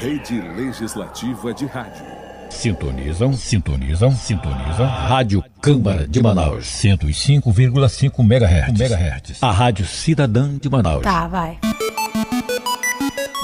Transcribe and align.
Rede 0.00 0.40
Legislativa 0.56 1.52
de 1.52 1.66
Rádio. 1.66 2.02
Sintonizam, 2.48 3.34
sintonizam, 3.34 4.10
sintonizam. 4.12 4.86
Rádio 4.86 5.44
Câmara 5.60 6.08
de 6.08 6.22
Manaus. 6.22 6.64
105,5 6.64 8.20
MHz. 8.20 8.80
MHz. 8.80 9.42
A 9.42 9.50
Rádio 9.50 9.84
Cidadã 9.84 10.56
de 10.56 10.70
Manaus. 10.70 11.02
Tá, 11.02 11.28
vai. 11.28 11.58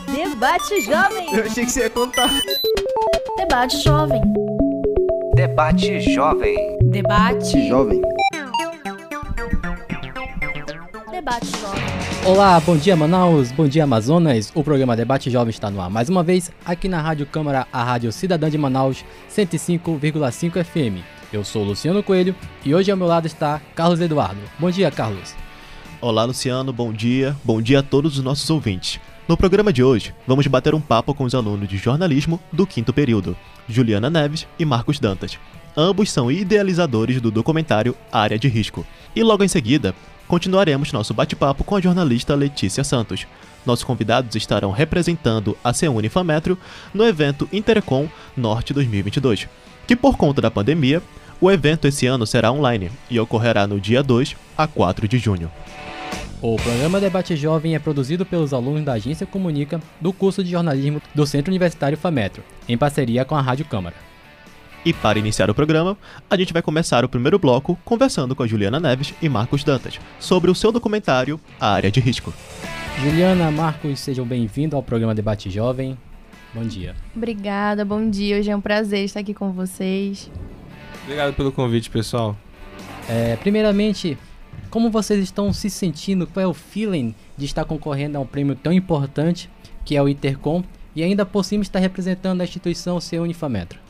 Debate 0.07 0.81
Jovem. 0.81 1.35
Eu 1.35 1.45
achei 1.45 1.67
que 1.67 1.73
você 1.73 1.81
ia 1.81 1.91
contar. 1.91 2.31
Debate 3.37 3.79
Jovem. 3.83 4.23
Debate 5.35 6.01
Jovem. 6.15 6.79
Debate. 6.85 7.69
Jovem. 7.69 8.01
Debate 11.13 11.51
Jovem. 11.61 12.06
Olá, 12.27 12.59
bom 12.59 12.77
dia 12.77 12.97
Manaus, 12.97 13.53
bom 13.53 13.69
dia 13.69 13.85
Amazonas. 13.85 14.51
O 14.53 14.65
programa 14.65 14.97
Debate 14.97 15.31
Jovem 15.31 15.51
está 15.51 15.71
no 15.71 15.81
ar 15.81 15.89
mais 15.89 16.09
uma 16.09 16.25
vez 16.25 16.51
aqui 16.65 16.89
na 16.89 17.01
Rádio 17.01 17.25
Câmara, 17.25 17.69
a 17.73 17.85
Rádio 17.85 18.11
Cidadã 18.11 18.51
de 18.51 18.59
Manaus, 18.59 19.05
105,5 19.31 20.65
FM. 20.65 21.05
Eu 21.33 21.45
sou 21.45 21.63
Luciano 21.63 22.03
Coelho 22.03 22.35
e 22.65 22.75
hoje 22.75 22.91
ao 22.91 22.97
meu 22.97 23.07
lado 23.07 23.27
está 23.27 23.63
Carlos 23.77 24.01
Eduardo. 24.01 24.41
Bom 24.59 24.69
dia, 24.73 24.91
Carlos. 24.91 25.37
Olá, 26.01 26.25
Luciano, 26.25 26.73
bom 26.73 26.93
dia. 26.93 27.37
Bom 27.45 27.63
dia 27.63 27.79
a 27.79 27.83
todos 27.83 28.19
os 28.19 28.25
nossos 28.25 28.51
ouvintes. 28.51 28.99
No 29.29 29.37
programa 29.37 29.73
de 29.73 29.85
hoje, 29.85 30.13
vamos 30.27 30.49
bater 30.49 30.75
um 30.75 30.81
papo 30.81 31.15
com 31.15 31.23
os 31.23 31.35
alunos 31.35 31.69
de 31.69 31.77
jornalismo 31.77 32.41
do 32.53 32.67
quinto 32.67 32.93
período, 32.93 33.37
Juliana 33.69 34.11
Neves 34.11 34.49
e 34.59 34.65
Marcos 34.65 34.99
Dantas. 34.99 35.39
Ambos 35.77 36.11
são 36.11 36.33
idealizadores 36.33 37.21
do 37.21 37.31
documentário 37.31 37.95
Área 38.11 38.39
de 38.39 38.49
Risco. 38.49 38.85
E 39.15 39.23
logo 39.23 39.45
em 39.45 39.49
seguida, 39.49 39.95
continuaremos 40.27 40.93
nosso 40.93 41.15
bate-papo 41.15 41.65
com 41.65 41.77
a 41.77 41.81
jornalista 41.81 42.35
Letícia 42.35 42.85
Santos. 42.85 43.27
Nossos 43.65 43.85
convidados 43.85 44.35
estarão 44.37 44.71
representando 44.71 45.57
a 45.63 45.73
Ceune 45.73 46.09
Fametro 46.09 46.59
no 46.95 47.05
evento 47.05 47.49
Intercom 47.53 48.09
Norte 48.37 48.73
2022, 48.73 49.49
que 49.87 49.97
por 49.97 50.17
conta 50.17 50.41
da 50.41 50.51
pandemia, 50.51 51.03
o 51.41 51.51
evento 51.51 51.87
esse 51.87 52.07
ano 52.07 52.27
será 52.27 52.51
online 52.51 52.91
e 53.11 53.19
ocorrerá 53.21 53.67
no 53.67 53.81
dia 53.81 54.03
2 54.03 54.37
a 54.57 54.67
4 54.67 55.09
de 55.09 55.19
junho. 55.19 55.51
O 56.41 56.57
programa 56.57 57.01
Debate 57.01 57.35
Jovem 57.35 57.75
é 57.75 57.79
produzido 57.79 58.25
pelos 58.25 58.53
alunos 58.53 58.85
da 58.85 58.93
Agência 58.93 59.27
Comunica 59.27 59.81
do 60.01 60.13
curso 60.13 60.45
de 60.45 60.51
jornalismo 60.51 61.01
do 61.15 61.27
Centro 61.27 61.51
Universitário 61.51 61.97
Fametro, 61.97 62.43
em 62.69 62.77
parceria 62.77 63.25
com 63.25 63.35
a 63.35 63.41
Rádio 63.41 63.65
Câmara. 63.65 64.06
E 64.87 64.93
para 64.93 65.19
iniciar 65.19 65.51
o 65.51 65.55
programa, 65.55 65.99
a 66.31 66.37
gente 66.37 66.53
vai 66.53 66.63
começar 66.63 67.05
o 67.05 67.09
primeiro 67.09 67.41
bloco 67.41 67.77
conversando 67.85 68.37
com 68.37 68.45
a 68.45 68.47
Juliana 68.47 68.79
Neves 68.79 69.13
e 69.21 69.29
Marcos 69.29 69.65
Dantas 69.65 69.99
sobre 70.21 70.49
o 70.49 70.55
seu 70.55 70.71
documentário 70.71 71.41
A 71.59 71.73
Área 71.73 71.91
de 71.91 71.99
Risco. 71.99 72.33
Juliana, 73.03 73.51
Marcos, 73.51 73.99
sejam 73.99 74.25
bem-vindos 74.25 74.77
ao 74.77 74.85
programa 74.85 75.13
Debate 75.13 75.51
Jovem. 75.51 75.99
Bom 76.55 76.63
dia. 76.63 76.95
Obrigada, 77.17 77.85
bom 77.85 78.09
dia. 78.09 78.39
Hoje 78.39 78.49
é 78.49 78.55
um 78.55 78.61
prazer 78.61 79.05
estar 79.05 79.19
aqui 79.19 79.35
com 79.35 79.51
vocês. 79.51 80.31
Obrigado 81.03 81.35
pelo 81.35 81.51
convite, 81.51 81.91
pessoal. 81.91 82.37
É, 83.09 83.35
primeiramente, 83.35 84.17
como 84.71 84.89
vocês 84.89 85.21
estão 85.21 85.53
se 85.53 85.69
sentindo? 85.69 86.29
Qual 86.29 86.45
é 86.45 86.47
o 86.47 86.55
feeling 86.55 87.13
de 87.37 87.45
estar 87.45 87.65
concorrendo 87.65 88.19
a 88.19 88.21
um 88.21 88.27
prêmio 88.27 88.55
tão 88.55 88.73
importante 88.73 89.51
que 89.85 89.97
é 89.97 90.03
o 90.03 90.09
Intercom 90.09 90.63
e 90.95 91.03
ainda 91.03 91.27
por 91.27 91.45
cima 91.45 91.65
estar 91.65 91.81
representando 91.81 92.41
a 92.41 92.45
instituição 92.45 93.01
Seu 93.01 93.25
Unifametro? 93.25 93.86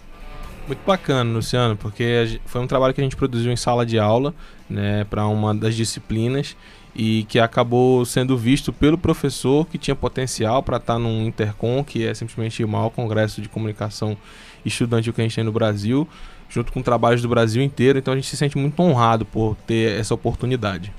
Muito 0.67 0.85
bacana, 0.85 1.33
Luciano, 1.33 1.77
porque 1.77 2.41
foi 2.45 2.61
um 2.61 2.67
trabalho 2.67 2.93
que 2.93 3.01
a 3.01 3.05
gente 3.05 3.15
produziu 3.15 3.53
em 3.53 3.57
sala 3.57 3.87
de 3.87 4.01
aula, 4.01 4.35
né, 4.69 5.05
para 5.05 5.25
uma 5.29 5.55
das 5.55 5.77
disciplinas 5.77 6.57
e 6.93 7.25
que 7.29 7.39
acabou 7.39 8.05
sendo 8.05 8.37
visto 8.37 8.73
pelo 8.73 8.99
professor 8.99 9.65
que 9.67 9.79
tinha 9.79 9.95
potencial 9.95 10.65
para 10.65 10.79
estar 10.79 10.99
num 10.99 11.25
Intercom, 11.25 11.85
que 11.85 12.05
é 12.05 12.13
simplesmente 12.15 12.65
o 12.65 12.69
maior 12.69 12.91
congresso 12.91 13.41
de 13.41 13.49
comunicação 13.49 14.17
estudantil 14.65 15.13
que 15.13 15.21
a 15.21 15.25
gente 15.25 15.37
tem 15.37 15.45
no 15.45 15.53
Brasil, 15.53 16.09
junto 16.49 16.73
com 16.73 16.83
trabalhos 16.83 17.23
do 17.23 17.29
Brasil 17.29 17.63
inteiro. 17.63 17.99
Então 17.99 18.15
a 18.15 18.17
gente 18.17 18.27
se 18.27 18.37
sente 18.37 18.59
muito 18.59 18.81
honrado 18.81 19.25
por 19.25 19.57
ter 19.67 20.01
essa 20.01 20.15
oportunidade. 20.15 20.93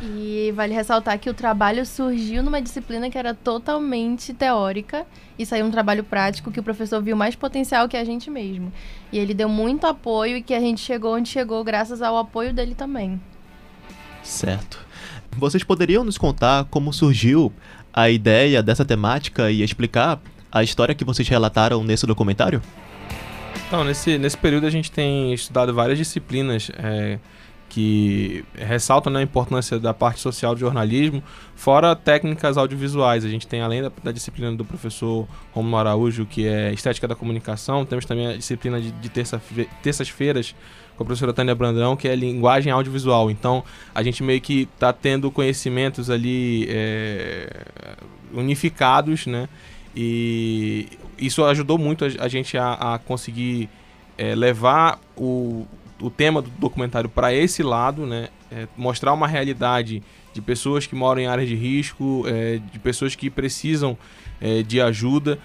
E 0.00 0.52
vale 0.54 0.72
ressaltar 0.72 1.18
que 1.18 1.28
o 1.28 1.34
trabalho 1.34 1.84
surgiu 1.84 2.40
numa 2.42 2.62
disciplina 2.62 3.10
que 3.10 3.18
era 3.18 3.34
totalmente 3.34 4.32
teórica 4.32 5.04
e 5.36 5.44
saiu 5.44 5.66
um 5.66 5.70
trabalho 5.70 6.04
prático 6.04 6.52
que 6.52 6.60
o 6.60 6.62
professor 6.62 7.02
viu 7.02 7.16
mais 7.16 7.34
potencial 7.34 7.88
que 7.88 7.96
a 7.96 8.04
gente 8.04 8.30
mesmo. 8.30 8.72
E 9.10 9.18
ele 9.18 9.34
deu 9.34 9.48
muito 9.48 9.86
apoio 9.86 10.36
e 10.36 10.42
que 10.42 10.54
a 10.54 10.60
gente 10.60 10.80
chegou 10.80 11.16
onde 11.16 11.28
chegou 11.28 11.64
graças 11.64 12.00
ao 12.00 12.16
apoio 12.16 12.52
dele 12.52 12.76
também. 12.76 13.20
Certo. 14.22 14.78
Vocês 15.36 15.64
poderiam 15.64 16.04
nos 16.04 16.16
contar 16.16 16.64
como 16.66 16.92
surgiu 16.92 17.52
a 17.92 18.08
ideia 18.08 18.62
dessa 18.62 18.84
temática 18.84 19.50
e 19.50 19.62
explicar 19.62 20.20
a 20.50 20.62
história 20.62 20.94
que 20.94 21.04
vocês 21.04 21.28
relataram 21.28 21.82
nesse 21.82 22.06
documentário? 22.06 22.62
Então, 23.66 23.84
nesse, 23.84 24.16
nesse 24.16 24.36
período 24.36 24.66
a 24.66 24.70
gente 24.70 24.90
tem 24.90 25.34
estudado 25.34 25.74
várias 25.74 25.98
disciplinas 25.98 26.70
é, 26.78 27.18
que 27.68 28.44
ressaltam 28.54 29.12
né, 29.12 29.20
a 29.20 29.22
importância 29.22 29.78
da 29.78 29.92
parte 29.92 30.20
social 30.20 30.54
do 30.54 30.60
jornalismo, 30.60 31.22
fora 31.54 31.94
técnicas 31.94 32.56
audiovisuais. 32.56 33.24
A 33.24 33.28
gente 33.28 33.46
tem, 33.46 33.60
além 33.60 33.82
da, 33.82 33.92
da 34.02 34.10
disciplina 34.10 34.50
do 34.56 34.64
professor 34.64 35.28
Romulo 35.52 35.76
Araújo, 35.76 36.24
que 36.24 36.46
é 36.46 36.72
Estética 36.72 37.06
da 37.06 37.14
Comunicação, 37.14 37.84
temos 37.84 38.06
também 38.06 38.26
a 38.26 38.36
disciplina 38.36 38.80
de, 38.80 38.90
de 38.90 39.08
terça-fe- 39.08 39.68
terças-feiras 39.82 40.54
com 40.96 41.02
a 41.02 41.06
professora 41.06 41.32
Tânia 41.32 41.54
Brandão, 41.54 41.94
que 41.94 42.08
é 42.08 42.16
Linguagem 42.16 42.72
Audiovisual. 42.72 43.30
Então, 43.30 43.62
a 43.94 44.02
gente 44.02 44.22
meio 44.22 44.40
que 44.40 44.68
está 44.74 44.92
tendo 44.92 45.30
conhecimentos 45.30 46.10
ali 46.10 46.66
é, 46.68 47.64
unificados, 48.32 49.26
né? 49.26 49.48
E 49.94 50.88
isso 51.18 51.44
ajudou 51.44 51.78
muito 51.78 52.04
a, 52.04 52.08
a 52.24 52.28
gente 52.28 52.56
a, 52.56 52.94
a 52.94 52.98
conseguir 52.98 53.68
é, 54.16 54.34
levar 54.34 54.98
o, 55.16 55.66
o 56.00 56.10
tema 56.10 56.40
do 56.40 56.50
documentário 56.50 57.08
para 57.08 57.32
esse 57.32 57.62
lado, 57.62 58.06
né? 58.06 58.28
É, 58.50 58.66
mostrar 58.76 59.12
uma 59.12 59.26
realidade 59.26 60.02
de 60.32 60.40
pessoas 60.40 60.86
que 60.86 60.94
moram 60.94 61.20
em 61.20 61.26
áreas 61.26 61.48
de 61.48 61.54
risco, 61.54 62.24
é, 62.26 62.58
de 62.72 62.78
pessoas 62.78 63.14
que 63.14 63.28
precisam 63.28 63.96
é, 64.40 64.62
de 64.62 64.80
ajuda, 64.80 65.38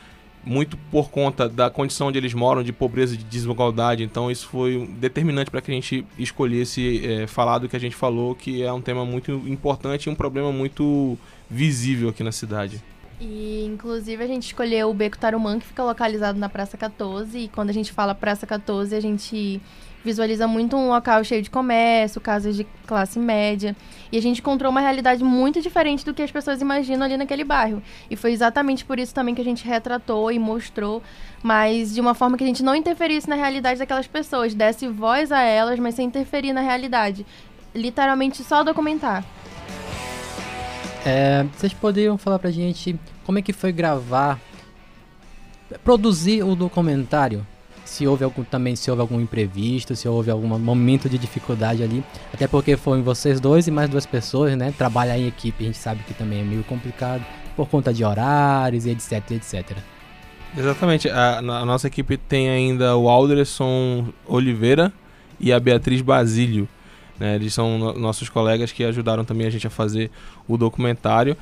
muito 0.45 0.77
por 0.91 1.09
conta 1.09 1.47
da 1.47 1.69
condição 1.69 2.07
onde 2.07 2.17
eles 2.17 2.33
moram, 2.33 2.63
de 2.63 2.71
pobreza, 2.71 3.15
de 3.17 3.23
desigualdade. 3.23 4.03
Então 4.03 4.29
isso 4.29 4.47
foi 4.47 4.87
determinante 4.99 5.49
para 5.49 5.61
que 5.61 5.71
a 5.71 5.73
gente 5.73 6.05
escolhesse 6.17 7.05
é, 7.05 7.27
falar 7.27 7.59
do 7.59 7.69
que 7.69 7.75
a 7.75 7.79
gente 7.79 7.95
falou, 7.95 8.35
que 8.35 8.61
é 8.61 8.71
um 8.71 8.81
tema 8.81 9.05
muito 9.05 9.31
importante 9.47 10.05
e 10.05 10.09
um 10.09 10.15
problema 10.15 10.51
muito 10.51 11.17
visível 11.49 12.09
aqui 12.09 12.23
na 12.23 12.31
cidade. 12.31 12.81
E 13.19 13.65
inclusive 13.65 14.21
a 14.21 14.27
gente 14.27 14.47
escolheu 14.47 14.89
o 14.89 14.93
Beco 14.93 15.17
Tarumã, 15.17 15.57
que 15.57 15.65
fica 15.65 15.83
localizado 15.83 16.37
na 16.37 16.49
Praça 16.49 16.77
14. 16.77 17.37
E 17.37 17.47
quando 17.47 17.69
a 17.69 17.73
gente 17.73 17.91
fala 17.91 18.13
Praça 18.13 18.45
14, 18.45 18.95
a 18.95 18.99
gente 18.99 19.61
visualiza 20.03 20.47
muito 20.47 20.75
um 20.75 20.89
local 20.89 21.23
cheio 21.23 21.41
de 21.41 21.49
comércio, 21.49 22.19
casas 22.19 22.55
de 22.55 22.65
classe 22.85 23.17
média. 23.17 23.75
E 24.11 24.17
a 24.17 24.21
gente 24.21 24.41
encontrou 24.41 24.69
uma 24.71 24.81
realidade 24.81 25.23
muito 25.23 25.61
diferente 25.61 26.05
do 26.05 26.13
que 26.13 26.21
as 26.21 26.31
pessoas 26.31 26.61
imaginam 26.61 27.05
ali 27.05 27.17
naquele 27.17 27.43
bairro. 27.43 27.81
E 28.09 28.15
foi 28.15 28.31
exatamente 28.31 28.83
por 28.83 28.99
isso 28.99 29.13
também 29.13 29.33
que 29.33 29.41
a 29.41 29.45
gente 29.45 29.65
retratou 29.65 30.31
e 30.31 30.37
mostrou, 30.37 31.01
mas 31.41 31.93
de 31.93 32.01
uma 32.01 32.13
forma 32.13 32.37
que 32.37 32.43
a 32.43 32.47
gente 32.47 32.63
não 32.63 32.75
interferisse 32.75 33.29
na 33.29 33.35
realidade 33.35 33.79
daquelas 33.79 34.07
pessoas, 34.07 34.53
desse 34.53 34.87
voz 34.87 35.31
a 35.31 35.41
elas, 35.41 35.79
mas 35.79 35.95
sem 35.95 36.07
interferir 36.07 36.53
na 36.53 36.61
realidade. 36.61 37.25
Literalmente 37.73 38.43
só 38.43 38.63
documentar. 38.63 39.23
É, 41.05 41.45
vocês 41.55 41.73
poderiam 41.73 42.17
falar 42.17 42.39
pra 42.39 42.49
gente 42.49 42.97
como 43.25 43.39
é 43.39 43.41
que 43.41 43.51
foi 43.51 43.71
gravar, 43.71 44.39
produzir 45.83 46.43
o 46.43 46.55
documentário? 46.55 47.45
Se 47.85 48.07
houve 48.07 48.23
algum 48.23 48.43
também, 48.43 48.75
se 48.75 48.89
houve 48.89 49.01
algum 49.01 49.19
imprevisto, 49.19 49.95
se 49.95 50.07
houve 50.07 50.31
algum 50.31 50.47
momento 50.57 51.07
de 51.09 51.17
dificuldade 51.17 51.83
ali. 51.83 52.03
Até 52.33 52.47
porque 52.47 52.75
foram 52.77 53.03
vocês 53.03 53.39
dois 53.39 53.67
e 53.67 53.71
mais 53.71 53.89
duas 53.89 54.05
pessoas, 54.05 54.55
né? 54.57 54.73
Trabalhar 54.77 55.17
em 55.17 55.27
equipe, 55.27 55.63
a 55.63 55.67
gente 55.67 55.77
sabe 55.77 56.01
que 56.07 56.13
também 56.13 56.39
é 56.39 56.43
meio 56.43 56.63
complicado 56.63 57.23
por 57.55 57.67
conta 57.69 57.93
de 57.93 58.03
horários 58.03 58.85
e 58.85 58.89
etc, 58.91 59.31
etc. 59.31 59.77
Exatamente. 60.57 61.09
A, 61.09 61.39
a 61.39 61.65
nossa 61.65 61.87
equipe 61.87 62.17
tem 62.17 62.49
ainda 62.49 62.95
o 62.95 63.09
Alderson 63.09 64.07
Oliveira 64.25 64.91
e 65.39 65.51
a 65.51 65.59
Beatriz 65.59 66.01
Basílio. 66.01 66.67
né? 67.19 67.35
Eles 67.35 67.53
são 67.53 67.77
no- 67.77 67.93
nossos 67.99 68.29
colegas 68.29 68.71
que 68.71 68.83
ajudaram 68.83 69.25
também 69.25 69.45
a 69.47 69.49
gente 69.49 69.67
a 69.67 69.69
fazer 69.69 70.09
o 70.47 70.57
documentário. 70.57 71.35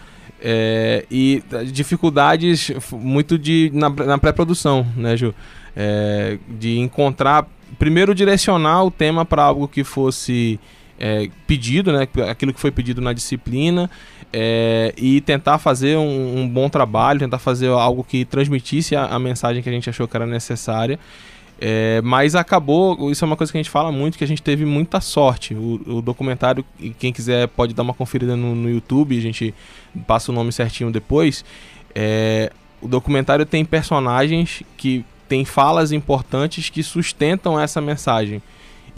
É, 0.44 1.06
e 1.12 1.44
eh, 1.52 1.64
dificuldades 1.66 2.72
muito 2.92 3.38
de, 3.38 3.70
na, 3.74 3.90
na 3.90 4.18
pré-produção, 4.18 4.86
né, 4.98 5.16
Ju? 5.16 5.36
É, 5.76 6.38
de 6.50 6.78
encontrar, 6.80 7.48
primeiro 7.80 8.14
direcionar 8.14 8.84
o 8.84 8.92
tema 8.92 9.24
para 9.24 9.44
algo 9.44 9.68
que 9.68 9.84
fosse 9.84 10.60
é, 11.00 11.30
pedido, 11.48 11.92
né, 11.92 12.08
aquilo 12.30 12.54
que 12.54 12.60
foi 12.60 12.72
pedido 12.72 13.02
na 13.02 13.14
disciplina, 13.14 13.90
é, 14.32 14.94
e 14.98 15.20
tentar 15.22 15.58
fazer 15.58 15.98
um, 15.98 16.42
um 16.42 16.48
bom 16.48 16.70
trabalho, 16.70 17.20
tentar 17.20 17.40
fazer 17.40 17.70
algo 17.70 18.04
que 18.04 18.24
transmitisse 18.24 18.96
a, 18.96 19.06
a 19.06 19.18
mensagem 19.18 19.64
que 19.64 19.70
a 19.70 19.72
gente 19.72 19.90
achou 19.90 20.08
que 20.08 20.16
era 20.16 20.26
necessária. 20.26 21.00
É, 21.64 22.02
mas 22.04 22.34
acabou, 22.34 23.12
isso 23.12 23.24
é 23.24 23.28
uma 23.28 23.38
coisa 23.38 23.52
que 23.52 23.58
a 23.58 23.62
gente 23.62 23.70
fala 23.70 23.92
muito, 23.92 24.18
que 24.18 24.24
a 24.24 24.28
gente 24.28 24.42
teve 24.42 24.66
muita 24.66 25.00
sorte. 25.00 25.54
O, 25.54 25.98
o 25.98 26.02
documentário, 26.02 26.66
quem 26.98 27.14
quiser 27.14 27.48
pode 27.50 27.74
dar 27.74 27.84
uma 27.84 27.94
conferida 27.94 28.36
no, 28.36 28.56
no 28.56 28.70
YouTube, 28.70 29.16
a 29.18 29.22
gente 29.22 29.54
passa 30.08 30.32
o 30.32 30.36
nome 30.36 30.52
certinho 30.52 30.92
depois. 30.92 31.46
É, 31.94 32.52
o 32.82 32.88
documentário 32.88 33.46
tem 33.46 33.64
personagens 33.64 34.64
que 34.76 35.06
têm 35.32 35.46
falas 35.46 35.94
importantes 35.94 36.70
que 36.70 36.84
sustentam 36.84 37.58
essa 37.58 37.80
mensagem. 37.80 38.42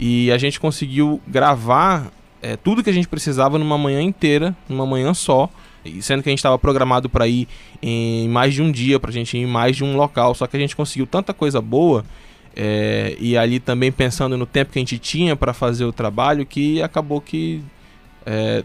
E 0.00 0.32
a 0.32 0.36
gente 0.36 0.58
conseguiu 0.58 1.22
gravar 1.28 2.10
é, 2.42 2.56
tudo 2.56 2.82
que 2.82 2.90
a 2.90 2.92
gente 2.92 3.06
precisava 3.06 3.56
numa 3.56 3.78
manhã 3.78 4.02
inteira, 4.02 4.52
numa 4.68 4.84
manhã 4.84 5.14
só, 5.14 5.48
sendo 6.00 6.24
que 6.24 6.28
a 6.28 6.32
gente 6.32 6.40
estava 6.40 6.58
programado 6.58 7.08
para 7.08 7.28
ir 7.28 7.46
em 7.80 8.28
mais 8.28 8.52
de 8.52 8.60
um 8.60 8.72
dia, 8.72 8.98
para 8.98 9.10
a 9.10 9.12
gente 9.12 9.36
ir 9.36 9.42
em 9.42 9.46
mais 9.46 9.76
de 9.76 9.84
um 9.84 9.96
local. 9.96 10.34
Só 10.34 10.48
que 10.48 10.56
a 10.56 10.60
gente 10.60 10.74
conseguiu 10.74 11.06
tanta 11.06 11.32
coisa 11.32 11.60
boa 11.60 12.04
é, 12.56 13.16
e 13.20 13.36
ali 13.38 13.60
também 13.60 13.92
pensando 13.92 14.36
no 14.36 14.44
tempo 14.44 14.72
que 14.72 14.78
a 14.80 14.82
gente 14.82 14.98
tinha 14.98 15.36
para 15.36 15.54
fazer 15.54 15.84
o 15.84 15.92
trabalho 15.92 16.44
que 16.44 16.82
acabou 16.82 17.20
que 17.20 17.62
é, 18.26 18.64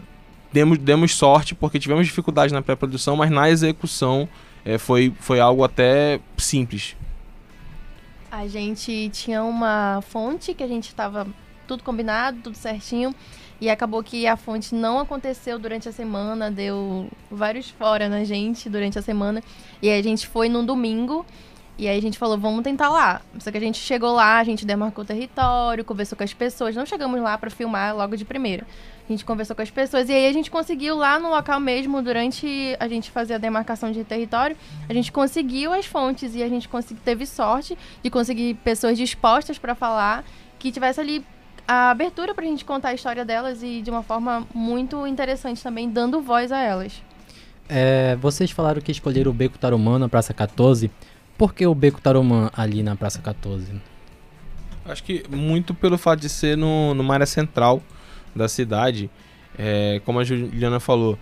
demos, 0.52 0.76
demos 0.76 1.14
sorte 1.14 1.54
porque 1.54 1.78
tivemos 1.78 2.04
dificuldade 2.04 2.52
na 2.52 2.62
pré-produção, 2.62 3.14
mas 3.14 3.30
na 3.30 3.48
execução 3.48 4.28
é, 4.64 4.76
foi, 4.76 5.12
foi 5.20 5.38
algo 5.38 5.62
até 5.62 6.18
simples. 6.36 6.96
A 8.30 8.46
gente 8.46 9.10
tinha 9.12 9.42
uma 9.42 10.00
fonte 10.02 10.54
que 10.54 10.62
a 10.62 10.68
gente 10.68 10.86
estava 10.86 11.26
tudo 11.66 11.82
combinado, 11.82 12.38
tudo 12.42 12.56
certinho. 12.56 13.14
E 13.60 13.68
acabou 13.68 14.02
que 14.02 14.26
a 14.26 14.36
fonte 14.36 14.74
não 14.74 14.98
aconteceu 14.98 15.58
durante 15.58 15.88
a 15.88 15.92
semana, 15.92 16.50
deu 16.50 17.08
vários 17.30 17.68
fora 17.70 18.08
na 18.08 18.24
gente 18.24 18.70
durante 18.70 18.98
a 18.98 19.02
semana. 19.02 19.42
E 19.82 19.90
aí 19.90 19.98
a 19.98 20.02
gente 20.02 20.26
foi 20.26 20.48
num 20.48 20.64
domingo. 20.64 21.26
E 21.76 21.88
aí 21.88 21.98
a 21.98 22.00
gente 22.02 22.18
falou, 22.18 22.38
vamos 22.38 22.62
tentar 22.62 22.88
lá. 22.88 23.20
Só 23.38 23.50
que 23.50 23.56
a 23.56 23.60
gente 23.60 23.78
chegou 23.78 24.12
lá, 24.12 24.38
a 24.38 24.44
gente 24.44 24.64
demarcou 24.64 25.02
o 25.02 25.06
território, 25.06 25.84
conversou 25.84 26.16
com 26.16 26.24
as 26.24 26.32
pessoas. 26.32 26.76
Não 26.76 26.86
chegamos 26.86 27.20
lá 27.20 27.36
para 27.36 27.50
filmar 27.50 27.96
logo 27.96 28.16
de 28.16 28.24
primeira. 28.24 28.66
A 29.10 29.12
gente 29.12 29.24
conversou 29.24 29.56
com 29.56 29.62
as 29.62 29.70
pessoas 29.70 30.08
e 30.08 30.12
aí 30.12 30.28
a 30.28 30.32
gente 30.32 30.48
conseguiu 30.52 30.96
lá 30.96 31.18
no 31.18 31.30
local 31.30 31.58
mesmo, 31.58 32.00
durante 32.00 32.76
a 32.78 32.86
gente 32.86 33.10
fazer 33.10 33.34
a 33.34 33.38
demarcação 33.38 33.90
de 33.90 34.04
território, 34.04 34.56
a 34.88 34.94
gente 34.94 35.10
conseguiu 35.10 35.72
as 35.72 35.84
fontes 35.84 36.36
e 36.36 36.44
a 36.44 36.48
gente 36.48 36.68
consegui, 36.68 37.00
teve 37.00 37.26
sorte 37.26 37.76
de 38.04 38.08
conseguir 38.08 38.54
pessoas 38.62 38.96
dispostas 38.96 39.58
para 39.58 39.74
falar 39.74 40.24
que 40.60 40.70
tivesse 40.70 41.00
ali 41.00 41.26
a 41.66 41.90
abertura 41.90 42.36
para 42.36 42.44
a 42.44 42.46
gente 42.46 42.64
contar 42.64 42.90
a 42.90 42.94
história 42.94 43.24
delas 43.24 43.64
e 43.64 43.82
de 43.82 43.90
uma 43.90 44.04
forma 44.04 44.46
muito 44.54 45.04
interessante 45.08 45.60
também, 45.60 45.90
dando 45.90 46.22
voz 46.22 46.52
a 46.52 46.60
elas. 46.60 47.02
É, 47.68 48.14
vocês 48.14 48.52
falaram 48.52 48.80
que 48.80 48.92
escolheram 48.92 49.32
o 49.32 49.34
Beco 49.34 49.58
Tarumã 49.58 49.98
na 49.98 50.08
Praça 50.08 50.32
14. 50.32 50.88
Por 51.36 51.52
que 51.52 51.66
o 51.66 51.74
Beco 51.74 52.00
Tarumã 52.00 52.48
ali 52.56 52.80
na 52.80 52.94
Praça 52.94 53.20
14? 53.20 53.72
Acho 54.84 55.02
que 55.02 55.24
muito 55.28 55.74
pelo 55.74 55.98
fato 55.98 56.20
de 56.20 56.28
ser 56.28 56.56
no, 56.56 56.94
numa 56.94 57.14
área 57.14 57.26
central 57.26 57.82
da 58.34 58.48
cidade. 58.48 59.10
É, 59.58 60.00
como 60.04 60.18
a 60.18 60.24
Juliana 60.24 60.80
falou, 60.80 61.18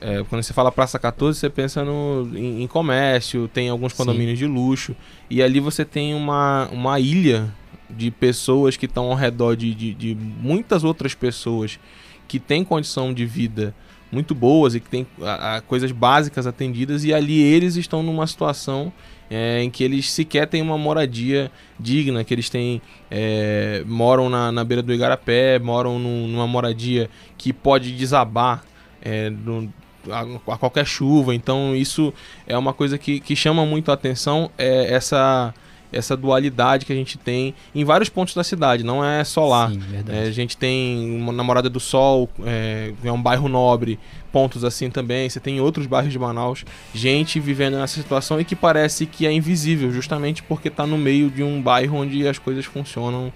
é, 0.00 0.24
quando 0.28 0.42
você 0.42 0.52
fala 0.52 0.72
Praça 0.72 0.98
14, 0.98 1.38
você 1.38 1.48
pensa 1.48 1.84
no, 1.84 2.28
em, 2.34 2.62
em 2.62 2.66
comércio, 2.66 3.48
tem 3.48 3.68
alguns 3.68 3.92
condomínios 3.92 4.38
Sim. 4.38 4.46
de 4.46 4.52
luxo. 4.52 4.96
E 5.30 5.42
ali 5.42 5.60
você 5.60 5.84
tem 5.84 6.14
uma, 6.14 6.68
uma 6.72 6.98
ilha 6.98 7.52
de 7.88 8.10
pessoas 8.10 8.76
que 8.76 8.86
estão 8.86 9.04
ao 9.04 9.14
redor 9.14 9.54
de, 9.54 9.72
de, 9.74 9.94
de, 9.94 10.14
muitas 10.14 10.82
outras 10.82 11.14
pessoas 11.14 11.78
que 12.26 12.40
têm 12.40 12.64
condição 12.64 13.12
de 13.12 13.24
vida 13.26 13.74
muito 14.10 14.34
boas 14.34 14.74
e 14.74 14.80
que 14.80 14.88
têm 14.88 15.06
a, 15.22 15.56
a, 15.56 15.60
coisas 15.60 15.92
básicas 15.92 16.46
atendidas. 16.46 17.04
E 17.04 17.14
ali 17.14 17.40
eles 17.40 17.76
estão 17.76 18.02
numa 18.02 18.26
situação 18.26 18.92
é, 19.34 19.62
em 19.62 19.70
que 19.70 19.82
eles 19.82 20.12
sequer 20.12 20.46
têm 20.46 20.60
uma 20.60 20.76
moradia 20.76 21.50
digna, 21.80 22.22
que 22.22 22.34
eles 22.34 22.50
têm 22.50 22.82
é, 23.10 23.82
moram 23.86 24.28
na, 24.28 24.52
na 24.52 24.62
beira 24.62 24.82
do 24.82 24.92
Igarapé, 24.92 25.58
moram 25.58 25.98
num, 25.98 26.28
numa 26.28 26.46
moradia 26.46 27.08
que 27.38 27.50
pode 27.50 27.92
desabar 27.92 28.62
é, 29.00 29.30
no, 29.30 29.72
a, 30.10 30.52
a, 30.52 30.58
qualquer 30.58 30.84
chuva. 30.84 31.34
Então 31.34 31.74
isso 31.74 32.12
é 32.46 32.58
uma 32.58 32.74
coisa 32.74 32.98
que, 32.98 33.20
que 33.20 33.34
chama 33.34 33.64
muito 33.64 33.90
a 33.90 33.94
atenção, 33.94 34.50
é 34.58 34.92
essa 34.92 35.54
essa 35.92 36.16
dualidade 36.16 36.86
que 36.86 36.92
a 36.92 36.96
gente 36.96 37.18
tem 37.18 37.54
em 37.74 37.84
vários 37.84 38.08
pontos 38.08 38.34
da 38.34 38.42
cidade, 38.42 38.82
não 38.82 39.04
é 39.04 39.22
só 39.22 39.46
lá. 39.46 39.68
Sim, 39.68 39.80
é, 40.08 40.22
a 40.22 40.30
gente 40.30 40.56
tem 40.56 41.20
uma 41.20 41.32
Namorada 41.32 41.68
do 41.68 41.78
Sol, 41.78 42.28
é, 42.44 42.92
é, 43.04 43.12
um 43.12 43.20
bairro 43.20 43.48
nobre, 43.48 43.98
pontos 44.32 44.64
assim 44.64 44.90
também. 44.90 45.28
Você 45.28 45.38
tem 45.38 45.60
outros 45.60 45.86
bairros 45.86 46.12
de 46.12 46.18
Manaus, 46.18 46.64
gente 46.94 47.38
vivendo 47.38 47.76
nessa 47.76 48.00
situação 48.00 48.40
e 48.40 48.44
que 48.44 48.56
parece 48.56 49.04
que 49.06 49.26
é 49.26 49.32
invisível, 49.32 49.92
justamente 49.92 50.42
porque 50.42 50.68
está 50.68 50.86
no 50.86 50.96
meio 50.96 51.30
de 51.30 51.42
um 51.42 51.60
bairro 51.60 51.98
onde 51.98 52.26
as 52.26 52.38
coisas 52.38 52.64
funcionam 52.64 53.32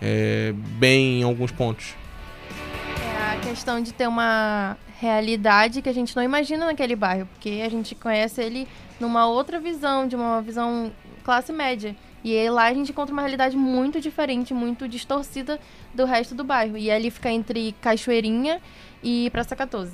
é, 0.00 0.54
bem 0.78 1.20
em 1.20 1.22
alguns 1.24 1.50
pontos. 1.50 1.94
É 3.02 3.34
a 3.34 3.40
questão 3.40 3.82
de 3.82 3.92
ter 3.92 4.06
uma 4.06 4.76
realidade 5.00 5.82
que 5.82 5.88
a 5.88 5.92
gente 5.92 6.14
não 6.16 6.22
imagina 6.22 6.66
naquele 6.66 6.96
bairro, 6.96 7.26
porque 7.26 7.62
a 7.64 7.68
gente 7.68 7.94
conhece 7.94 8.40
ele 8.40 8.66
numa 8.98 9.26
outra 9.26 9.60
visão, 9.60 10.06
de 10.08 10.16
uma 10.16 10.40
visão 10.40 10.90
classe 11.26 11.52
média. 11.52 11.96
E 12.22 12.38
aí, 12.38 12.48
lá 12.48 12.66
a 12.66 12.72
gente 12.72 12.92
encontra 12.92 13.12
uma 13.12 13.22
realidade 13.22 13.56
muito 13.56 14.00
diferente, 14.00 14.54
muito 14.54 14.86
distorcida 14.86 15.58
do 15.92 16.04
resto 16.04 16.36
do 16.36 16.44
bairro. 16.44 16.78
E 16.78 16.88
ali 16.88 17.10
fica 17.10 17.28
entre 17.28 17.74
Cachoeirinha 17.80 18.62
e 19.02 19.28
Praça 19.30 19.56
14. 19.56 19.92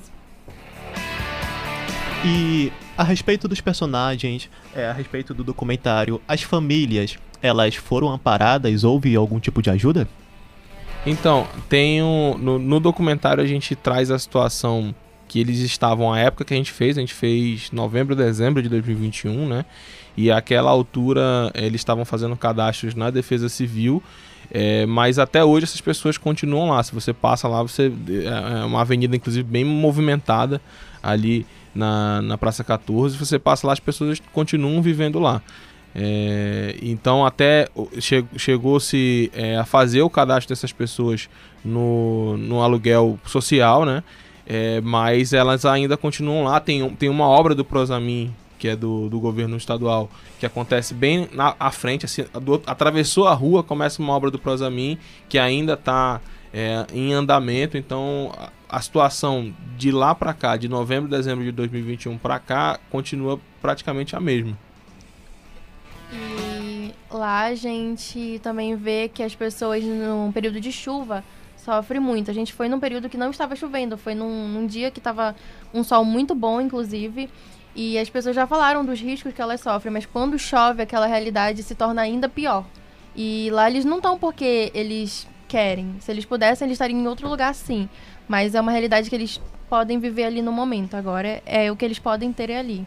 E 2.23 2.71
a 2.95 3.03
respeito 3.03 3.47
dos 3.47 3.59
personagens, 3.59 4.47
é, 4.75 4.85
a 4.85 4.93
respeito 4.93 5.33
do 5.33 5.43
documentário, 5.43 6.21
as 6.27 6.43
famílias, 6.43 7.17
elas 7.41 7.75
foram 7.75 8.09
amparadas? 8.09 8.83
Houve 8.83 9.15
algum 9.15 9.39
tipo 9.39 9.59
de 9.59 9.71
ajuda? 9.71 10.07
Então, 11.05 11.47
tem 11.67 12.01
um, 12.03 12.37
no, 12.37 12.59
no 12.59 12.79
documentário 12.79 13.43
a 13.43 13.47
gente 13.47 13.75
traz 13.75 14.11
a 14.11 14.19
situação 14.19 14.93
que 15.33 15.39
eles 15.39 15.57
estavam 15.61 16.13
à 16.13 16.19
época 16.19 16.45
que 16.45 16.53
a 16.53 16.57
gente 16.57 16.71
fez, 16.71 16.95
a 16.95 17.01
gente 17.01 17.15
fez 17.15 17.71
novembro, 17.71 18.15
dezembro 18.15 18.61
de 18.61 18.69
2021, 18.69 19.47
né? 19.47 19.65
E 20.15 20.29
àquela 20.31 20.69
altura 20.69 21.51
eles 21.55 21.81
estavam 21.81 22.05
fazendo 22.05 22.35
cadastros 22.35 22.93
na 22.93 23.09
Defesa 23.09 23.49
Civil, 23.49 24.03
é, 24.51 24.85
mas 24.85 25.17
até 25.17 25.43
hoje 25.43 25.63
essas 25.63 25.81
pessoas 25.81 26.19
continuam 26.19 26.69
lá. 26.69 26.83
Se 26.83 26.93
você 26.93 27.11
passa 27.11 27.47
lá, 27.47 27.63
você 27.63 27.91
é, 28.07 28.59
é 28.61 28.63
uma 28.63 28.81
avenida 28.81 29.15
inclusive 29.15 29.41
bem 29.41 29.65
movimentada 29.65 30.61
ali 31.01 31.47
na, 31.73 32.21
na 32.21 32.37
Praça 32.37 32.63
14. 32.63 33.17
Você 33.17 33.39
passa 33.39 33.65
lá, 33.65 33.73
as 33.73 33.79
pessoas 33.79 34.21
continuam 34.31 34.83
vivendo 34.83 35.17
lá. 35.17 35.41
É, 35.95 36.75
então 36.79 37.25
até 37.25 37.67
che, 37.99 38.23
chegou-se 38.37 39.31
é, 39.33 39.57
a 39.57 39.65
fazer 39.65 40.03
o 40.03 40.11
cadastro 40.11 40.49
dessas 40.49 40.71
pessoas 40.71 41.27
no, 41.65 42.37
no 42.37 42.61
aluguel 42.61 43.19
social, 43.25 43.83
né? 43.83 44.03
É, 44.45 44.81
mas 44.81 45.33
elas 45.33 45.65
ainda 45.65 45.95
continuam 45.95 46.43
lá. 46.43 46.59
Tem, 46.59 46.87
tem 46.95 47.09
uma 47.09 47.27
obra 47.27 47.55
do 47.55 47.63
Prosamin 47.63 48.33
que 48.63 48.69
é 48.69 48.77
do, 48.77 49.09
do 49.09 49.19
governo 49.19 49.57
estadual, 49.57 50.09
que 50.39 50.45
acontece 50.45 50.93
bem 50.93 51.27
na 51.33 51.53
à 51.59 51.69
frente, 51.69 52.05
assim, 52.05 52.23
do, 52.41 52.63
atravessou 52.65 53.27
a 53.27 53.33
rua, 53.33 53.61
começa 53.61 54.01
uma 54.01 54.13
obra 54.13 54.31
do 54.31 54.39
Prosamin, 54.39 54.97
que 55.27 55.37
ainda 55.37 55.73
está 55.73 56.21
é, 56.53 56.85
em 56.93 57.11
andamento, 57.11 57.77
então 57.77 58.31
a, 58.37 58.77
a 58.77 58.81
situação 58.81 59.53
de 59.77 59.91
lá 59.91 60.15
para 60.15 60.33
cá, 60.33 60.55
de 60.55 60.69
novembro 60.69 61.09
dezembro 61.09 61.43
de 61.43 61.51
2021 61.51 62.17
para 62.17 62.39
cá, 62.39 62.79
continua 62.89 63.37
praticamente 63.61 64.15
a 64.15 64.21
mesma. 64.21 64.57
E 66.13 66.93
lá 67.11 67.47
a 67.47 67.55
gente 67.55 68.39
também 68.41 68.77
vê 68.77 69.09
que 69.13 69.23
as 69.23 69.35
pessoas, 69.35 69.83
num 69.83 70.31
período 70.31 70.61
de 70.61 70.71
chuva, 70.71 71.21
sofrem 71.63 71.99
muito. 71.99 72.29
A 72.29 72.33
gente 72.33 72.53
foi 72.53 72.67
num 72.67 72.79
período 72.79 73.09
que 73.09 73.17
não 73.17 73.31
estava 73.31 73.55
chovendo, 73.55 73.97
foi 73.97 74.13
num, 74.13 74.47
num 74.47 74.67
dia 74.67 74.91
que 74.91 74.99
estava 74.99 75.35
um 75.73 75.83
sol 75.83 76.03
muito 76.03 76.35
bom, 76.35 76.59
inclusive, 76.59 77.29
e 77.75 77.97
as 77.97 78.09
pessoas 78.09 78.35
já 78.35 78.45
falaram 78.45 78.85
dos 78.85 78.99
riscos 78.99 79.33
que 79.33 79.41
elas 79.41 79.61
sofrem, 79.61 79.91
mas 79.91 80.05
quando 80.05 80.37
chove, 80.37 80.83
aquela 80.83 81.07
realidade 81.07 81.63
se 81.63 81.73
torna 81.73 82.01
ainda 82.01 82.29
pior. 82.29 82.65
E 83.15 83.49
lá 83.51 83.69
eles 83.69 83.85
não 83.85 83.97
estão 83.97 84.17
porque 84.17 84.71
eles 84.73 85.27
querem. 85.47 85.95
Se 85.99 86.11
eles 86.11 86.25
pudessem, 86.25 86.65
eles 86.65 86.75
estariam 86.75 86.99
em 86.99 87.07
outro 87.07 87.27
lugar 87.27 87.53
sim. 87.55 87.89
Mas 88.27 88.55
é 88.55 88.61
uma 88.61 88.71
realidade 88.71 89.09
que 89.09 89.15
eles 89.15 89.41
podem 89.69 89.99
viver 89.99 90.25
ali 90.25 90.41
no 90.41 90.51
momento. 90.51 90.95
Agora 90.95 91.41
é 91.45 91.71
o 91.71 91.75
que 91.75 91.83
eles 91.83 91.99
podem 91.99 92.31
ter 92.31 92.51
ali. 92.51 92.85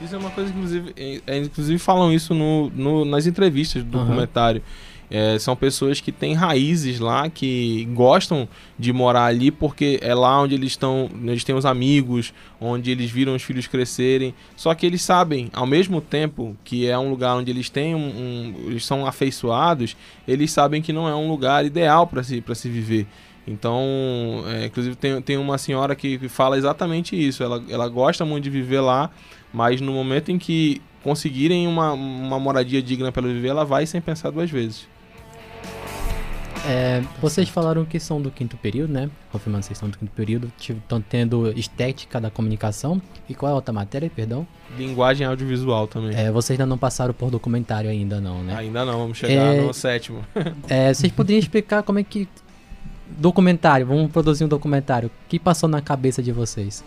Isso 0.00 0.14
é 0.14 0.18
uma 0.18 0.30
coisa, 0.30 0.50
inclusive, 0.50 0.92
é, 0.96 1.20
é 1.26 1.38
inclusive 1.38 1.78
falam 1.78 2.12
isso 2.12 2.34
no, 2.34 2.70
no 2.70 3.04
nas 3.04 3.26
entrevistas 3.26 3.84
do 3.84 3.98
uhum. 3.98 4.04
documentário. 4.04 4.62
É, 5.14 5.38
são 5.38 5.54
pessoas 5.54 6.00
que 6.00 6.10
têm 6.10 6.32
raízes 6.32 6.98
lá, 6.98 7.28
que 7.28 7.86
gostam 7.92 8.48
de 8.78 8.94
morar 8.94 9.26
ali 9.26 9.50
porque 9.50 9.98
é 10.00 10.14
lá 10.14 10.40
onde 10.40 10.54
eles 10.54 10.70
estão, 10.70 11.10
eles 11.24 11.44
têm 11.44 11.54
os 11.54 11.66
amigos, 11.66 12.32
onde 12.58 12.90
eles 12.90 13.10
viram 13.10 13.34
os 13.34 13.42
filhos 13.42 13.66
crescerem. 13.66 14.34
Só 14.56 14.74
que 14.74 14.86
eles 14.86 15.02
sabem, 15.02 15.50
ao 15.52 15.66
mesmo 15.66 16.00
tempo 16.00 16.56
que 16.64 16.86
é 16.88 16.98
um 16.98 17.10
lugar 17.10 17.36
onde 17.36 17.50
eles 17.50 17.68
têm 17.68 17.94
um, 17.94 17.98
um 17.98 18.54
eles 18.68 18.86
são 18.86 19.04
afeiçoados, 19.04 19.94
eles 20.26 20.50
sabem 20.50 20.80
que 20.80 20.94
não 20.94 21.06
é 21.06 21.14
um 21.14 21.28
lugar 21.28 21.66
ideal 21.66 22.06
para 22.06 22.22
se, 22.22 22.42
se 22.54 22.70
viver. 22.70 23.06
Então, 23.46 23.82
é, 24.46 24.64
inclusive 24.64 24.96
tem, 24.96 25.20
tem 25.20 25.36
uma 25.36 25.58
senhora 25.58 25.94
que 25.94 26.26
fala 26.26 26.56
exatamente 26.56 27.14
isso. 27.14 27.42
Ela, 27.42 27.62
ela 27.68 27.86
gosta 27.86 28.24
muito 28.24 28.44
de 28.44 28.50
viver 28.50 28.80
lá, 28.80 29.10
mas 29.52 29.78
no 29.78 29.92
momento 29.92 30.32
em 30.32 30.38
que 30.38 30.80
conseguirem 31.04 31.68
uma, 31.68 31.92
uma 31.92 32.40
moradia 32.40 32.80
digna 32.80 33.12
para 33.12 33.26
viver, 33.28 33.48
ela 33.48 33.64
vai 33.64 33.84
sem 33.84 34.00
pensar 34.00 34.30
duas 34.30 34.50
vezes. 34.50 34.90
É, 36.64 37.02
vocês 37.20 37.48
falaram 37.48 37.84
que 37.84 37.98
são 37.98 38.20
do 38.22 38.30
quinto 38.30 38.56
período, 38.56 38.92
né? 38.92 39.10
Confirmando 39.32 39.62
que 39.62 39.66
vocês 39.66 39.78
são 39.78 39.88
do 39.88 39.98
quinto 39.98 40.12
período. 40.12 40.52
Estão 40.60 41.00
tendo 41.00 41.50
estética 41.58 42.20
da 42.20 42.30
comunicação. 42.30 43.02
E 43.28 43.34
qual 43.34 43.50
é 43.50 43.52
a 43.52 43.56
outra 43.56 43.72
matéria, 43.72 44.08
perdão? 44.14 44.46
Linguagem 44.78 45.26
audiovisual 45.26 45.88
também. 45.88 46.14
É, 46.16 46.30
vocês 46.30 46.58
ainda 46.58 46.68
não 46.68 46.78
passaram 46.78 47.12
por 47.12 47.30
documentário 47.30 47.90
ainda 47.90 48.20
não, 48.20 48.42
né? 48.44 48.54
Ainda 48.56 48.84
não, 48.84 48.98
vamos 48.98 49.18
chegar 49.18 49.54
É. 49.54 49.60
no 49.60 49.74
sétimo. 49.74 50.24
É, 50.68 50.94
vocês 50.94 51.12
poderiam 51.12 51.40
explicar 51.40 51.82
como 51.82 51.98
é 51.98 52.04
que... 52.04 52.28
Documentário, 53.18 53.84
vamos 53.86 54.10
produzir 54.10 54.44
um 54.44 54.48
documentário. 54.48 55.08
O 55.08 55.28
que 55.28 55.38
passou 55.38 55.68
na 55.68 55.82
cabeça 55.82 56.22
de 56.22 56.32
vocês? 56.32 56.82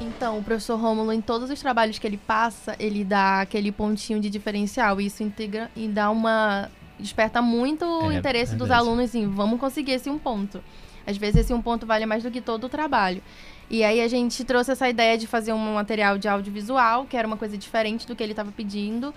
Então, 0.00 0.38
o 0.38 0.42
professor 0.42 0.76
Rômulo, 0.80 1.12
em 1.12 1.20
todos 1.20 1.48
os 1.50 1.60
trabalhos 1.60 1.98
que 1.98 2.06
ele 2.06 2.16
passa, 2.16 2.74
ele 2.80 3.04
dá 3.04 3.42
aquele 3.42 3.70
pontinho 3.70 4.18
de 4.20 4.28
diferencial. 4.28 5.00
E 5.00 5.06
isso 5.06 5.22
integra 5.22 5.70
e 5.76 5.86
dá 5.86 6.10
uma. 6.10 6.68
Desperta 6.98 7.42
muito 7.42 7.84
o 7.84 8.10
É, 8.10 8.14
interesse 8.16 8.52
dos 8.56 8.68
verdade. 8.68 8.88
alunos 8.88 9.14
em 9.14 9.28
vamos 9.28 9.58
conseguir 9.60 9.92
esse 9.92 10.08
um 10.10 10.18
ponto. 10.18 10.62
Às 11.06 11.16
vezes 11.16 11.42
esse 11.42 11.52
um 11.52 11.60
ponto 11.60 11.84
vale 11.86 12.06
mais 12.06 12.22
do 12.22 12.30
que 12.30 12.40
todo 12.40 12.64
o 12.64 12.68
trabalho. 12.68 13.22
E 13.70 13.82
aí 13.84 14.00
a 14.00 14.08
gente 14.08 14.44
trouxe 14.44 14.72
essa 14.72 14.88
ideia 14.88 15.16
de 15.18 15.26
fazer 15.26 15.52
um 15.52 15.74
material 15.74 16.16
de 16.18 16.28
audiovisual, 16.28 17.04
que 17.06 17.16
era 17.16 17.26
uma 17.26 17.36
coisa 17.36 17.56
diferente 17.58 18.06
do 18.06 18.14
que 18.16 18.22
ele 18.22 18.32
estava 18.32 18.52
pedindo. 18.52 19.12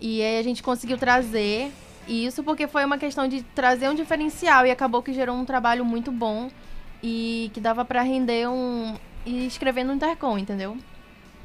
E 0.00 0.22
aí 0.22 0.38
a 0.38 0.42
gente 0.42 0.62
conseguiu 0.62 0.96
trazer 0.98 1.72
isso 2.06 2.42
porque 2.44 2.66
foi 2.66 2.84
uma 2.84 2.98
questão 2.98 3.26
de 3.26 3.42
trazer 3.42 3.88
um 3.88 3.94
diferencial 3.94 4.64
e 4.66 4.70
acabou 4.70 5.02
que 5.02 5.12
gerou 5.12 5.34
um 5.36 5.44
trabalho 5.44 5.84
muito 5.84 6.12
bom 6.12 6.50
e 7.02 7.50
que 7.52 7.60
dava 7.60 7.84
para 7.84 8.02
render 8.02 8.48
um 8.48 8.94
e 9.26 9.46
escrever 9.46 9.84
no 9.84 9.92
Intercom, 9.94 10.38
entendeu? 10.38 10.76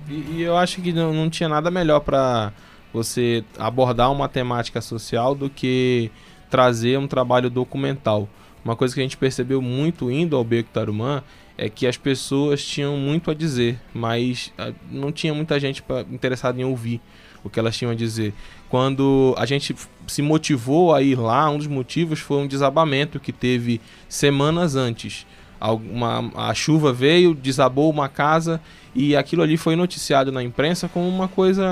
E, 0.07 0.13
e 0.37 0.41
eu 0.41 0.55
acho 0.57 0.81
que 0.81 0.91
não, 0.93 1.13
não 1.13 1.29
tinha 1.29 1.49
nada 1.49 1.71
melhor 1.71 1.99
pra 2.01 2.53
você 2.93 3.43
abordar 3.57 4.11
uma 4.11 4.27
temática 4.27 4.81
social 4.81 5.33
do 5.33 5.49
que 5.49 6.11
trazer 6.49 6.99
um 6.99 7.07
trabalho 7.07 7.49
documental. 7.49 8.27
Uma 8.63 8.75
coisa 8.75 8.93
que 8.93 8.99
a 8.99 9.03
gente 9.03 9.17
percebeu 9.17 9.61
muito 9.61 10.11
indo 10.11 10.35
ao 10.35 10.43
Beco 10.43 10.69
Tarumã 10.71 11.23
é 11.57 11.69
que 11.69 11.87
as 11.87 11.97
pessoas 11.97 12.63
tinham 12.63 12.97
muito 12.97 13.31
a 13.31 13.33
dizer, 13.33 13.79
mas 13.93 14.51
ah, 14.57 14.71
não 14.89 15.11
tinha 15.11 15.33
muita 15.33 15.59
gente 15.59 15.83
interessada 16.11 16.59
em 16.59 16.63
ouvir 16.63 17.01
o 17.43 17.49
que 17.49 17.59
elas 17.59 17.75
tinham 17.75 17.91
a 17.91 17.95
dizer. 17.95 18.33
Quando 18.69 19.33
a 19.37 19.45
gente 19.45 19.75
se 20.07 20.21
motivou 20.21 20.93
a 20.93 21.01
ir 21.01 21.15
lá, 21.15 21.49
um 21.49 21.57
dos 21.57 21.67
motivos 21.67 22.19
foi 22.19 22.37
um 22.37 22.47
desabamento 22.47 23.19
que 23.19 23.31
teve 23.31 23.81
semanas 24.07 24.75
antes. 24.75 25.25
Alguma, 25.61 26.31
a 26.35 26.53
chuva 26.55 26.91
veio, 26.91 27.35
desabou 27.35 27.89
uma 27.91 28.09
casa 28.09 28.59
e 28.95 29.15
aquilo 29.15 29.43
ali 29.43 29.55
foi 29.57 29.75
noticiado 29.75 30.31
na 30.31 30.41
imprensa 30.43 30.89
como 30.89 31.07
uma 31.07 31.27
coisa 31.27 31.63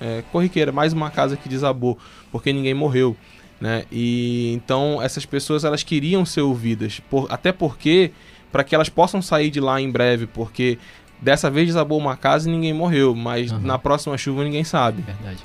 é, 0.00 0.22
corriqueira, 0.30 0.70
mais 0.70 0.92
uma 0.92 1.10
casa 1.10 1.34
que 1.36 1.48
desabou, 1.48 1.98
porque 2.30 2.52
ninguém 2.52 2.74
morreu. 2.74 3.16
Né? 3.60 3.84
E 3.90 4.52
então 4.54 5.00
essas 5.00 5.24
pessoas 5.24 5.64
elas 5.64 5.82
queriam 5.82 6.24
ser 6.26 6.42
ouvidas, 6.42 7.00
por- 7.08 7.26
até 7.30 7.50
porque 7.50 8.10
para 8.52 8.62
que 8.62 8.74
elas 8.74 8.88
possam 8.90 9.22
sair 9.22 9.48
de 9.50 9.58
lá 9.58 9.80
em 9.80 9.90
breve, 9.90 10.26
porque 10.26 10.78
dessa 11.20 11.50
vez 11.50 11.66
desabou 11.68 11.98
uma 11.98 12.16
casa 12.16 12.48
e 12.48 12.52
ninguém 12.52 12.74
morreu, 12.74 13.14
mas 13.14 13.50
Aham. 13.50 13.60
na 13.62 13.78
próxima 13.78 14.18
chuva 14.18 14.44
ninguém 14.44 14.64
sabe. 14.64 15.00
Verdade. 15.02 15.38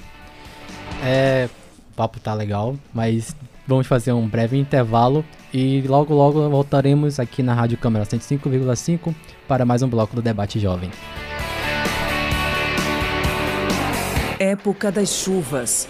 É, 1.04 1.48
o 1.92 1.96
papo 1.96 2.20
tá 2.20 2.34
legal, 2.34 2.76
mas 2.94 3.34
vamos 3.70 3.88
fazer 3.88 4.12
um 4.12 4.28
breve 4.28 4.58
intervalo 4.58 5.24
e 5.54 5.82
logo 5.84 6.14
logo 6.14 6.50
voltaremos 6.50 7.20
aqui 7.20 7.44
na 7.44 7.54
Rádio 7.54 7.78
Câmara 7.78 8.04
105,5 8.04 9.14
para 9.48 9.64
mais 9.64 9.84
um 9.84 9.88
bloco 9.88 10.16
do 10.16 10.22
Debate 10.22 10.60
Jovem. 10.60 10.90
Época 14.40 14.92
das 14.92 15.10
chuvas. 15.10 15.88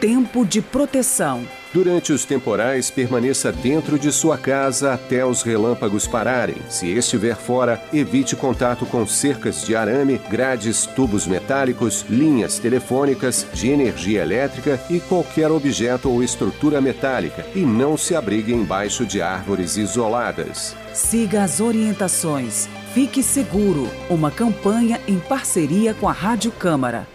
Tempo 0.00 0.44
de 0.44 0.60
proteção. 0.60 1.44
Durante 1.72 2.12
os 2.12 2.26
temporais, 2.26 2.90
permaneça 2.90 3.50
dentro 3.50 3.98
de 3.98 4.12
sua 4.12 4.36
casa 4.36 4.92
até 4.92 5.24
os 5.24 5.40
relâmpagos 5.42 6.06
pararem. 6.06 6.56
Se 6.68 6.86
estiver 6.88 7.34
fora, 7.34 7.82
evite 7.94 8.36
contato 8.36 8.84
com 8.84 9.06
cercas 9.06 9.64
de 9.64 9.74
arame, 9.74 10.20
grades, 10.28 10.84
tubos 10.84 11.26
metálicos, 11.26 12.04
linhas 12.10 12.58
telefônicas, 12.58 13.46
de 13.54 13.70
energia 13.70 14.20
elétrica 14.20 14.78
e 14.90 15.00
qualquer 15.00 15.50
objeto 15.50 16.10
ou 16.10 16.22
estrutura 16.22 16.78
metálica. 16.78 17.46
E 17.54 17.60
não 17.60 17.96
se 17.96 18.14
abrigue 18.14 18.52
embaixo 18.52 19.06
de 19.06 19.22
árvores 19.22 19.78
isoladas. 19.78 20.76
Siga 20.92 21.42
as 21.42 21.58
orientações. 21.58 22.68
Fique 22.92 23.22
seguro. 23.22 23.88
Uma 24.10 24.30
campanha 24.30 25.00
em 25.08 25.18
parceria 25.18 25.94
com 25.94 26.06
a 26.06 26.12
Rádio 26.12 26.52
Câmara. 26.52 27.06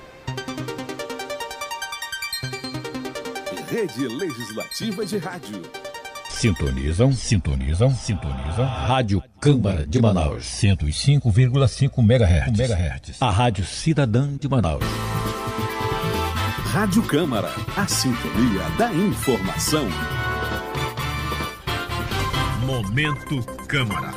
Rede 3.78 4.08
Legislativa 4.08 5.06
de 5.06 5.20
Rádio. 5.20 5.62
Sintonizam, 6.32 7.14
sintonizam, 7.14 7.92
sintonizam. 7.92 8.66
Rádio 8.66 9.24
Câmara 9.40 9.86
de 9.86 10.02
Manaus. 10.02 10.46
105,5 10.46 12.00
MHz. 12.00 12.60
MHz. 12.60 13.22
A 13.22 13.30
Rádio 13.30 13.64
Cidadã 13.64 14.36
de 14.36 14.50
Manaus. 14.50 14.84
Rádio 16.72 17.04
Câmara, 17.04 17.52
a 17.76 17.88
sintonia 17.88 18.68
da 18.80 18.92
informação. 18.92 19.88
Momento 22.66 23.44
Câmara. 23.68 24.12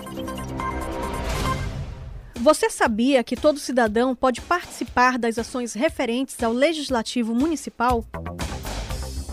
Você 2.36 2.70
sabia 2.70 3.22
que 3.22 3.36
todo 3.36 3.60
cidadão 3.60 4.16
pode 4.16 4.40
participar 4.40 5.18
das 5.18 5.38
ações 5.38 5.74
referentes 5.74 6.42
ao 6.42 6.50
Legislativo 6.50 7.34
Municipal? 7.34 8.06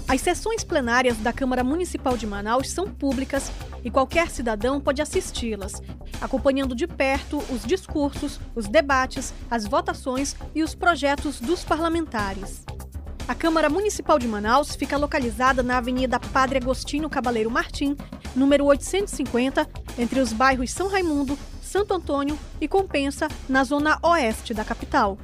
As 0.07 0.21
sessões 0.21 0.63
plenárias 0.63 1.17
da 1.17 1.33
Câmara 1.33 1.65
Municipal 1.65 2.15
de 2.15 2.25
Manaus 2.25 2.69
são 2.69 2.89
públicas 2.89 3.51
e 3.83 3.91
qualquer 3.91 4.29
cidadão 4.29 4.79
pode 4.79 5.01
assisti-las, 5.01 5.81
acompanhando 6.21 6.73
de 6.73 6.87
perto 6.87 7.43
os 7.49 7.65
discursos, 7.65 8.39
os 8.55 8.69
debates, 8.69 9.33
as 9.51 9.65
votações 9.65 10.33
e 10.55 10.63
os 10.63 10.73
projetos 10.73 11.41
dos 11.41 11.65
parlamentares. 11.65 12.63
A 13.27 13.35
Câmara 13.35 13.69
Municipal 13.69 14.17
de 14.17 14.29
Manaus 14.29 14.77
fica 14.77 14.95
localizada 14.95 15.61
na 15.61 15.77
Avenida 15.77 16.17
Padre 16.17 16.59
Agostinho 16.59 17.09
Cabaleiro 17.09 17.51
Martim, 17.51 17.97
número 18.33 18.63
850, 18.63 19.67
entre 19.99 20.21
os 20.21 20.31
bairros 20.31 20.71
São 20.71 20.87
Raimundo, 20.87 21.37
Santo 21.61 21.93
Antônio 21.93 22.39
e 22.61 22.67
Compensa, 22.69 23.27
na 23.49 23.65
zona 23.65 23.99
oeste 24.01 24.53
da 24.53 24.63
capital. 24.63 25.17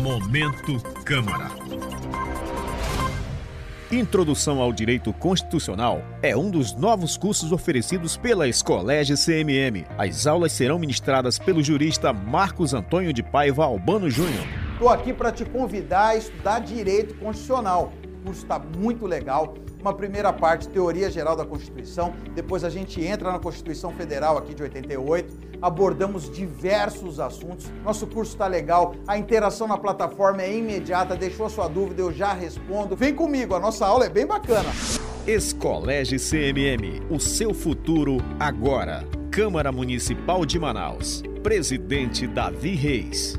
Momento 0.00 0.80
Câmara. 1.04 1.50
Introdução 3.90 4.60
ao 4.60 4.72
Direito 4.72 5.12
Constitucional 5.12 6.04
é 6.22 6.36
um 6.36 6.50
dos 6.50 6.72
novos 6.72 7.16
cursos 7.16 7.50
oferecidos 7.50 8.16
pela 8.16 8.46
Escolégio 8.46 9.16
CMM. 9.16 9.84
As 9.98 10.24
aulas 10.24 10.52
serão 10.52 10.78
ministradas 10.78 11.36
pelo 11.36 11.64
jurista 11.64 12.12
Marcos 12.12 12.74
Antônio 12.74 13.12
de 13.12 13.24
Paiva 13.24 13.64
Albano 13.64 14.08
Júnior. 14.08 14.46
Estou 14.74 14.88
aqui 14.88 15.12
para 15.12 15.32
te 15.32 15.44
convidar 15.44 16.10
a 16.10 16.16
estudar 16.16 16.60
Direito 16.60 17.16
Constitucional. 17.16 17.92
Curso 18.24 18.42
está 18.42 18.58
muito 18.58 19.06
legal. 19.06 19.54
Uma 19.80 19.94
primeira 19.94 20.32
parte, 20.32 20.68
teoria 20.68 21.10
geral 21.10 21.36
da 21.36 21.44
Constituição. 21.44 22.12
Depois 22.34 22.64
a 22.64 22.70
gente 22.70 23.00
entra 23.04 23.30
na 23.32 23.38
Constituição 23.38 23.92
Federal 23.92 24.36
aqui 24.36 24.54
de 24.54 24.62
88. 24.62 25.48
Abordamos 25.62 26.30
diversos 26.30 27.20
assuntos. 27.20 27.70
Nosso 27.84 28.06
curso 28.06 28.32
está 28.32 28.46
legal. 28.46 28.94
A 29.06 29.16
interação 29.18 29.66
na 29.68 29.78
plataforma 29.78 30.42
é 30.42 30.56
imediata. 30.56 31.16
Deixou 31.16 31.48
sua 31.48 31.68
dúvida, 31.68 32.02
eu 32.02 32.12
já 32.12 32.32
respondo. 32.32 32.96
Vem 32.96 33.14
comigo, 33.14 33.54
a 33.54 33.60
nossa 33.60 33.86
aula 33.86 34.06
é 34.06 34.08
bem 34.08 34.26
bacana. 34.26 34.68
Escolégio 35.26 36.18
CMM, 36.18 37.02
o 37.10 37.20
seu 37.20 37.52
futuro 37.52 38.16
agora. 38.40 39.04
Câmara 39.30 39.70
Municipal 39.70 40.44
de 40.44 40.58
Manaus. 40.58 41.22
Presidente 41.42 42.26
Davi 42.26 42.74
Reis. 42.74 43.38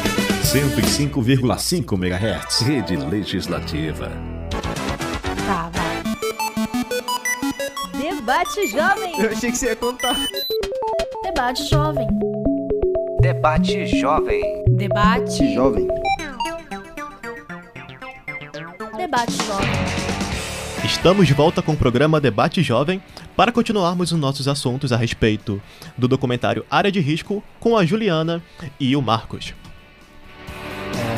105,5 0.51 1.93
MHz. 1.93 2.59
Rede 2.59 2.97
Legislativa. 2.97 4.11
Tá, 5.47 5.71
vai. 5.71 6.03
Debate 7.97 8.67
Jovem. 8.67 9.17
Eu 9.17 9.29
achei 9.29 9.49
que 9.49 9.57
você 9.57 9.67
ia 9.67 9.77
contar. 9.77 10.17
Debate 11.23 11.63
Jovem. 11.69 12.05
Debate 13.21 13.87
Jovem. 13.97 14.41
Debate 14.71 15.53
Jovem. 15.53 15.87
Debate 18.97 19.37
Jovem. 19.45 19.71
Estamos 20.83 21.27
de 21.27 21.33
volta 21.33 21.61
com 21.61 21.71
o 21.71 21.77
programa 21.77 22.19
Debate 22.19 22.61
Jovem 22.61 23.01
para 23.37 23.53
continuarmos 23.53 24.11
os 24.11 24.19
nossos 24.19 24.49
assuntos 24.49 24.91
a 24.91 24.97
respeito 24.97 25.61
do 25.97 26.09
documentário 26.09 26.65
Área 26.69 26.91
de 26.91 26.99
Risco 26.99 27.41
com 27.57 27.77
a 27.77 27.85
Juliana 27.85 28.43
e 28.77 28.97
o 28.97 29.01
Marcos. 29.01 29.53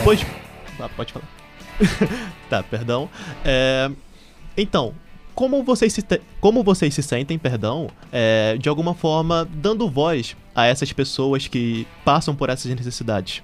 Pois. 0.04 0.26
Ah, 0.80 0.90
pode 0.90 1.14
falar. 1.14 1.26
tá, 2.50 2.64
perdão. 2.64 3.10
É, 3.44 3.90
Então, 4.58 4.94
como 5.34 5.64
vocês 5.64 5.94
se, 5.94 6.02
te- 6.02 6.22
como 6.40 6.64
vocês 6.64 6.94
se 6.94 7.02
sentem, 7.02 7.38
perdão, 7.40 7.90
é, 8.12 8.58
de 8.60 8.70
alguma 8.70 8.94
forma 8.94 9.48
dando 9.54 9.90
voz 9.90 10.36
a 10.56 10.66
essas 10.66 10.92
pessoas 10.94 11.48
que 11.48 11.88
passam 12.06 12.36
por 12.36 12.50
essas 12.50 12.74
necessidades? 12.74 13.42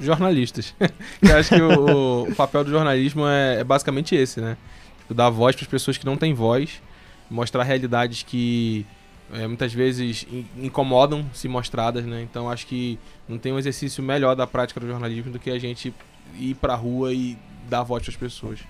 jornalistas. 0.00 0.74
Eu 1.22 1.36
acho 1.36 1.50
que 1.54 1.62
o, 1.62 2.22
o 2.28 2.34
papel 2.34 2.64
do 2.64 2.70
jornalismo 2.72 3.24
é, 3.24 3.60
é 3.60 3.64
basicamente 3.64 4.16
esse, 4.16 4.40
né? 4.40 4.56
Tipo, 4.98 5.14
dar 5.14 5.30
voz 5.30 5.54
para 5.54 5.62
as 5.64 5.70
pessoas 5.70 5.96
que 5.96 6.04
não 6.04 6.16
têm 6.16 6.34
voz, 6.34 6.82
mostrar 7.30 7.62
realidades 7.62 8.24
que 8.24 8.84
é, 9.32 9.46
muitas 9.46 9.72
vezes 9.72 10.26
in- 10.30 10.46
incomodam 10.56 11.24
se 11.32 11.48
mostradas, 11.48 12.04
né? 12.04 12.22
Então 12.22 12.50
acho 12.50 12.66
que 12.66 12.98
não 13.28 13.38
tem 13.38 13.52
um 13.52 13.58
exercício 13.58 14.02
melhor 14.02 14.34
da 14.34 14.46
prática 14.46 14.80
do 14.80 14.86
jornalismo 14.86 15.32
do 15.32 15.38
que 15.38 15.50
a 15.50 15.58
gente 15.58 15.94
ir 16.36 16.54
pra 16.54 16.74
rua 16.74 17.12
e 17.12 17.36
dar 17.68 17.82
voz 17.82 18.02
para 18.02 18.10
as 18.10 18.16
pessoas. 18.16 18.60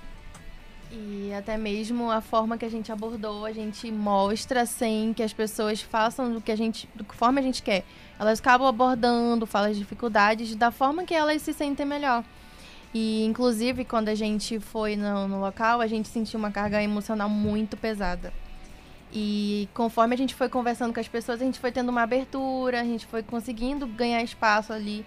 E 0.90 1.32
até 1.32 1.56
mesmo 1.56 2.10
a 2.10 2.20
forma 2.20 2.58
que 2.58 2.66
a 2.66 2.70
gente 2.70 2.92
abordou, 2.92 3.46
a 3.46 3.52
gente 3.52 3.90
mostra 3.90 4.66
sem 4.66 5.14
que 5.14 5.22
as 5.22 5.32
pessoas 5.32 5.80
façam 5.80 6.32
do 6.34 6.40
que 6.40 6.52
a 6.52 6.56
gente, 6.56 6.86
do 6.94 7.02
que 7.02 7.14
forma 7.14 7.40
a 7.40 7.42
gente 7.42 7.62
quer. 7.62 7.82
Elas 8.18 8.40
acabam 8.40 8.68
abordando, 8.68 9.46
falam 9.46 9.70
as 9.70 9.78
dificuldades 9.78 10.54
da 10.54 10.70
forma 10.70 11.04
que 11.04 11.14
elas 11.14 11.40
se 11.40 11.54
sentem 11.54 11.86
melhor. 11.86 12.22
E 12.92 13.24
inclusive 13.24 13.86
quando 13.86 14.10
a 14.10 14.14
gente 14.14 14.60
foi 14.60 14.94
no, 14.94 15.26
no 15.26 15.40
local, 15.40 15.80
a 15.80 15.86
gente 15.86 16.08
sentiu 16.08 16.38
uma 16.38 16.50
carga 16.50 16.82
emocional 16.82 17.28
muito 17.28 17.74
pesada. 17.74 18.30
E 19.12 19.68
conforme 19.74 20.14
a 20.14 20.18
gente 20.18 20.34
foi 20.34 20.48
conversando 20.48 20.94
com 20.94 21.00
as 21.00 21.08
pessoas, 21.08 21.40
a 21.42 21.44
gente 21.44 21.60
foi 21.60 21.70
tendo 21.70 21.90
uma 21.90 22.02
abertura, 22.02 22.80
a 22.80 22.84
gente 22.84 23.06
foi 23.06 23.22
conseguindo 23.22 23.86
ganhar 23.86 24.22
espaço 24.22 24.72
ali. 24.72 25.04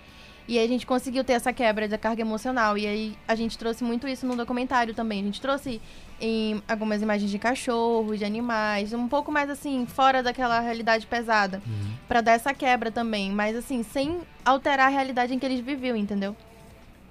E 0.47 0.59
aí 0.59 0.65
a 0.65 0.67
gente 0.67 0.85
conseguiu 0.85 1.23
ter 1.23 1.33
essa 1.33 1.51
quebra 1.51 1.87
da 1.87 1.97
carga 1.97 2.21
emocional. 2.21 2.77
E 2.77 2.85
aí 2.85 3.17
a 3.27 3.33
gente 3.33 3.57
trouxe 3.57 3.83
muito 3.83 4.07
isso 4.07 4.27
no 4.27 4.35
documentário 4.35 4.93
também. 4.93 5.21
A 5.21 5.23
gente 5.23 5.41
trouxe 5.41 5.81
em 6.21 6.61
algumas 6.67 7.01
imagens 7.01 7.31
de 7.31 7.39
cachorros, 7.39 8.19
de 8.19 8.25
animais, 8.25 8.93
um 8.93 9.07
pouco 9.07 9.31
mais 9.31 9.49
assim, 9.49 9.87
fora 9.87 10.21
daquela 10.21 10.59
realidade 10.59 11.07
pesada. 11.07 11.61
Pra 12.07 12.21
dar 12.21 12.33
essa 12.33 12.53
quebra 12.53 12.91
também. 12.91 13.31
Mas 13.31 13.55
assim, 13.55 13.81
sem 13.81 14.21
alterar 14.43 14.87
a 14.87 14.89
realidade 14.89 15.33
em 15.33 15.39
que 15.39 15.45
eles 15.47 15.61
viviam, 15.61 15.97
entendeu? 15.97 16.35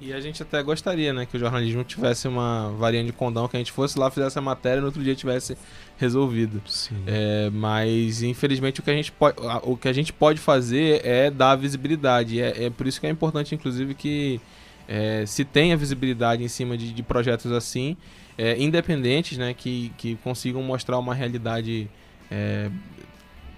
E 0.04 0.12
a 0.12 0.20
gente 0.20 0.42
até 0.42 0.62
gostaria, 0.62 1.14
né, 1.14 1.24
que 1.24 1.34
o 1.34 1.40
jornalismo 1.40 1.82
tivesse 1.82 2.28
uma 2.28 2.70
varinha 2.72 3.02
de 3.02 3.12
condão, 3.12 3.48
que 3.48 3.56
a 3.56 3.58
gente 3.58 3.72
fosse 3.72 3.98
lá, 3.98 4.10
fizesse 4.10 4.38
a 4.38 4.42
matéria 4.42 4.76
e 4.76 4.80
no 4.80 4.86
outro 4.86 5.02
dia 5.02 5.14
tivesse 5.14 5.56
resolvido. 5.96 6.60
É, 7.06 7.48
mas 7.50 8.22
infelizmente 8.22 8.80
o 8.80 8.82
que 8.82 8.90
a 8.90 8.94
gente 8.94 9.10
pode, 9.10 9.38
o 9.62 9.78
que 9.78 9.88
a 9.88 9.94
gente 9.94 10.12
pode 10.12 10.38
fazer 10.38 11.00
é 11.06 11.30
dar 11.30 11.56
visibilidade. 11.56 12.38
É, 12.38 12.64
é 12.64 12.70
por 12.70 12.86
isso 12.86 13.00
que 13.00 13.06
é 13.06 13.10
importante, 13.10 13.54
inclusive, 13.54 13.94
que 13.94 14.38
é, 14.86 15.24
se 15.26 15.42
tenha 15.42 15.74
visibilidade 15.74 16.44
em 16.44 16.48
cima 16.48 16.76
de, 16.76 16.92
de 16.92 17.02
projetos 17.02 17.50
assim, 17.50 17.96
é, 18.36 18.62
independentes, 18.62 19.38
né, 19.38 19.54
que, 19.54 19.90
que 19.96 20.16
consigam 20.16 20.62
mostrar 20.62 20.98
uma 20.98 21.14
realidade 21.14 21.88
é, 22.30 22.70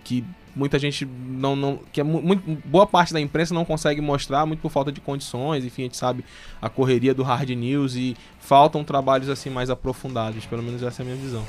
que 0.05 0.25
muita 0.57 0.79
gente 0.79 1.05
não, 1.05 1.55
não 1.55 1.79
que 1.93 2.01
é 2.01 2.05
mu- 2.05 2.21
muito, 2.23 2.43
boa 2.67 2.87
parte 2.87 3.13
da 3.13 3.21
imprensa 3.21 3.53
não 3.55 3.65
consegue 3.65 4.01
mostrar 4.01 4.45
muito 4.47 4.61
por 4.61 4.71
falta 4.73 4.91
de 4.91 5.01
condições 5.01 5.65
enfim 5.65 5.83
a 5.83 5.85
gente 5.85 5.97
sabe 5.97 6.25
a 6.61 6.69
correria 6.69 7.15
do 7.15 7.23
hard 7.23 7.51
news 7.51 7.95
e 7.95 8.17
faltam 8.41 8.83
trabalhos 8.83 9.29
assim 9.29 9.51
mais 9.51 9.69
aprofundados 9.71 10.47
pelo 10.47 10.63
menos 10.63 10.83
essa 10.83 11.03
é 11.03 11.05
a 11.05 11.07
minha 11.07 11.17
visão 11.17 11.45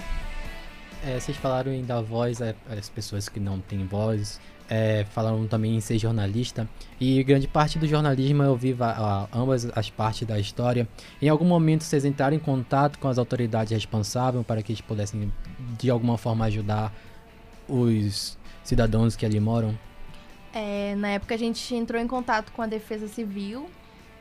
É, 1.06 1.20
vocês 1.20 1.38
falaram 1.38 1.72
em 1.72 1.84
dar 1.86 2.02
voz 2.02 2.40
às 2.42 2.90
pessoas 2.90 3.30
que 3.30 3.40
não 3.40 3.60
têm 3.60 3.86
voz, 3.86 4.42
é, 4.70 5.06
falaram 5.12 5.46
também 5.48 5.76
em 5.78 5.80
ser 5.80 5.98
jornalista, 6.00 6.68
e 7.00 7.24
grande 7.24 7.48
parte 7.48 7.78
do 7.80 7.88
jornalismo 7.88 8.44
ouvir 8.44 8.74
va- 8.74 8.96
a- 9.32 9.38
ambas 9.38 9.70
as 9.76 9.90
partes 9.92 10.28
da 10.28 10.38
história. 10.40 10.88
Em 11.22 11.30
algum 11.30 11.46
momento 11.46 11.84
vocês 11.84 12.04
entraram 12.04 12.36
em 12.36 12.40
contato 12.40 12.98
com 13.00 13.08
as 13.08 13.18
autoridades 13.20 13.72
responsáveis 13.72 14.44
para 14.46 14.62
que 14.64 14.72
eles 14.74 14.82
pudessem, 14.82 15.32
de 15.80 15.90
alguma 15.90 16.18
forma, 16.18 16.44
ajudar 16.46 16.92
os 17.70 18.38
cidadãos 18.68 19.16
que 19.16 19.26
ali 19.26 19.40
moram? 19.40 19.78
É, 20.54 20.96
na 20.96 21.10
época 21.10 21.36
a 21.36 21.38
gente 21.38 21.74
entrou 21.74 22.02
em 22.02 22.08
contato 22.08 22.52
com 22.52 22.62
a 22.62 22.68
Defesa 22.68 23.08
Civil, 23.08 23.70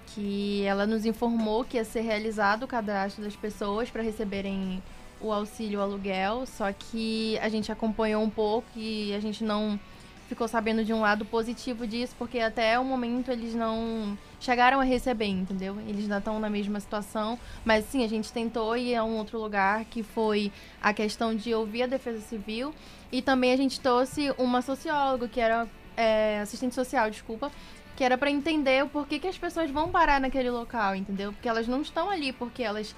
que 0.07 0.63
ela 0.65 0.87
nos 0.87 1.05
informou 1.05 1.65
que 1.65 1.77
ia 1.77 1.85
ser 1.85 2.03
realizado 2.03 2.63
o 2.63 2.67
cadastro 2.67 3.25
das 3.25 3.35
pessoas 3.35 3.91
para 3.91 4.03
receberem 4.03 4.83
o 5.21 5.33
auxílio 5.33 5.81
aluguel, 5.81 6.47
só 6.47 6.71
que 6.73 7.39
a 7.39 7.49
gente 7.49 7.73
acompanhou 7.73 8.23
um 8.23 8.31
pouco 8.31 8.69
e 8.77 9.15
a 9.15 9.21
gente 9.21 9.43
não 9.43 9.81
ficou 10.29 10.49
sabendo 10.49 10.85
de 10.85 10.93
um 10.93 11.01
lado 11.01 11.25
positivo 11.25 11.87
disso, 11.87 12.15
porque 12.19 12.39
até 12.39 12.79
o 12.79 12.85
momento 12.85 13.31
eles 13.31 13.55
não 13.55 14.19
chegaram 14.41 14.81
a 14.81 14.85
receber, 14.85 15.27
entendeu? 15.27 15.77
Eles 15.87 16.05
ainda 16.05 16.19
estão 16.19 16.39
na 16.41 16.51
mesma 16.51 16.81
situação, 16.81 17.39
mas 17.65 17.85
sim, 17.87 18.05
a 18.05 18.09
gente 18.09 18.33
tentou 18.33 18.77
ir 18.77 18.95
a 18.95 19.05
um 19.05 19.17
outro 19.17 19.41
lugar, 19.41 19.85
que 19.85 20.03
foi 20.03 20.53
a 20.83 20.93
questão 20.93 21.35
de 21.35 21.55
ouvir 21.55 21.85
a 21.85 21.87
Defesa 21.87 22.21
Civil, 22.21 22.75
e 23.11 23.23
também 23.23 23.53
a 23.53 23.57
gente 23.57 23.81
trouxe 23.81 24.33
uma 24.37 24.63
socióloga, 24.63 25.29
que 25.29 25.41
era 25.41 25.69
é, 25.97 26.41
assistente 26.41 26.75
social, 26.75 27.11
desculpa, 27.11 27.51
que 27.97 28.05
era 28.05 28.19
para 28.19 28.31
entender 28.31 28.85
o 28.85 28.89
porquê 28.89 29.19
que 29.19 29.27
as 29.27 29.39
pessoas 29.39 29.71
vão 29.71 29.91
parar 29.91 30.21
naquele 30.21 30.51
local, 30.51 30.95
entendeu? 30.95 31.33
Porque 31.33 31.49
elas 31.49 31.67
não 31.67 31.81
estão 31.81 32.11
ali 32.11 32.33
porque 32.33 32.63
elas 32.63 32.95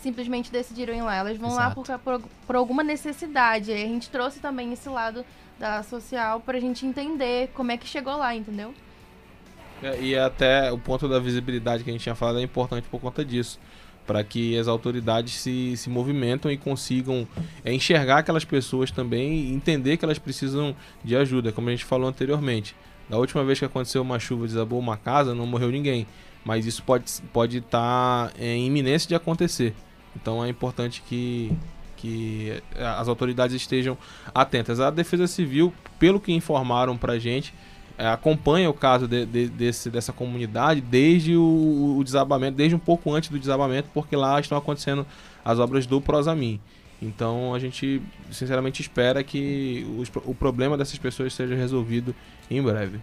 simplesmente 0.00 0.52
decidiram 0.52 0.94
ir 0.94 1.02
lá, 1.02 1.16
elas 1.16 1.36
vão 1.36 1.54
lá 1.54 1.70
por, 1.70 1.86
por, 1.98 2.22
por 2.46 2.56
alguma 2.56 2.84
necessidade. 2.84 3.72
E 3.72 3.74
a 3.74 3.86
gente 3.86 4.08
trouxe 4.08 4.38
também 4.38 4.72
esse 4.72 4.88
lado 4.88 5.24
da 5.58 5.82
social 5.82 6.40
pra 6.40 6.60
gente 6.60 6.86
entender 6.86 7.50
como 7.54 7.72
é 7.72 7.76
que 7.76 7.86
chegou 7.86 8.16
lá, 8.16 8.34
entendeu? 8.34 8.74
É, 9.82 10.00
E 10.00 10.16
até 10.16 10.72
o 10.72 10.78
ponto 10.78 11.08
da 11.08 11.18
visibilidade 11.18 11.84
que 11.84 11.90
a 11.90 11.92
gente 11.92 12.02
tinha 12.02 12.14
falado 12.14 12.38
é 12.38 12.42
importante 12.42 12.88
por 12.88 13.00
conta 13.00 13.24
disso. 13.24 13.58
Para 14.06 14.24
que 14.24 14.56
as 14.56 14.68
autoridades 14.68 15.34
se, 15.34 15.76
se 15.76 15.90
movimentam 15.90 16.50
e 16.50 16.56
consigam 16.56 17.28
é, 17.62 17.72
enxergar 17.72 18.18
aquelas 18.18 18.44
pessoas 18.44 18.90
também 18.90 19.34
e 19.34 19.52
entender 19.52 19.98
que 19.98 20.04
elas 20.04 20.18
precisam 20.18 20.74
de 21.04 21.14
ajuda, 21.14 21.52
como 21.52 21.68
a 21.68 21.72
gente 21.72 21.84
falou 21.84 22.08
anteriormente. 22.08 22.74
Da 23.08 23.18
última 23.18 23.44
vez 23.44 23.58
que 23.58 23.64
aconteceu 23.64 24.00
uma 24.00 24.18
chuva 24.18 24.46
desabou 24.46 24.78
uma 24.78 24.96
casa, 24.96 25.34
não 25.34 25.46
morreu 25.46 25.70
ninguém. 25.70 26.06
Mas 26.42 26.64
isso 26.64 26.82
pode 26.82 27.04
estar 27.04 27.26
pode 27.32 27.60
tá, 27.60 28.32
é, 28.38 28.54
em 28.54 28.66
iminência 28.66 29.06
de 29.06 29.14
acontecer. 29.14 29.74
Então 30.16 30.42
é 30.42 30.48
importante 30.48 31.02
que, 31.06 31.52
que 31.98 32.62
as 32.98 33.08
autoridades 33.08 33.54
estejam 33.54 33.98
atentas. 34.34 34.80
A 34.80 34.90
Defesa 34.90 35.26
Civil, 35.26 35.72
pelo 35.98 36.18
que 36.18 36.32
informaram 36.32 36.96
pra 36.96 37.18
gente, 37.18 37.52
é, 37.98 38.06
acompanha 38.08 38.70
o 38.70 38.72
caso 38.74 39.06
de- 39.08 39.26
de- 39.26 39.48
desse, 39.48 39.90
dessa 39.90 40.12
comunidade 40.12 40.80
desde 40.80 41.34
o, 41.36 41.96
o 41.98 42.04
desabamento, 42.04 42.56
desde 42.56 42.74
um 42.74 42.78
pouco 42.78 43.12
antes 43.12 43.28
do 43.28 43.38
desabamento, 43.38 43.90
porque 43.92 44.14
lá 44.16 44.38
estão 44.38 44.56
acontecendo 44.56 45.04
as 45.44 45.58
obras 45.58 45.84
do 45.84 46.00
Prosamin. 46.00 46.60
Então 47.02 47.54
a 47.54 47.58
gente 47.58 48.00
sinceramente 48.30 48.80
espera 48.82 49.22
que 49.22 49.86
os 49.98 50.10
o 50.24 50.34
problema 50.34 50.76
dessas 50.76 50.98
pessoas 50.98 51.32
seja 51.32 51.54
resolvido 51.54 52.14
em 52.50 52.62
breve. 52.62 52.98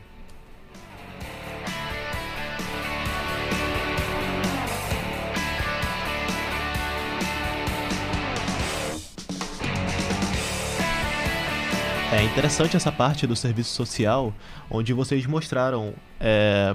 É 12.16 12.24
interessante 12.24 12.78
essa 12.78 12.92
parte 12.92 13.28
do 13.28 13.36
serviço 13.36 13.74
social, 13.76 14.34
onde 14.70 14.94
vocês 14.94 15.26
mostraram. 15.26 15.94
É... 16.20 16.74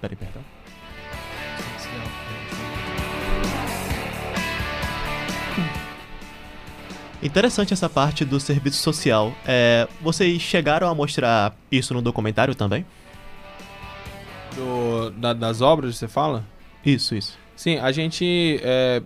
Peraí, 0.00 0.16
perdão. 0.16 0.42
Interessante 7.22 7.72
essa 7.72 7.88
parte 7.88 8.24
do 8.24 8.38
serviço 8.38 8.82
social. 8.82 9.32
É, 9.46 9.88
vocês 10.02 10.42
chegaram 10.42 10.88
a 10.88 10.94
mostrar 10.94 11.56
isso 11.72 11.94
no 11.94 12.02
documentário 12.02 12.54
também? 12.54 12.84
Do- 14.54 15.10
da- 15.10 15.32
das 15.32 15.60
obras, 15.62 15.96
você 15.96 16.06
fala? 16.06 16.44
Isso, 16.84 17.14
isso. 17.14 17.38
Sim, 17.56 17.78
a 17.78 17.90
gente 17.92 18.60
é, 18.62 19.02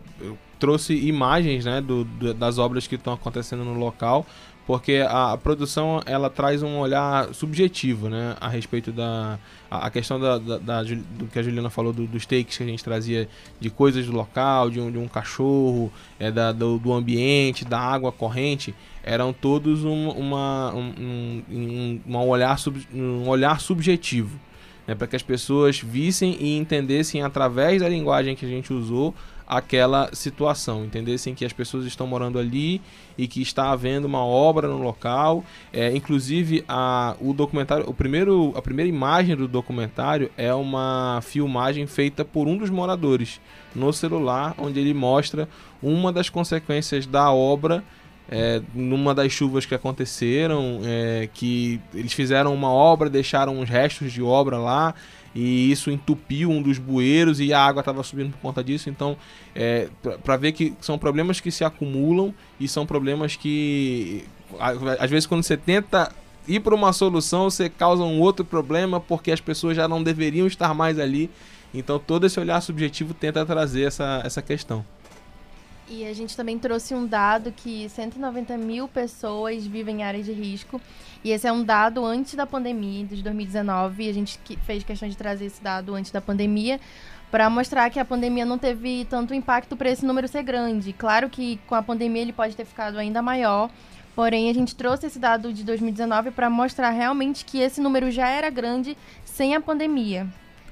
trouxe 0.59 0.95
imagens 0.95 1.65
né, 1.65 1.81
do- 1.81 2.03
do- 2.05 2.35
das 2.35 2.59
obras 2.59 2.87
que 2.89 2.97
estão 2.97 3.13
acontecendo 3.13 3.63
no 3.65 3.75
local, 3.75 4.27
porque 4.69 5.03
a, 5.09 5.35
produção 5.39 6.03
ela 6.05 6.29
traz 6.29 6.63
um 6.63 6.77
olhar 6.79 7.33
subjetivo 7.33 8.11
né, 8.11 8.37
a 8.39 8.49
respeito 8.49 8.93
da 8.93 9.39
a, 9.71 9.89
questão 9.91 10.21
da, 10.21 10.37
da- 10.37 10.59
da 10.59 10.83
do 10.83 11.27
que 11.33 11.39
a 11.39 11.43
Juliana 11.43 11.71
falou 11.71 11.91
do- 11.91 12.07
dos 12.07 12.27
takes 12.27 12.59
que 12.59 12.63
a 12.63 12.67
gente 12.67 12.85
trazia 12.85 13.27
de 13.59 13.71
coisas 13.71 14.05
do 14.05 14.13
local, 14.13 14.69
de 14.69 14.79
um, 14.79 14.91
de 14.93 14.99
um 14.99 15.09
cachorro, 15.09 15.91
é, 16.21 16.31
da, 16.31 16.53
do, 16.53 16.79
do 16.79 16.93
ambiente, 16.93 17.65
da 17.65 17.81
água 17.81 18.13
corrente, 18.13 18.75
eram 19.03 19.33
todos 19.33 19.85
um, 19.85 20.11
uma, 20.11 20.71
um, 20.75 20.93
um, 21.01 21.43
um- 21.51 22.01
um 22.07 22.17
olhar 22.29 22.59
sub- 22.59 22.87
um 22.95 23.27
olhar 23.27 23.61
subjetivo. 23.63 24.39
né, 24.87 24.95
para 24.95 25.07
que 25.07 25.17
as 25.17 25.23
pessoas 25.23 25.81
vissem 25.81 26.37
e 26.41 26.57
entendessem 26.59 27.23
através 27.23 27.81
da 27.81 27.89
linguagem 27.89 28.37
que 28.37 28.45
a 28.45 28.49
gente 28.49 28.71
usou 28.73 29.15
aquela 29.49 30.11
situação, 30.13 30.85
entendessem 30.85 31.35
que 31.35 31.43
as 31.43 31.55
pessoas 31.55 31.87
estão 31.87 32.07
morando 32.07 32.39
ali 32.39 32.83
e 33.17 33.27
que 33.27 33.41
está 33.41 33.71
havendo 33.71 34.07
uma 34.07 34.23
obra 34.23 34.69
no 34.69 34.77
local. 34.77 35.43
É, 35.73 35.91
inclusive, 35.97 36.63
a, 36.69 37.17
o 37.19 37.33
documentário, 37.33 37.89
o 37.89 37.95
primeiro, 37.95 38.53
a 38.55 38.61
primeira 38.61 38.89
imagem 38.89 39.35
do 39.35 39.49
documentário 39.49 40.31
é 40.37 40.53
uma 40.53 41.21
filmagem 41.23 41.87
feita 41.87 42.27
por 42.27 42.47
um 42.47 42.59
dos 42.59 42.69
moradores 42.69 43.41
no 43.75 43.91
celular, 43.91 44.55
onde 44.59 44.79
ele 44.79 44.93
mostra 44.93 45.49
uma 45.83 46.13
das 46.13 46.29
consequências 46.29 47.07
da 47.07 47.33
obra 47.33 47.83
é, 48.31 48.61
numa 48.75 49.15
das 49.15 49.33
chuvas 49.33 49.65
que 49.65 49.75
aconteceram, 49.75 50.81
é, 50.85 51.29
que 51.33 51.81
eles 51.95 52.13
fizeram 52.13 52.53
uma 52.53 52.71
obra, 52.71 53.09
deixaram 53.09 53.59
uns 53.59 53.71
restos 53.71 54.13
de 54.13 54.23
obra 54.23 54.59
lá 54.59 54.95
e 55.41 55.71
isso 55.71 55.89
entupiu 55.89 56.51
um 56.51 56.61
dos 56.61 56.79
bueiros 56.79 57.39
e 57.39 57.53
a 57.53 57.65
água 57.65 57.79
estava 57.79 58.03
subindo 58.03 58.33
por 58.33 58.41
conta 58.41 58.65
disso. 58.65 58.91
Então, 58.91 59.17
é, 59.55 59.89
para 60.25 60.37
ver 60.37 60.51
que 60.51 60.75
são 60.81 60.99
problemas 60.99 61.39
que 61.39 61.53
se 61.53 61.63
acumulam 61.63 62.35
e 62.59 62.67
são 62.67 62.85
problemas 62.85 63.37
que 63.37 64.25
às 64.99 65.09
vezes 65.09 65.27
quando 65.27 65.45
você 65.45 65.57
tenta 65.57 66.11
ir 66.49 66.59
para 66.59 66.75
uma 66.75 66.93
solução, 66.93 67.49
você 67.49 67.69
causa 67.69 68.03
um 68.03 68.19
outro 68.21 68.45
problema 68.45 68.99
porque 68.99 69.31
as 69.31 69.41
pessoas 69.41 69.77
já 69.77 69.87
não 69.87 70.03
deveriam 70.03 70.45
estar 70.45 70.75
mais 70.75 70.99
ali. 70.99 71.31
Então, 71.73 72.01
todo 72.01 72.27
esse 72.27 72.41
olhar 72.41 72.61
subjetivo 72.61 73.15
tenta 73.15 73.47
trazer 73.47 73.83
essa, 73.83 74.21
essa 74.25 74.43
questão. 74.43 74.85
E 75.91 76.07
a 76.07 76.13
gente 76.13 76.37
também 76.37 76.59
trouxe 76.59 76.95
um 76.95 77.07
dado 77.07 77.51
que 77.51 77.89
190 77.89 78.59
mil 78.59 78.87
pessoas 78.87 79.67
vivem 79.67 80.01
em 80.01 80.03
áreas 80.03 80.27
de 80.27 80.33
risco. 80.33 80.81
E 81.25 81.31
esse 81.31 81.47
é 81.47 81.53
um 81.53 81.65
dado 81.65 82.05
antes 82.05 82.35
da 82.35 82.47
pandemia, 82.47 83.07
de 83.07 83.23
2019. 83.23 84.05
E 84.05 84.09
a 84.11 84.13
gente 84.13 84.39
fez 84.67 84.85
questão 84.85 85.09
de 85.09 85.17
trazer 85.17 85.47
esse 85.47 85.63
dado 85.63 85.95
antes 85.95 86.11
da 86.11 86.21
pandemia 86.21 86.79
para 87.31 87.49
mostrar 87.49 87.89
que 87.91 87.99
a 87.99 88.05
pandemia 88.05 88.45
não 88.45 88.59
teve 88.59 89.07
tanto 89.07 89.33
impacto 89.35 89.77
para 89.77 89.91
esse 89.91 90.05
número 90.05 90.29
ser 90.29 90.43
grande. 90.43 90.93
Claro 90.93 91.31
que 91.31 91.59
com 91.67 91.75
a 91.75 91.83
pandemia 91.83 92.23
ele 92.23 92.33
pode 92.33 92.55
ter 92.55 92.65
ficado 92.65 92.99
ainda 92.99 93.23
maior. 93.23 93.71
Porém, 94.15 94.51
a 94.51 94.53
gente 94.53 94.75
trouxe 94.75 95.07
esse 95.07 95.19
dado 95.19 95.53
de 95.53 95.63
2019 95.65 96.33
para 96.33 96.51
mostrar 96.51 96.91
realmente 96.91 97.45
que 97.45 97.61
esse 97.61 97.81
número 97.81 98.11
já 98.11 98.29
era 98.29 98.51
grande 98.51 98.97
sem 99.25 99.55
a 99.55 99.61
pandemia. 99.61 100.27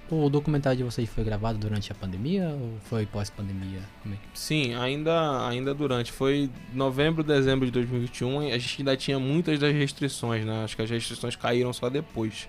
O 0.08 0.28
documentário 0.30 0.78
de 0.78 0.84
vocês 0.84 1.08
foi 1.08 1.24
gravado 1.24 1.58
durante 1.58 1.90
a 1.90 1.94
pandemia 1.94 2.48
ou 2.50 2.74
foi 2.84 3.04
pós-pandemia? 3.06 3.80
É 4.06 4.10
que... 4.10 4.18
Sim, 4.34 4.74
ainda, 4.74 5.48
ainda 5.48 5.74
durante. 5.74 6.12
Foi 6.12 6.48
novembro, 6.72 7.24
dezembro 7.24 7.66
de 7.66 7.72
2021. 7.72 8.52
A 8.52 8.58
gente 8.58 8.82
ainda 8.82 8.96
tinha 8.96 9.18
muitas 9.18 9.58
das 9.58 9.74
restrições, 9.74 10.44
né? 10.44 10.62
Acho 10.62 10.76
que 10.76 10.82
as 10.82 10.90
restrições 10.90 11.34
caíram 11.34 11.72
só 11.72 11.90
depois. 11.90 12.48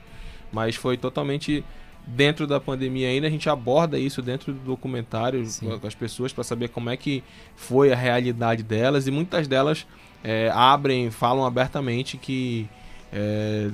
Mas 0.52 0.76
foi 0.76 0.98
totalmente 0.98 1.66
dentro 2.06 2.46
da 2.46 2.60
pandemia 2.60 3.10
ainda. 3.10 3.26
A 3.26 3.30
gente 3.30 3.50
aborda 3.50 3.98
isso 3.98 4.22
dentro 4.22 4.54
do 4.54 4.60
documentário 4.60 5.44
Sim. 5.48 5.80
com 5.80 5.88
as 5.88 5.96
pessoas 5.96 6.32
para 6.32 6.44
saber 6.44 6.70
como 6.70 6.92
é 6.92 6.98
que 6.98 7.24
foi 7.56 7.92
a 7.92 7.96
realidade 7.96 8.62
delas. 8.62 9.08
E 9.08 9.12
muitas 9.12 9.48
delas 9.48 9.88
é, 10.24 10.52
abrem, 10.54 11.10
falam 11.10 11.44
abertamente 11.44 12.18
que 12.18 12.70
é, 13.12 13.72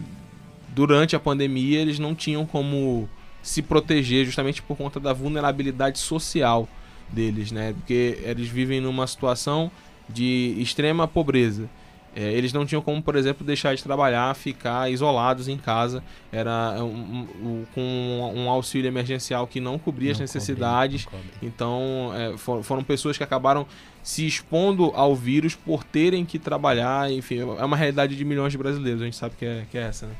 durante 0.70 1.18
a 1.18 1.20
pandemia 1.20 1.82
eles 1.82 2.00
não 2.00 2.16
tinham 2.16 2.46
como 2.46 3.10
se 3.44 3.62
proteger 3.62 4.26
justamente 4.26 4.62
por 4.62 4.76
conta 4.76 5.00
da 5.00 5.14
vulnerabilidade 5.14 6.00
social 6.00 6.68
deles, 7.10 7.52
né? 7.52 7.74
Porque 7.74 8.18
eles 8.24 8.48
vivem 8.48 8.80
numa 8.80 9.06
situação 9.06 9.70
de 10.10 10.56
extrema 10.58 11.08
pobreza. 11.08 11.70
É, 12.16 12.32
eles 12.32 12.54
não 12.54 12.64
tinham 12.64 12.82
como, 12.82 13.02
por 13.02 13.16
exemplo, 13.16 13.46
deixar 13.46 13.76
de 13.76 13.84
trabalhar, 13.84 14.34
ficar 14.36 14.90
isolados 14.90 15.48
em 15.48 15.58
casa. 15.58 16.04
Era 16.32 16.76
um, 16.84 17.28
um, 17.42 17.66
com 17.74 18.34
um 18.36 18.50
auxílio 18.50 18.88
emergencial 18.88 19.48
que 19.48 19.60
não 19.60 19.80
cobria 19.80 20.10
não 20.10 20.14
as 20.14 20.20
necessidades. 20.20 21.06
Cobre, 21.06 21.26
então, 21.42 22.12
é, 22.16 22.38
for, 22.38 22.64
foram 22.64 22.84
pessoas 22.84 23.18
que 23.18 23.24
acabaram 23.24 23.66
se 24.04 24.28
expondo 24.28 24.92
ao 24.94 25.16
vírus 25.16 25.56
por 25.56 25.84
terem 25.84 26.24
que 26.24 26.38
trabalhar. 26.38 27.12
Enfim, 27.12 27.40
é 27.40 27.66
uma 27.66 27.76
realidade 27.76 28.16
de 28.16 28.24
milhões 28.24 28.52
de 28.52 28.60
brasileiros. 28.60 29.02
A 29.02 29.06
gente 29.06 29.18
sabe 29.18 29.36
que 29.36 29.46
é, 29.46 29.66
que 29.70 29.78
é 29.78 29.82
essa, 29.82 30.06
né? 30.06 30.14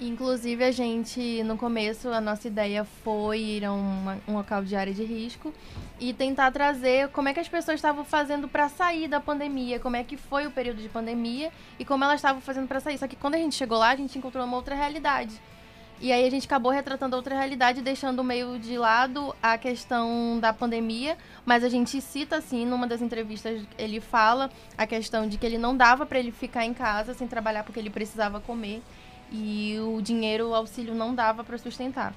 Inclusive, 0.00 0.62
a 0.62 0.70
gente, 0.70 1.42
no 1.42 1.58
começo, 1.58 2.08
a 2.10 2.20
nossa 2.20 2.46
ideia 2.46 2.84
foi 2.84 3.40
ir 3.40 3.64
a 3.64 3.72
uma, 3.72 4.16
um 4.28 4.34
local 4.34 4.62
de 4.62 4.76
área 4.76 4.94
de 4.94 5.02
risco 5.02 5.52
e 5.98 6.12
tentar 6.12 6.52
trazer 6.52 7.08
como 7.08 7.28
é 7.28 7.34
que 7.34 7.40
as 7.40 7.48
pessoas 7.48 7.76
estavam 7.76 8.04
fazendo 8.04 8.46
para 8.46 8.68
sair 8.68 9.08
da 9.08 9.18
pandemia, 9.18 9.80
como 9.80 9.96
é 9.96 10.04
que 10.04 10.16
foi 10.16 10.46
o 10.46 10.52
período 10.52 10.80
de 10.80 10.88
pandemia 10.88 11.50
e 11.80 11.84
como 11.84 12.04
elas 12.04 12.16
estavam 12.16 12.40
fazendo 12.40 12.68
para 12.68 12.78
sair. 12.78 12.96
Só 12.96 13.08
que 13.08 13.16
quando 13.16 13.34
a 13.34 13.38
gente 13.38 13.56
chegou 13.56 13.76
lá, 13.76 13.90
a 13.90 13.96
gente 13.96 14.16
encontrou 14.16 14.44
uma 14.44 14.56
outra 14.56 14.76
realidade. 14.76 15.34
E 16.00 16.12
aí 16.12 16.24
a 16.24 16.30
gente 16.30 16.46
acabou 16.46 16.70
retratando 16.70 17.16
outra 17.16 17.36
realidade, 17.36 17.82
deixando 17.82 18.22
meio 18.22 18.56
de 18.56 18.78
lado 18.78 19.34
a 19.42 19.58
questão 19.58 20.38
da 20.40 20.52
pandemia, 20.52 21.18
mas 21.44 21.64
a 21.64 21.68
gente 21.68 22.00
cita 22.00 22.36
assim, 22.36 22.64
numa 22.64 22.86
das 22.86 23.02
entrevistas, 23.02 23.62
ele 23.76 23.98
fala 23.98 24.48
a 24.76 24.86
questão 24.86 25.26
de 25.26 25.36
que 25.36 25.44
ele 25.44 25.58
não 25.58 25.76
dava 25.76 26.06
para 26.06 26.20
ele 26.20 26.30
ficar 26.30 26.64
em 26.64 26.72
casa 26.72 27.14
sem 27.14 27.26
trabalhar 27.26 27.64
porque 27.64 27.80
ele 27.80 27.90
precisava 27.90 28.40
comer 28.40 28.80
e 29.30 29.76
o 29.80 30.00
dinheiro, 30.00 30.48
o 30.48 30.54
auxílio 30.54 30.94
não 30.94 31.14
dava 31.14 31.44
para 31.44 31.58
sustentar. 31.58 32.14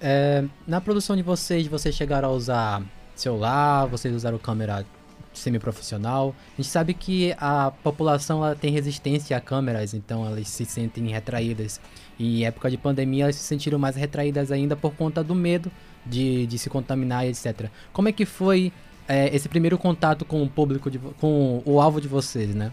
É, 0.00 0.44
na 0.66 0.80
produção 0.80 1.16
de 1.16 1.22
vocês, 1.22 1.66
vocês 1.66 1.94
chegaram 1.94 2.28
a 2.28 2.32
usar 2.32 2.82
celular, 3.14 3.86
vocês 3.86 4.14
usaram 4.14 4.38
câmera 4.38 4.84
semi-profissional. 5.32 6.34
A 6.54 6.62
gente 6.62 6.70
sabe 6.70 6.94
que 6.94 7.34
a 7.38 7.72
população 7.82 8.44
ela 8.44 8.54
tem 8.54 8.72
resistência 8.72 9.36
a 9.36 9.40
câmeras, 9.40 9.94
então 9.94 10.26
elas 10.26 10.48
se 10.48 10.64
sentem 10.64 11.08
retraídas. 11.08 11.80
E 12.18 12.42
em 12.42 12.46
época 12.46 12.70
de 12.70 12.76
pandemia 12.76 13.24
elas 13.24 13.36
se 13.36 13.42
sentiram 13.42 13.78
mais 13.78 13.96
retraídas 13.96 14.52
ainda 14.52 14.76
por 14.76 14.94
conta 14.94 15.22
do 15.22 15.34
medo 15.34 15.70
de, 16.06 16.46
de 16.46 16.58
se 16.58 16.70
contaminar, 16.70 17.26
etc. 17.26 17.68
Como 17.92 18.08
é 18.08 18.12
que 18.12 18.24
foi 18.24 18.72
é, 19.08 19.34
esse 19.34 19.48
primeiro 19.48 19.76
contato 19.78 20.24
com 20.24 20.42
o 20.42 20.48
público, 20.48 20.90
de, 20.90 20.98
com 20.98 21.62
o 21.64 21.80
alvo 21.80 22.00
de 22.00 22.08
vocês, 22.08 22.54
né? 22.54 22.72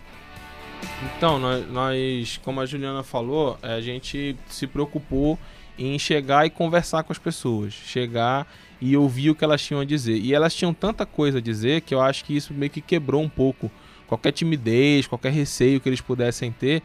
Então, 1.18 1.40
nós, 1.40 1.70
nós, 1.70 2.40
como 2.44 2.62
a 2.62 2.66
Juliana 2.66 3.04
falou, 3.04 3.58
a 3.62 3.80
gente 3.82 4.36
se 4.48 4.68
preocupou 4.68 5.38
em 5.78 5.98
chegar 5.98 6.46
e 6.46 6.50
conversar 6.50 7.04
com 7.04 7.12
as 7.12 7.18
pessoas, 7.18 7.74
chegar 7.74 8.48
e 8.80 8.98
ouvir 8.98 9.30
o 9.30 9.36
que 9.36 9.44
elas 9.44 9.62
tinham 9.62 9.82
a 9.82 9.86
dizer. 9.86 10.18
E 10.18 10.34
elas 10.34 10.56
tinham 10.56 10.74
tanta 10.74 11.06
coisa 11.06 11.38
a 11.38 11.42
dizer 11.42 11.82
que 11.82 11.94
eu 11.94 12.02
acho 12.02 12.26
que 12.26 12.36
isso 12.36 12.54
meio 12.54 12.72
que 12.72 12.82
quebrou 12.82 13.22
um 13.22 13.30
pouco 13.30 13.72
qualquer 14.08 14.32
timidez, 14.32 15.08
qualquer 15.08 15.32
receio 15.32 15.80
que 15.80 15.88
eles 15.88 16.02
pudessem 16.02 16.52
ter. 16.52 16.82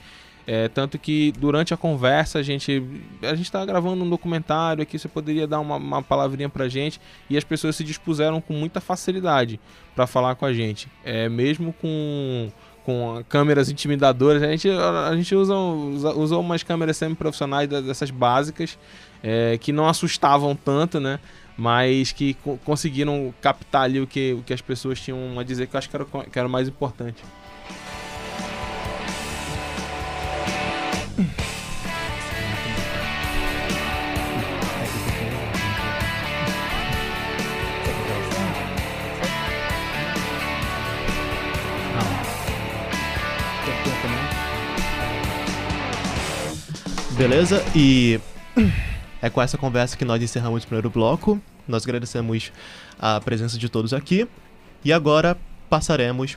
É, 0.46 0.68
tanto 0.68 0.96
que 0.96 1.32
durante 1.32 1.74
a 1.74 1.76
conversa 1.76 2.38
a 2.38 2.42
gente 2.42 2.80
a 3.20 3.34
gente 3.34 3.46
estava 3.46 3.66
gravando 3.66 4.04
um 4.04 4.08
documentário 4.08 4.80
aqui 4.80 4.96
você 4.96 5.08
poderia 5.08 5.44
dar 5.44 5.58
uma, 5.58 5.74
uma 5.74 6.02
palavrinha 6.04 6.48
pra 6.48 6.68
gente 6.68 7.00
e 7.28 7.36
as 7.36 7.42
pessoas 7.42 7.74
se 7.74 7.82
dispuseram 7.82 8.40
com 8.40 8.52
muita 8.52 8.80
facilidade 8.80 9.58
para 9.96 10.06
falar 10.06 10.36
com 10.36 10.46
a 10.46 10.52
gente 10.52 10.86
é, 11.04 11.28
mesmo 11.28 11.72
com 11.72 12.48
com 12.86 13.20
câmeras 13.28 13.68
intimidadoras. 13.68 14.40
A 14.44 14.46
gente, 14.46 14.70
a 14.70 15.12
gente 15.16 15.34
usa, 15.34 15.56
usa, 15.56 16.38
umas 16.38 16.62
câmeras 16.62 16.96
semi-profissionais 16.96 17.68
dessas 17.68 18.12
básicas 18.12 18.78
é, 19.24 19.58
que 19.58 19.72
não 19.72 19.88
assustavam 19.88 20.54
tanto, 20.54 21.00
né? 21.00 21.18
Mas 21.58 22.12
que 22.12 22.34
co 22.34 22.56
conseguiram 22.64 23.34
captar 23.42 23.82
ali 23.82 24.00
o 24.00 24.06
que, 24.06 24.34
o 24.34 24.42
que 24.44 24.54
as 24.54 24.60
pessoas 24.60 25.00
tinham 25.00 25.36
a 25.36 25.42
dizer, 25.42 25.66
que 25.66 25.74
eu 25.74 25.78
acho 25.78 25.90
que 25.90 25.96
era, 25.96 26.04
que 26.04 26.38
era 26.38 26.46
o 26.46 26.50
mais 26.50 26.68
importante. 26.68 27.24
Beleza? 47.16 47.64
E 47.74 48.20
é 49.22 49.30
com 49.30 49.40
essa 49.40 49.56
conversa 49.56 49.96
que 49.96 50.04
nós 50.04 50.22
encerramos 50.22 50.64
o 50.64 50.66
primeiro 50.66 50.90
bloco. 50.90 51.40
Nós 51.66 51.82
agradecemos 51.82 52.52
a 52.98 53.18
presença 53.22 53.56
de 53.56 53.70
todos 53.70 53.94
aqui. 53.94 54.28
E 54.84 54.92
agora 54.92 55.34
passaremos 55.70 56.36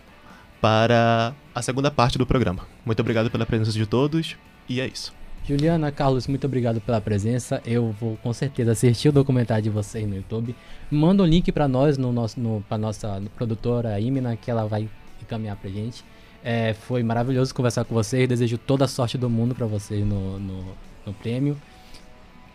para 0.62 1.34
a 1.54 1.62
segunda 1.62 1.92
parte 1.92 2.18
do 2.18 2.26
programa. 2.26 2.66
Muito 2.86 3.02
obrigado 3.02 3.30
pela 3.30 3.46
presença 3.46 3.74
de 3.74 3.86
todos 3.86 4.38
e 4.70 4.80
é 4.80 4.88
isso. 4.88 5.14
Juliana, 5.46 5.92
Carlos, 5.92 6.28
muito 6.28 6.48
obrigado 6.48 6.80
pela 6.80 7.02
presença. 7.02 7.62
Eu 7.66 7.94
vou 8.00 8.16
com 8.24 8.32
certeza 8.32 8.72
assistir 8.72 9.10
o 9.10 9.12
documentário 9.12 9.64
de 9.64 9.70
vocês 9.70 10.08
no 10.08 10.16
YouTube. 10.16 10.56
Manda 10.90 11.24
o 11.24 11.26
um 11.26 11.30
link 11.30 11.52
para 11.52 11.68
nós, 11.68 11.98
no 11.98 12.14
nosso, 12.14 12.40
no, 12.40 12.64
para 12.70 12.78
nossa 12.78 13.22
produtora 13.36 14.00
Imina, 14.00 14.38
que 14.38 14.50
ela 14.50 14.66
vai 14.66 14.88
encaminhar 15.22 15.58
pra 15.58 15.70
gente. 15.70 16.06
É, 16.44 16.74
foi 16.74 17.04
maravilhoso 17.04 17.54
conversar 17.54 17.84
com 17.86 17.94
vocês. 17.94 18.28
Desejo 18.28 18.58
toda 18.58 18.86
a 18.86 18.88
sorte 18.88 19.18
do 19.18 19.30
mundo 19.30 19.54
para 19.54 19.66
vocês 19.66 20.06
no, 20.06 20.40
no, 20.40 20.66
no, 21.06 21.14
prêmio. 21.14 21.60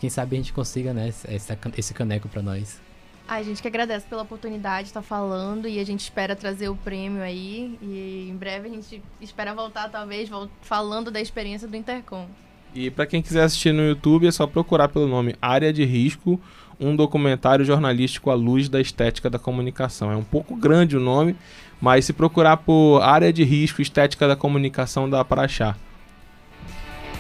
Quem 0.01 0.11
sabe 0.11 0.37
a 0.37 0.39
gente 0.39 0.53
consiga, 0.53 0.93
né, 0.93 1.09
esse, 1.09 1.59
esse 1.77 1.95
caneco 1.95 2.29
para 2.29 2.43
nós. 2.43 2.81
A 3.27 3.43
gente 3.43 3.63
que 3.63 3.69
agradece 3.69 4.07
pela 4.07 4.23
oportunidade 4.23 4.85
de 4.85 4.91
estar 4.91 5.01
falando 5.01 5.67
e 5.67 5.79
a 5.79 5.85
gente 5.85 6.01
espera 6.01 6.37
trazer 6.37 6.69
o 6.69 6.77
prêmio 6.77 7.23
aí. 7.23 7.79
E 7.81 8.29
em 8.31 8.37
breve 8.37 8.69
a 8.69 8.71
gente 8.71 9.03
espera 9.21 9.55
voltar, 9.55 9.89
talvez, 9.89 10.29
falando 10.61 11.11
da 11.11 11.21
experiência 11.21 11.67
do 11.67 11.77
Intercom. 11.77 12.27
E 12.75 12.91
para 12.91 13.07
quem 13.07 13.23
quiser 13.23 13.45
assistir 13.45 13.73
no 13.73 13.83
YouTube, 13.83 14.27
é 14.27 14.33
só 14.33 14.47
procurar 14.47 14.89
pelo 14.89 15.07
nome 15.07 15.37
Área 15.41 15.73
de 15.73 15.85
Risco, 15.85 16.41
um 16.79 16.97
documentário 16.97 17.65
jornalístico 17.65 18.31
à 18.31 18.35
luz 18.35 18.69
da 18.69 18.81
estética 18.81 19.31
da 19.31 19.39
comunicação. 19.39 20.11
É 20.11 20.17
um 20.17 20.25
pouco 20.25 20.57
grande 20.57 20.97
o 20.97 21.01
nome, 21.01 21.37
mas 21.85 22.07
se 22.07 22.15
procurar 22.15 22.57
por 22.57 23.03
Área 23.03 23.31
de 23.31 23.45
Risco 23.45 23.83
Estética 23.83 24.27
da 24.27 24.35
Comunicação, 24.35 25.09
dá 25.09 25.23
para 25.23 25.43
achar. 25.43 25.77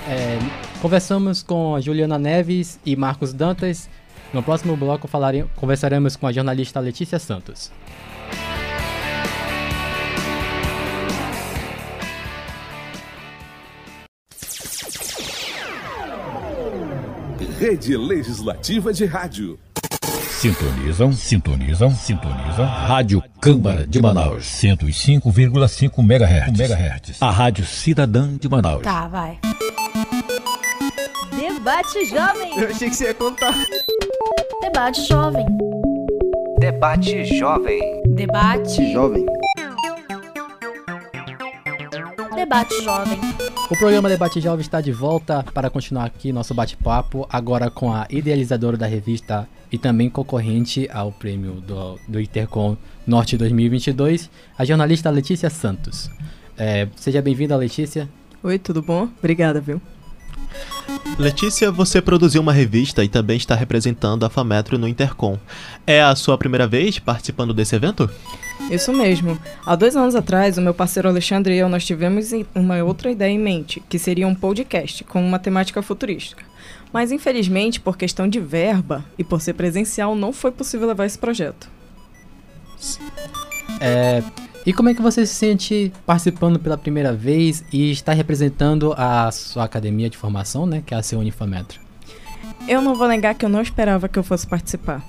É, 0.08 0.38
conversamos 0.80 1.42
com 1.42 1.74
a 1.74 1.82
Juliana 1.82 2.18
Neves 2.18 2.80
e 2.82 2.96
Marcos 2.96 3.34
Dantas. 3.34 3.90
No 4.32 4.42
próximo 4.42 4.74
bloco 4.74 5.06
falarem, 5.06 5.44
conversaremos 5.54 6.16
com 6.16 6.26
a 6.26 6.32
jornalista 6.32 6.80
Letícia 6.80 7.18
Santos. 7.18 7.70
Rede 17.58 17.98
Legislativa 17.98 18.94
de 18.94 19.04
Rádio. 19.04 19.58
Sintonizam, 20.44 21.10
sintonizam, 21.10 21.90
sintonizam. 21.90 22.66
Rádio 22.66 23.24
Câmara 23.40 23.86
de 23.86 23.98
Manaus. 23.98 24.44
105,5 24.44 26.00
MHz. 26.00 26.60
MHz. 26.60 27.22
A 27.22 27.30
Rádio 27.30 27.64
Cidadã 27.64 28.36
de 28.36 28.46
Manaus. 28.46 28.82
Tá, 28.82 29.08
vai. 29.08 29.38
Debate 31.34 32.04
Jovem. 32.04 32.58
Eu 32.58 32.68
achei 32.68 32.90
que 32.90 32.94
você 32.94 33.04
ia 33.04 33.14
contar. 33.14 33.54
Debate 34.60 35.08
Jovem. 35.08 35.46
Debate 36.58 37.24
Jovem. 37.38 38.02
Debate. 38.08 38.92
Jovem. 38.92 39.24
Debate 42.36 42.84
Jovem. 42.84 43.18
O 43.70 43.78
programa 43.78 44.10
Debate 44.10 44.42
Jovem 44.42 44.60
está 44.60 44.82
de 44.82 44.92
volta 44.92 45.42
para 45.54 45.70
continuar 45.70 46.04
aqui 46.04 46.34
nosso 46.34 46.52
bate-papo, 46.52 47.26
agora 47.30 47.70
com 47.70 47.90
a 47.90 48.06
idealizadora 48.10 48.76
da 48.76 48.86
revista 48.86 49.48
e 49.74 49.78
também 49.78 50.08
concorrente 50.08 50.88
ao 50.92 51.10
prêmio 51.10 51.54
do, 51.54 51.98
do 52.06 52.20
Intercom 52.20 52.76
Norte 53.04 53.36
2022, 53.36 54.30
a 54.56 54.64
jornalista 54.64 55.10
Letícia 55.10 55.50
Santos. 55.50 56.08
É, 56.56 56.86
seja 56.94 57.20
bem-vinda, 57.20 57.56
Letícia. 57.56 58.08
Oi, 58.40 58.56
tudo 58.56 58.80
bom? 58.80 59.08
Obrigada, 59.18 59.60
viu? 59.60 59.82
Letícia, 61.18 61.72
você 61.72 62.00
produziu 62.00 62.40
uma 62.40 62.52
revista 62.52 63.02
e 63.02 63.08
também 63.08 63.36
está 63.36 63.56
representando 63.56 64.24
a 64.24 64.30
FAMetro 64.30 64.78
no 64.78 64.86
Intercom. 64.86 65.36
É 65.84 66.00
a 66.00 66.14
sua 66.14 66.38
primeira 66.38 66.68
vez 66.68 67.00
participando 67.00 67.52
desse 67.52 67.74
evento? 67.74 68.08
Isso 68.70 68.92
mesmo. 68.92 69.36
Há 69.66 69.74
dois 69.74 69.96
anos 69.96 70.14
atrás, 70.14 70.56
o 70.56 70.62
meu 70.62 70.72
parceiro 70.72 71.08
Alexandre 71.08 71.52
e 71.52 71.58
eu 71.58 71.68
nós 71.68 71.84
tivemos 71.84 72.30
uma 72.54 72.80
outra 72.84 73.10
ideia 73.10 73.32
em 73.32 73.40
mente, 73.40 73.82
que 73.88 73.98
seria 73.98 74.28
um 74.28 74.36
podcast 74.36 75.02
com 75.02 75.20
uma 75.20 75.40
temática 75.40 75.82
futurística. 75.82 76.44
Mas 76.94 77.10
infelizmente, 77.10 77.80
por 77.80 77.96
questão 77.96 78.28
de 78.28 78.38
verba 78.38 79.04
e 79.18 79.24
por 79.24 79.40
ser 79.40 79.54
presencial, 79.54 80.14
não 80.14 80.32
foi 80.32 80.52
possível 80.52 80.86
levar 80.86 81.06
esse 81.06 81.18
projeto. 81.18 81.68
É, 83.80 84.22
e 84.64 84.72
como 84.72 84.90
é 84.90 84.94
que 84.94 85.02
você 85.02 85.26
se 85.26 85.34
sente 85.34 85.92
participando 86.06 86.56
pela 86.56 86.78
primeira 86.78 87.12
vez 87.12 87.64
e 87.72 87.90
está 87.90 88.12
representando 88.12 88.94
a 88.96 89.28
sua 89.32 89.64
academia 89.64 90.08
de 90.08 90.16
formação, 90.16 90.66
né, 90.66 90.84
que 90.86 90.94
é 90.94 90.96
a 90.96 91.02
seu 91.02 91.18
Unifametro? 91.18 91.80
Eu 92.68 92.80
não 92.80 92.94
vou 92.94 93.08
negar 93.08 93.34
que 93.34 93.44
eu 93.44 93.48
não 93.48 93.60
esperava 93.60 94.08
que 94.08 94.16
eu 94.16 94.22
fosse 94.22 94.46
participar. 94.46 95.04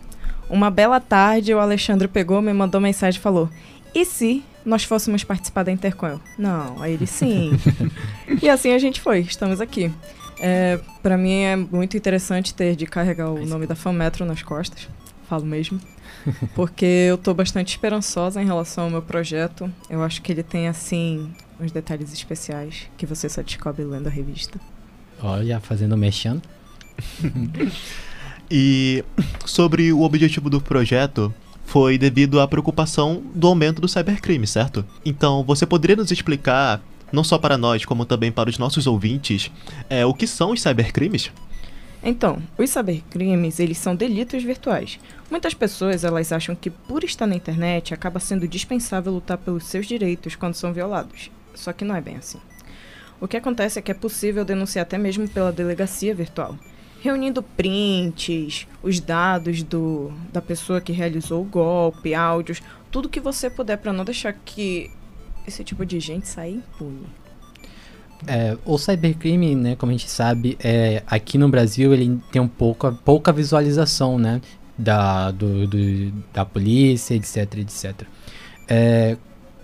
Uma 0.49 0.71
bela 0.71 0.99
tarde, 0.99 1.53
o 1.53 1.59
Alexandre 1.59 2.07
pegou, 2.07 2.41
me 2.41 2.51
mandou 2.51 2.81
mensagem 2.81 3.19
e 3.19 3.21
falou: 3.21 3.47
E 3.93 4.03
se 4.05 4.43
nós 4.65 4.83
fôssemos 4.83 5.23
participar 5.23 5.61
da 5.61 5.71
Intercom? 5.71 6.19
Não, 6.35 6.81
aí 6.81 6.93
ele 6.93 7.05
sim. 7.05 7.51
e 8.41 8.49
assim 8.49 8.73
a 8.73 8.79
gente 8.79 8.99
foi, 8.99 9.19
estamos 9.19 9.61
aqui. 9.61 9.91
É, 10.39 10.79
para 11.01 11.17
mim 11.17 11.41
é 11.43 11.55
muito 11.55 11.95
interessante 11.95 12.53
ter 12.53 12.75
de 12.75 12.85
carregar 12.85 13.29
o 13.29 13.45
nome 13.45 13.65
da 13.65 13.75
FAMetro 13.75 14.25
nas 14.25 14.41
costas, 14.43 14.87
falo 15.27 15.45
mesmo. 15.45 15.79
Porque 16.55 16.85
eu 16.85 17.17
tô 17.17 17.33
bastante 17.33 17.69
esperançosa 17.69 18.41
em 18.41 18.45
relação 18.45 18.85
ao 18.85 18.89
meu 18.89 19.01
projeto. 19.01 19.71
Eu 19.89 20.03
acho 20.03 20.21
que 20.21 20.31
ele 20.31 20.43
tem, 20.43 20.67
assim, 20.67 21.31
uns 21.59 21.71
detalhes 21.71 22.11
especiais 22.11 22.89
que 22.97 23.05
você 23.05 23.29
só 23.29 23.41
descobre 23.41 23.83
lendo 23.83 24.07
a 24.07 24.09
revista. 24.09 24.59
Olha, 25.21 25.59
fazendo 25.59 25.95
mexendo. 25.95 26.41
E 28.49 29.03
sobre 29.45 29.91
o 29.91 30.01
objetivo 30.01 30.49
do 30.49 30.61
projeto, 30.61 31.33
foi 31.65 31.97
devido 31.97 32.39
à 32.39 32.47
preocupação 32.47 33.23
do 33.33 33.47
aumento 33.47 33.81
do 33.81 33.87
cybercrime, 33.87 34.45
certo? 34.45 34.85
Então, 35.03 35.43
você 35.43 35.65
poderia 35.65 35.95
nos 35.95 36.11
explicar, 36.11 36.81
não 37.11 37.23
só 37.23 37.37
para 37.37 37.57
nós, 37.57 37.85
como 37.85 38.05
também 38.05 38.31
para 38.31 38.49
os 38.49 38.57
nossos 38.57 38.87
ouvintes, 38.87 39.51
é, 39.89 40.05
o 40.05 40.13
que 40.13 40.27
são 40.27 40.51
os 40.51 40.61
cybercrimes? 40.61 41.31
Então, 42.03 42.41
os 42.57 42.69
cybercrimes, 42.69 43.59
eles 43.59 43.77
são 43.77 43.95
delitos 43.95 44.43
virtuais. 44.43 44.99
Muitas 45.29 45.53
pessoas, 45.53 46.03
elas 46.03 46.31
acham 46.31 46.55
que 46.55 46.69
por 46.69 47.03
estar 47.03 47.25
na 47.25 47.35
internet, 47.35 47.93
acaba 47.93 48.19
sendo 48.19 48.47
dispensável 48.47 49.13
lutar 49.13 49.37
pelos 49.37 49.65
seus 49.65 49.87
direitos 49.87 50.35
quando 50.35 50.53
são 50.53 50.71
violados. 50.71 51.31
Só 51.55 51.73
que 51.73 51.85
não 51.85 51.95
é 51.95 52.01
bem 52.01 52.17
assim. 52.17 52.39
O 53.19 53.27
que 53.27 53.37
acontece 53.37 53.79
é 53.79 53.81
que 53.81 53.91
é 53.91 53.95
possível 53.95 54.45
denunciar 54.45 54.83
até 54.83 54.97
mesmo 54.97 55.27
pela 55.27 55.51
delegacia 55.51 56.13
virtual 56.13 56.55
reunindo 57.05 57.43
prints, 57.43 58.67
os 58.81 58.99
dados 58.99 59.61
do, 59.61 60.11
da 60.33 60.41
pessoa 60.41 60.81
que 60.81 60.91
realizou 60.91 61.43
o 61.43 61.45
golpe, 61.45 62.15
áudios, 62.15 62.63
tudo 62.89 63.07
que 63.07 63.19
você 63.19 63.47
puder 63.47 63.77
para 63.77 63.93
não 63.93 64.03
deixar 64.03 64.33
que 64.33 64.89
esse 65.47 65.63
tipo 65.63 65.85
de 65.85 65.99
gente 65.99 66.27
saia 66.27 66.51
impune. 66.51 67.05
É, 68.27 68.57
o 68.65 68.77
cybercrime, 68.77 69.55
né, 69.55 69.75
como 69.75 69.91
a 69.91 69.93
gente 69.93 70.09
sabe, 70.09 70.57
é, 70.63 71.03
aqui 71.05 71.37
no 71.37 71.49
Brasil 71.49 71.93
ele 71.93 72.19
tem 72.31 72.41
um 72.41 72.47
pouco, 72.47 72.91
pouca 73.03 73.31
visualização, 73.31 74.17
né, 74.17 74.41
da, 74.77 75.31
do, 75.31 75.67
do 75.67 76.11
da 76.33 76.45
polícia, 76.45 77.13
etc, 77.13 77.57
etc. 77.57 78.07
É, 78.67 79.17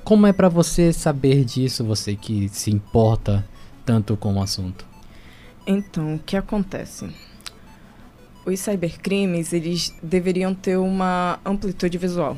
como 0.04 0.28
é 0.28 0.34
para 0.34 0.50
você 0.50 0.94
saber 0.94 1.44
disso, 1.44 1.84
você 1.84 2.15
que 2.15 2.50
se 2.50 2.70
importa 2.70 3.48
tanto 3.86 4.15
com 4.17 4.36
o 4.36 4.41
assunto? 4.41 4.86
Então, 5.65 6.15
o 6.15 6.20
que 6.20 6.36
acontece? 6.36 7.08
os 8.46 8.60
cybercrimes 8.60 9.54
eles 9.54 9.94
deveriam 10.02 10.54
ter 10.54 10.78
uma 10.78 11.39
amplitude 11.46 11.98
visual. 11.98 12.38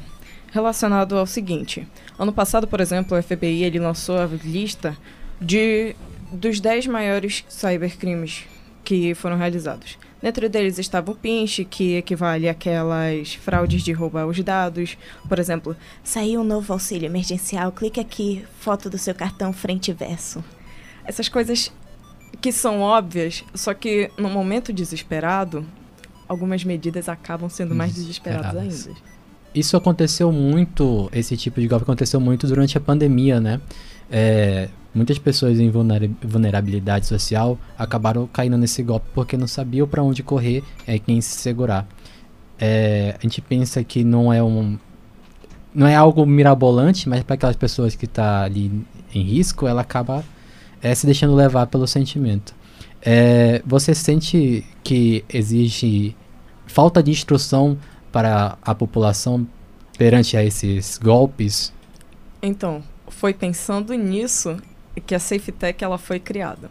Relacionado 0.53 1.17
ao 1.17 1.25
seguinte, 1.25 1.87
ano 2.17 2.31
passado, 2.31 2.67
por 2.67 2.79
exemplo, 2.79 3.17
o 3.17 3.23
FBI 3.23 3.63
ele 3.63 3.79
lançou 3.79 4.19
a 4.19 4.27
lista 4.27 4.95
de 5.41 5.95
dos 6.31 6.59
10 6.59 6.85
maiores 6.85 7.43
cybercrimes 7.49 8.45
que 8.83 9.15
foram 9.15 9.35
realizados. 9.35 9.97
Dentro 10.21 10.47
deles 10.47 10.77
estava 10.77 11.09
o 11.09 11.15
pinche, 11.15 11.65
que 11.65 11.95
equivale 11.95 12.47
àquelas 12.47 13.33
fraudes 13.33 13.81
de 13.81 13.91
roubar 13.93 14.27
os 14.27 14.39
dados. 14.43 14.95
Por 15.27 15.39
exemplo, 15.39 15.75
saiu 16.03 16.41
um 16.41 16.43
novo 16.43 16.71
auxílio 16.71 17.07
emergencial, 17.07 17.71
clique 17.71 17.99
aqui, 17.99 18.45
foto 18.59 18.91
do 18.91 18.97
seu 18.99 19.15
cartão 19.15 19.51
frente 19.53 19.89
e 19.89 19.93
verso. 19.95 20.43
Essas 21.03 21.27
coisas 21.27 21.73
que 22.39 22.51
são 22.51 22.79
óbvias, 22.79 23.43
só 23.55 23.73
que 23.73 24.11
no 24.19 24.29
momento 24.29 24.71
desesperado, 24.71 25.65
algumas 26.27 26.63
medidas 26.63 27.09
acabam 27.09 27.49
sendo 27.49 27.73
mais 27.73 27.95
desesperadas 27.95 28.55
ainda. 28.55 29.12
Isso 29.53 29.77
aconteceu 29.77 30.31
muito, 30.31 31.09
esse 31.13 31.37
tipo 31.37 31.61
de 31.61 31.67
golpe 31.67 31.83
aconteceu 31.83 32.19
muito 32.19 32.47
durante 32.47 32.77
a 32.77 32.81
pandemia, 32.81 33.39
né? 33.39 33.61
É, 34.11 34.69
muitas 34.93 35.17
pessoas 35.17 35.59
em 35.59 35.69
vulnerabilidade 35.69 37.05
social 37.05 37.57
acabaram 37.77 38.27
caindo 38.27 38.57
nesse 38.57 38.83
golpe 38.83 39.07
porque 39.13 39.37
não 39.37 39.47
sabiam 39.47 39.87
para 39.87 40.01
onde 40.03 40.23
correr, 40.23 40.63
é 40.87 40.97
quem 40.97 41.21
se 41.21 41.37
segurar. 41.37 41.87
É, 42.59 43.15
a 43.17 43.21
gente 43.21 43.41
pensa 43.41 43.83
que 43.83 44.03
não 44.03 44.31
é 44.31 44.41
um 44.41 44.77
não 45.73 45.87
é 45.87 45.95
algo 45.95 46.25
mirabolante, 46.25 47.09
mas 47.09 47.23
para 47.23 47.33
aquelas 47.33 47.55
pessoas 47.55 47.95
que 47.95 48.05
tá 48.05 48.43
ali 48.43 48.71
em 49.13 49.21
risco, 49.23 49.65
ela 49.67 49.81
acaba 49.81 50.23
é, 50.81 50.93
se 50.93 51.05
deixando 51.05 51.33
levar 51.33 51.65
pelo 51.67 51.87
sentimento. 51.87 52.53
É, 53.01 53.61
você 53.65 53.95
sente 53.95 54.63
que 54.83 55.25
exige 55.27 56.15
falta 56.67 57.01
de 57.01 57.11
instrução 57.11 57.77
para 58.13 58.59
a 58.61 58.75
população 58.75 59.45
perante 59.97 60.37
a 60.37 60.43
esses 60.43 60.97
golpes? 60.99 61.73
Então, 62.41 62.83
foi 63.07 63.33
pensando 63.33 63.93
nisso 63.95 64.57
que 65.05 65.15
a 65.15 65.19
SafeTech 65.19 65.83
ela 65.83 65.97
foi 65.97 66.19
criada. 66.19 66.69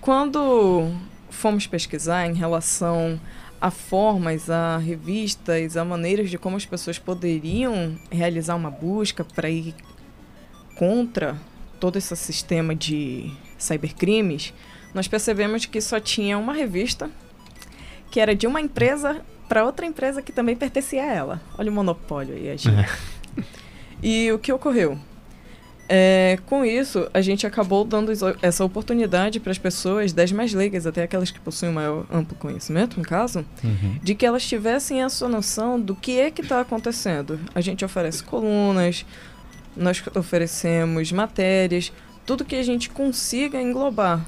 Quando 0.00 0.90
fomos 1.28 1.66
pesquisar 1.66 2.26
em 2.26 2.34
relação 2.34 3.20
a 3.60 3.70
formas, 3.70 4.48
a 4.48 4.78
revistas, 4.78 5.76
a 5.76 5.84
maneiras 5.84 6.30
de 6.30 6.38
como 6.38 6.56
as 6.56 6.64
pessoas 6.64 6.98
poderiam 6.98 7.98
realizar 8.10 8.54
uma 8.54 8.70
busca 8.70 9.24
para 9.24 9.50
ir 9.50 9.74
contra 10.76 11.36
todo 11.78 11.96
esse 11.96 12.16
sistema 12.16 12.74
de 12.74 13.30
cybercrimes, 13.58 14.54
nós 14.94 15.06
percebemos 15.08 15.66
que 15.66 15.80
só 15.80 16.00
tinha 16.00 16.38
uma 16.38 16.54
revista 16.54 17.10
que 18.10 18.20
era 18.20 18.34
de 18.34 18.46
uma 18.46 18.60
empresa 18.60 19.22
para 19.48 19.64
outra 19.64 19.86
empresa 19.86 20.20
que 20.22 20.32
também 20.32 20.54
pertencia 20.56 21.02
a 21.02 21.06
ela. 21.06 21.40
Olha 21.56 21.70
o 21.70 21.74
monopólio 21.74 22.34
aí, 22.34 22.50
a 22.50 22.56
gente. 22.56 22.68
É. 22.78 23.44
E 24.02 24.30
o 24.32 24.38
que 24.38 24.52
ocorreu? 24.52 24.98
É, 25.90 26.38
com 26.44 26.66
isso, 26.66 27.08
a 27.14 27.22
gente 27.22 27.46
acabou 27.46 27.82
dando 27.82 28.12
essa 28.42 28.62
oportunidade 28.62 29.40
para 29.40 29.50
as 29.50 29.56
pessoas, 29.56 30.12
das 30.12 30.30
mais 30.30 30.52
leigas, 30.52 30.86
até 30.86 31.02
aquelas 31.02 31.30
que 31.30 31.40
possuem 31.40 31.72
maior 31.72 32.04
amplo 32.12 32.36
conhecimento, 32.36 32.98
no 32.98 33.04
caso, 33.04 33.44
Uhum. 33.64 33.98
de 34.02 34.14
que 34.14 34.26
elas 34.26 34.46
tivessem 34.46 35.02
essa 35.02 35.26
noção 35.26 35.80
do 35.80 35.96
que 35.96 36.20
é 36.20 36.30
que 36.30 36.42
está 36.42 36.60
acontecendo. 36.60 37.40
A 37.54 37.62
gente 37.62 37.86
oferece 37.86 38.22
colunas, 38.22 39.06
nós 39.74 40.02
oferecemos 40.14 41.10
matérias, 41.10 41.90
tudo 42.26 42.44
que 42.44 42.56
a 42.56 42.62
gente 42.62 42.90
consiga 42.90 43.58
englobar. 43.60 44.26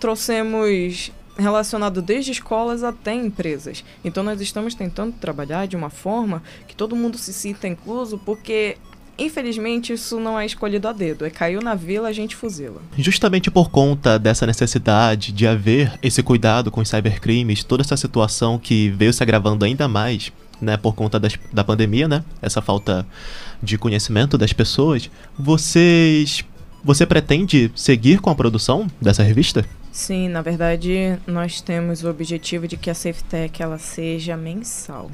Trouxemos 0.00 1.12
relacionado 1.38 2.02
desde 2.02 2.32
escolas 2.32 2.82
até 2.82 3.14
empresas. 3.14 3.84
Então 4.04 4.22
nós 4.22 4.40
estamos 4.40 4.74
tentando 4.74 5.12
trabalhar 5.12 5.66
de 5.66 5.76
uma 5.76 5.88
forma 5.88 6.42
que 6.66 6.74
todo 6.74 6.96
mundo 6.96 7.16
se 7.16 7.32
sinta 7.32 7.68
incluso, 7.68 8.18
porque 8.18 8.76
infelizmente 9.16 9.92
isso 9.92 10.18
não 10.18 10.38
é 10.38 10.44
escolhido 10.44 10.88
a 10.88 10.92
dedo, 10.92 11.24
é 11.24 11.30
caiu 11.30 11.60
na 11.60 11.74
vila, 11.74 12.08
a 12.08 12.12
gente 12.12 12.36
fuzila. 12.36 12.80
Justamente 12.96 13.50
por 13.50 13.70
conta 13.70 14.18
dessa 14.18 14.46
necessidade 14.46 15.32
de 15.32 15.46
haver 15.46 15.98
esse 16.02 16.22
cuidado 16.22 16.70
com 16.70 16.80
os 16.80 16.88
cybercrimes, 16.88 17.64
toda 17.64 17.82
essa 17.82 17.96
situação 17.96 18.58
que 18.58 18.90
veio 18.90 19.12
se 19.12 19.22
agravando 19.22 19.64
ainda 19.64 19.88
mais, 19.88 20.32
né, 20.60 20.76
por 20.76 20.94
conta 20.94 21.20
das, 21.20 21.38
da 21.52 21.62
pandemia, 21.62 22.08
né, 22.08 22.24
essa 22.42 22.60
falta 22.60 23.06
de 23.62 23.78
conhecimento 23.78 24.36
das 24.36 24.52
pessoas, 24.52 25.10
vocês, 25.38 26.44
você 26.84 27.06
pretende 27.06 27.70
seguir 27.74 28.20
com 28.20 28.30
a 28.30 28.34
produção 28.34 28.88
dessa 29.00 29.22
revista? 29.22 29.64
Sim, 29.90 30.28
na 30.28 30.42
verdade, 30.42 31.18
nós 31.26 31.60
temos 31.60 32.04
o 32.04 32.08
objetivo 32.10 32.68
de 32.68 32.76
que 32.76 32.90
a 32.90 32.94
SafeTech 32.94 33.62
ela 33.62 33.78
seja 33.78 34.36
mensal. 34.36 35.10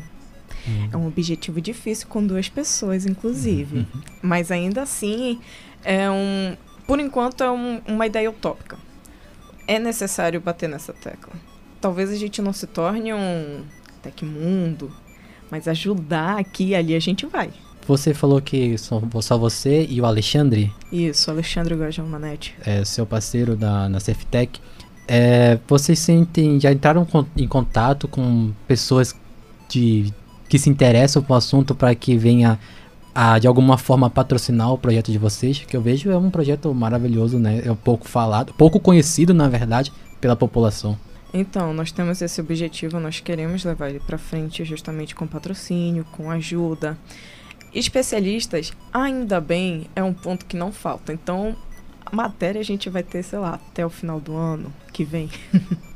É 0.93 0.97
um 0.97 1.07
objetivo 1.07 1.61
difícil 1.61 2.07
com 2.09 2.27
duas 2.27 2.49
pessoas, 2.49 3.05
inclusive. 3.07 3.87
Mas 4.23 4.51
ainda 4.51 4.83
assim, 4.83 5.39
é 5.85 6.11
um. 6.11 6.57
Por 6.87 6.99
enquanto, 7.01 7.45
é 7.45 7.51
um- 7.51 7.81
uma 7.87 8.07
ideia 8.07 8.31
utópica. 8.31 8.79
É 9.67 9.79
necessário 9.79 10.41
bater 10.41 10.69
nessa 10.69 10.93
tecla. 10.93 11.33
Talvez 11.81 12.11
a 12.11 12.17
gente 12.17 12.41
não 12.43 12.53
se 12.53 12.67
torne 12.67 13.13
um 13.13 13.63
Tecmundo, 14.03 14.91
mas 15.51 15.67
ajudar 15.69 16.39
aqui 16.39 16.69
e 16.69 16.75
ali 16.75 16.95
a 16.95 17.01
gente 17.01 17.25
vai. 17.27 17.51
Você 17.87 18.15
falou 18.15 18.41
que 18.41 18.79
só, 18.79 19.03
só 19.21 19.37
você 19.37 19.87
e 19.89 20.01
o 20.01 20.07
Alexandre, 20.07 20.73
Isso, 20.91 21.31
Alexandre 21.31 21.77
Gajão 21.77 22.07
Manete. 22.07 22.55
é, 22.65 22.85
seu 22.85 23.05
parceiro 23.05 23.55
da, 23.57 23.89
na 23.89 24.01
Ceftec, 24.01 24.59
é, 25.07 25.59
vocês 25.69 25.99
sentem, 25.99 26.59
já 26.59 26.73
entraram 26.73 27.07
em 27.37 27.47
contato 27.47 28.09
com 28.09 28.53
pessoas 28.67 29.15
de, 29.69 30.13
que 30.49 30.59
se 30.59 30.71
interessam 30.71 31.23
com 31.23 31.35
o 31.35 31.37
assunto 31.37 31.75
para 31.75 31.95
que 31.95 32.17
venha 32.17 32.59
a, 33.15 33.39
de 33.39 33.47
alguma 33.47 33.77
forma 33.77 34.09
patrocinar 34.09 34.73
o 34.73 34.79
projeto 34.79 35.13
de 35.13 35.19
vocês? 35.19 35.59
Que 35.59 35.77
eu 35.77 35.83
vejo 35.83 36.11
é 36.11 36.17
um 36.17 36.31
projeto 36.31 36.73
maravilhoso, 36.75 37.39
né? 37.39 37.63
É 37.65 37.71
um 37.71 37.77
pouco 37.77 38.09
falado, 38.09 38.55
pouco 38.55 38.81
conhecido, 38.81 39.35
na 39.35 39.47
verdade, 39.49 39.93
pela 40.21 40.35
população. 40.35 40.99
Então, 41.35 41.75
nós 41.75 41.91
temos 41.93 42.23
esse 42.23 42.41
objetivo, 42.41 42.99
nós 42.99 43.21
queremos 43.21 43.65
levar 43.65 43.91
ele 43.91 44.01
para 44.01 44.17
frente 44.17 44.65
justamente 44.65 45.15
com 45.15 45.27
patrocínio, 45.27 46.07
com 46.13 46.31
ajuda. 46.31 46.97
Especialistas, 47.75 48.73
ainda 48.93 49.41
bem, 49.41 49.87
é 49.97 50.03
um 50.03 50.15
ponto 50.15 50.47
que 50.47 50.57
não 50.57 50.71
falta. 50.73 51.13
Então, 51.13 51.57
a 52.07 52.15
matéria 52.15 52.61
a 52.61 52.65
gente 52.65 52.89
vai 52.89 53.03
ter, 53.03 53.23
sei 53.23 53.39
lá, 53.39 53.55
até 53.55 53.85
o 53.85 53.91
final 53.91 54.21
do 54.21 54.37
ano 54.37 54.73
que 54.93 55.05
vem. 55.05 55.29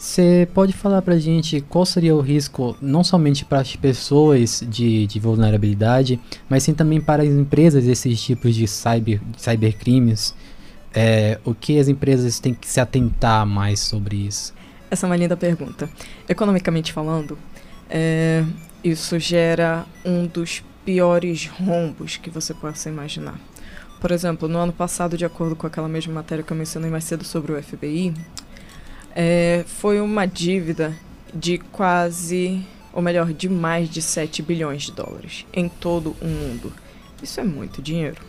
Você 0.00 0.48
pode 0.54 0.72
falar 0.72 1.02
pra 1.02 1.18
gente 1.18 1.60
qual 1.60 1.84
seria 1.84 2.16
o 2.16 2.22
risco, 2.22 2.74
não 2.80 3.04
somente 3.04 3.44
para 3.44 3.60
as 3.60 3.76
pessoas 3.76 4.64
de, 4.66 5.06
de 5.06 5.20
vulnerabilidade, 5.20 6.18
mas 6.48 6.62
sim 6.62 6.72
também 6.72 6.98
para 7.02 7.22
as 7.22 7.28
empresas 7.28 7.84
desses 7.84 8.18
tipos 8.18 8.54
de 8.54 8.66
cyber, 8.66 9.20
cybercrimes? 9.36 10.34
É, 10.94 11.38
o 11.44 11.54
que 11.54 11.78
as 11.78 11.86
empresas 11.86 12.40
têm 12.40 12.54
que 12.54 12.66
se 12.66 12.80
atentar 12.80 13.44
mais 13.44 13.78
sobre 13.80 14.16
isso? 14.16 14.54
Essa 14.90 15.04
é 15.04 15.06
uma 15.06 15.16
linda 15.16 15.36
pergunta. 15.36 15.88
Economicamente 16.26 16.94
falando, 16.94 17.38
é, 17.90 18.44
isso 18.84 19.18
gera 19.18 19.84
um 20.04 20.26
dos 20.26 20.62
piores 20.84 21.46
rombos 21.46 22.16
que 22.16 22.30
você 22.30 22.54
possa 22.54 22.88
imaginar. 22.88 23.38
Por 24.00 24.12
exemplo, 24.12 24.48
no 24.48 24.58
ano 24.58 24.72
passado, 24.72 25.18
de 25.18 25.24
acordo 25.26 25.54
com 25.54 25.66
aquela 25.66 25.88
mesma 25.88 26.14
matéria 26.14 26.42
que 26.42 26.52
eu 26.52 26.56
mencionei 26.56 26.90
mais 26.90 27.04
cedo 27.04 27.24
sobre 27.24 27.52
o 27.52 27.62
FBI, 27.62 28.14
é, 29.14 29.64
foi 29.66 30.00
uma 30.00 30.24
dívida 30.26 30.96
de 31.34 31.58
quase, 31.58 32.64
ou 32.92 33.02
melhor, 33.02 33.32
de 33.32 33.48
mais 33.48 33.90
de 33.90 34.00
7 34.00 34.40
bilhões 34.42 34.84
de 34.84 34.92
dólares 34.92 35.44
em 35.52 35.68
todo 35.68 36.16
o 36.20 36.26
mundo. 36.26 36.72
Isso 37.22 37.40
é 37.40 37.44
muito 37.44 37.82
dinheiro. 37.82 38.22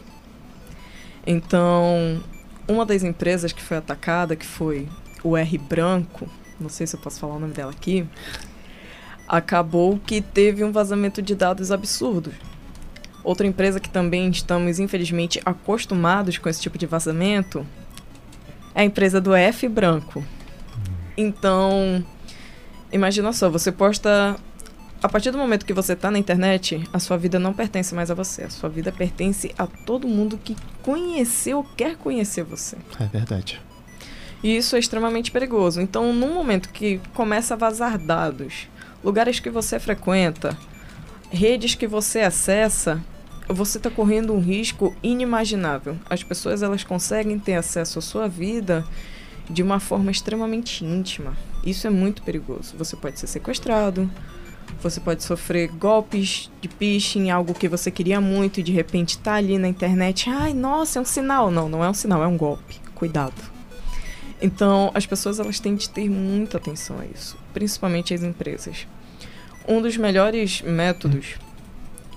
Então, 1.26 2.22
uma 2.68 2.86
das 2.86 3.04
empresas 3.04 3.54
que 3.54 3.62
foi 3.62 3.78
atacada, 3.78 4.36
que 4.36 4.46
foi 4.46 4.90
o 5.24 5.38
R 5.38 5.58
Branco, 5.58 6.28
não 6.60 6.70
sei 6.70 6.86
se 6.86 6.96
eu 6.96 7.00
posso 7.00 7.20
falar 7.20 7.36
o 7.36 7.40
nome 7.40 7.54
dela 7.54 7.72
aqui, 7.72 8.06
acabou 9.32 9.98
que 9.98 10.20
teve 10.22 10.62
um 10.62 10.74
vazamento 10.74 11.22
de 11.22 11.34
dados 11.34 11.72
absurdo. 11.72 12.34
Outra 13.24 13.48
empresa 13.48 13.80
que 13.80 13.90
também 13.90 14.30
estamos, 14.30 14.78
infelizmente, 14.78 15.42
acostumados 15.46 16.38
com 16.38 16.50
esse 16.50 16.60
tipo 16.62 16.78
de 16.78 16.86
vazamento 16.86 17.66
é 18.76 18.82
a 18.82 18.84
empresa 18.84 19.22
do 19.22 19.34
F 19.34 19.70
Branco. 19.70 20.22
Então, 21.16 22.04
imagina 22.92 23.32
só, 23.32 23.50
você 23.50 23.72
posta. 23.72 24.36
A 25.02 25.08
partir 25.08 25.32
do 25.32 25.38
momento 25.38 25.66
que 25.66 25.74
você 25.74 25.94
está 25.94 26.12
na 26.12 26.20
internet, 26.20 26.84
a 26.92 27.00
sua 27.00 27.18
vida 27.18 27.40
não 27.40 27.54
pertence 27.54 27.96
mais 27.96 28.12
a 28.12 28.14
você. 28.14 28.44
A 28.44 28.50
sua 28.50 28.70
vida 28.70 28.92
pertence 28.92 29.54
a 29.58 29.66
todo 29.66 30.10
mundo 30.10 30.38
que 30.38 30.58
conheceu 30.84 31.60
ou 31.60 31.64
quer 31.64 31.96
conhecer 31.96 32.44
você. 32.44 32.76
É 33.00 33.06
verdade. 33.06 33.62
E 34.44 34.58
isso 34.58 34.76
é 34.76 34.80
extremamente 34.80 35.32
perigoso. 35.32 35.80
Então, 35.80 36.12
num 36.12 36.34
momento 36.34 36.70
que 36.70 37.00
começa 37.14 37.54
a 37.54 37.58
vazar 37.58 37.98
dados, 37.98 38.68
lugares 39.04 39.40
que 39.40 39.50
você 39.50 39.80
frequenta, 39.80 40.58
redes 41.30 41.76
que 41.76 41.88
você 41.88 42.22
acessa, 42.22 43.02
você 43.48 43.78
está 43.78 43.90
correndo 43.90 44.34
um 44.34 44.40
risco 44.40 44.96
inimaginável. 45.02 45.98
As 46.10 46.24
pessoas 46.24 46.62
elas 46.62 46.84
conseguem 46.84 47.38
ter 47.40 47.56
acesso 47.56 48.00
à 48.00 48.02
sua 48.02 48.28
vida 48.28 48.86
de 49.50 49.62
uma 49.62 49.80
forma 49.80 50.12
extremamente 50.12 50.86
íntima. 50.86 51.36
Isso 51.64 51.86
é 51.86 51.90
muito 51.90 52.22
perigoso. 52.24 52.76
Você 52.78 52.96
pode 52.96 53.20
ser 53.20 53.28
sequestrado, 53.28 54.10
você 54.82 55.00
pode 55.00 55.24
sofrer 55.24 55.70
golpes 55.70 56.50
de 56.62 56.68
phishing, 56.68 57.30
algo 57.30 57.54
que 57.54 57.68
você 57.68 57.92
queria 57.92 58.22
muito 58.22 58.60
e 58.60 58.64
de 58.64 58.72
repente 58.72 59.18
tá 59.18 59.36
ali 59.36 59.58
na 59.58 59.68
internet. 59.68 60.30
Ai, 60.30 60.54
nossa, 60.54 61.00
é 61.00 61.02
um 61.02 61.06
sinal. 61.06 61.52
Não, 61.52 61.68
não 61.70 61.84
é 61.84 61.90
um 61.90 61.94
sinal, 61.94 62.24
é 62.24 62.28
um 62.28 62.38
golpe. 62.38 62.80
Cuidado. 62.96 63.51
Então, 64.42 64.92
as 64.94 65.06
pessoas 65.06 65.40
elas 65.40 65.60
têm 65.60 65.76
de 65.76 65.90
ter 65.90 66.10
muita 66.10 66.58
atenção 66.58 67.00
a 67.00 67.06
isso, 67.06 67.38
principalmente 67.54 68.14
as 68.14 68.24
empresas. 68.24 68.88
Um 69.68 69.82
dos 69.82 69.96
melhores 69.98 70.62
métodos 70.64 71.36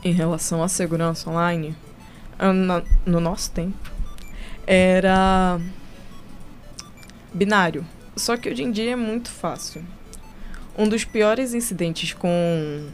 em 0.02 0.12
relação 0.12 0.62
à 0.62 0.68
segurança 0.68 1.28
online, 1.28 1.76
ah, 2.38 2.52
no 3.04 3.20
nosso 3.20 3.50
tempo, 3.50 3.92
era 4.66 5.60
binário. 7.32 7.86
Só 8.16 8.36
que 8.36 8.48
hoje 8.48 8.62
em 8.62 8.70
dia 8.70 8.92
é 8.92 8.96
muito 8.96 9.30
fácil. 9.30 9.84
Um 10.76 10.88
dos 10.88 11.04
piores 11.04 11.52
incidentes 11.52 12.12
com 12.14 12.88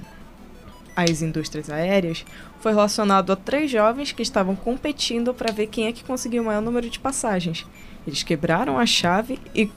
as 0.96 1.22
indústrias 1.22 1.70
aéreas 1.70 2.24
foi 2.60 2.72
relacionado 2.72 3.32
a 3.32 3.36
três 3.36 3.70
jovens 3.70 4.12
que 4.12 4.22
estavam 4.22 4.54
competindo 4.54 5.32
para 5.32 5.52
ver 5.52 5.66
quem 5.66 5.86
é 5.86 5.92
que 5.92 6.04
conseguiu 6.04 6.42
o 6.42 6.46
maior 6.46 6.60
número 6.60 6.88
de 6.90 6.98
passagens. 6.98 7.66
Eles 8.06 8.22
quebraram 8.22 8.78
a 8.78 8.86
chave 8.86 9.38
e 9.54 9.70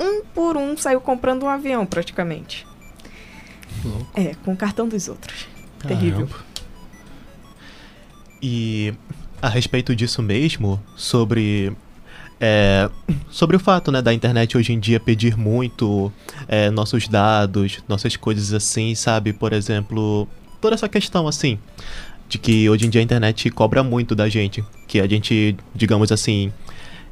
um 0.00 0.24
por 0.34 0.56
um 0.56 0.76
saiu 0.76 1.00
comprando 1.00 1.44
um 1.44 1.48
avião 1.48 1.84
praticamente. 1.84 2.66
É, 4.14 4.34
com 4.44 4.52
o 4.52 4.56
cartão 4.56 4.88
dos 4.88 5.08
outros. 5.08 5.46
Terrível. 5.86 6.26
Caramba. 6.26 6.48
E 8.42 8.94
a 9.40 9.48
respeito 9.48 9.94
disso 9.94 10.22
mesmo, 10.22 10.82
sobre 10.96 11.76
é, 12.40 12.88
sobre 13.30 13.56
o 13.56 13.58
fato 13.58 13.90
né, 13.90 14.00
da 14.00 14.12
internet 14.12 14.56
hoje 14.56 14.72
em 14.72 14.78
dia 14.78 15.00
pedir 15.00 15.36
muito 15.36 16.12
é, 16.46 16.70
nossos 16.70 17.08
dados, 17.08 17.82
nossas 17.88 18.16
coisas 18.16 18.52
assim, 18.52 18.94
sabe? 18.94 19.32
Por 19.32 19.52
exemplo, 19.52 20.28
toda 20.60 20.74
essa 20.74 20.88
questão 20.88 21.26
assim, 21.26 21.58
de 22.28 22.38
que 22.38 22.68
hoje 22.68 22.86
em 22.86 22.90
dia 22.90 23.00
a 23.00 23.04
internet 23.04 23.50
cobra 23.50 23.82
muito 23.82 24.14
da 24.14 24.28
gente, 24.28 24.64
que 24.86 25.00
a 25.00 25.06
gente, 25.08 25.56
digamos 25.74 26.12
assim, 26.12 26.52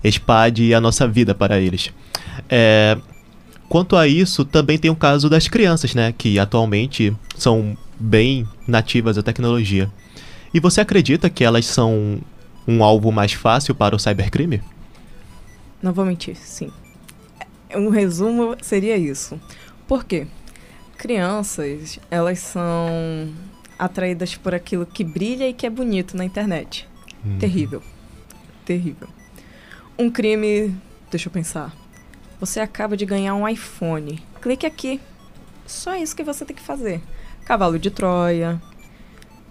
espalhe 0.05 0.75
a 0.75 0.81
nossa 0.81 1.09
vida 1.09 1.35
para 1.35 1.59
eles. 1.59 1.91
É, 2.49 2.97
quanto 3.69 3.97
a 3.97 4.07
isso, 4.07 4.45
também 4.45 4.79
tem 4.79 4.91
o 4.91 4.97
caso 4.97 5.29
das 5.29 5.49
crianças, 5.49 5.95
né? 5.95 6.15
Que 6.17 6.39
atualmente 6.39 7.13
são 7.37 7.77
bem 7.99 8.47
nativas 8.69 9.19
à 9.19 9.23
tecnologia. 9.23 9.91
E 10.55 10.61
você 10.61 10.81
acredita 10.81 11.29
que 11.29 11.45
elas 11.45 11.67
são 11.67 12.21
um 12.67 12.83
alvo 12.83 13.11
mais 13.11 13.33
fácil 13.33 13.75
para 13.75 13.95
o 13.95 13.99
cybercrime? 13.99 14.61
Não 15.87 15.93
vou 15.93 16.05
mentir, 16.05 16.35
sim. 16.35 16.73
Um 17.73 17.91
resumo 17.91 18.57
seria 18.61 18.97
isso. 18.97 19.41
Por 19.87 20.03
quê? 20.03 20.27
Crianças, 20.99 22.01
elas 22.11 22.41
são 22.41 23.33
atraídas 23.79 24.35
por 24.35 24.53
aquilo 24.53 24.85
que 24.85 25.05
brilha 25.05 25.49
e 25.49 25.53
que 25.53 25.65
é 25.65 25.71
bonito 25.71 26.17
na 26.17 26.25
internet. 26.25 26.89
Terrível. 27.39 27.85
Terrível. 28.65 29.07
Um 29.97 30.11
crime. 30.11 30.77
Deixa 31.09 31.29
eu 31.29 31.33
pensar. 31.33 31.73
Você 32.41 32.59
acaba 32.59 32.97
de 32.97 33.07
ganhar 33.07 33.37
um 33.37 33.47
iPhone. 33.49 34.21
Clique 34.43 34.67
aqui. 34.67 35.01
Só 35.69 35.95
isso 35.95 36.17
que 36.17 36.25
você 36.25 36.45
tem 36.45 36.57
que 36.57 36.63
fazer. 36.63 37.01
Cavalo 37.45 37.79
de 37.79 37.93
Troia, 37.93 38.61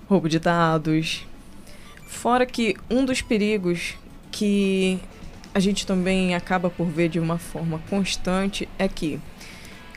roubo 0.09 0.27
de 0.27 0.39
dados. 0.39 1.25
Fora 2.05 2.45
que 2.45 2.75
um 2.89 3.05
dos 3.05 3.21
perigos 3.21 3.95
que 4.33 4.99
a 5.55 5.59
gente 5.61 5.87
também 5.87 6.35
acaba 6.35 6.69
por 6.69 6.85
ver 6.85 7.07
de 7.07 7.17
uma 7.17 7.37
forma 7.37 7.79
constante 7.89 8.67
é 8.77 8.89
que 8.89 9.21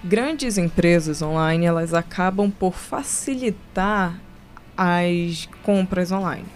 grandes 0.05 0.57
empresas 0.57 1.21
online 1.21 1.67
elas 1.67 1.93
acabam 1.93 2.49
por 2.49 2.75
facilitar 2.75 4.17
as 4.77 5.49
compras 5.65 6.13
online. 6.13 6.47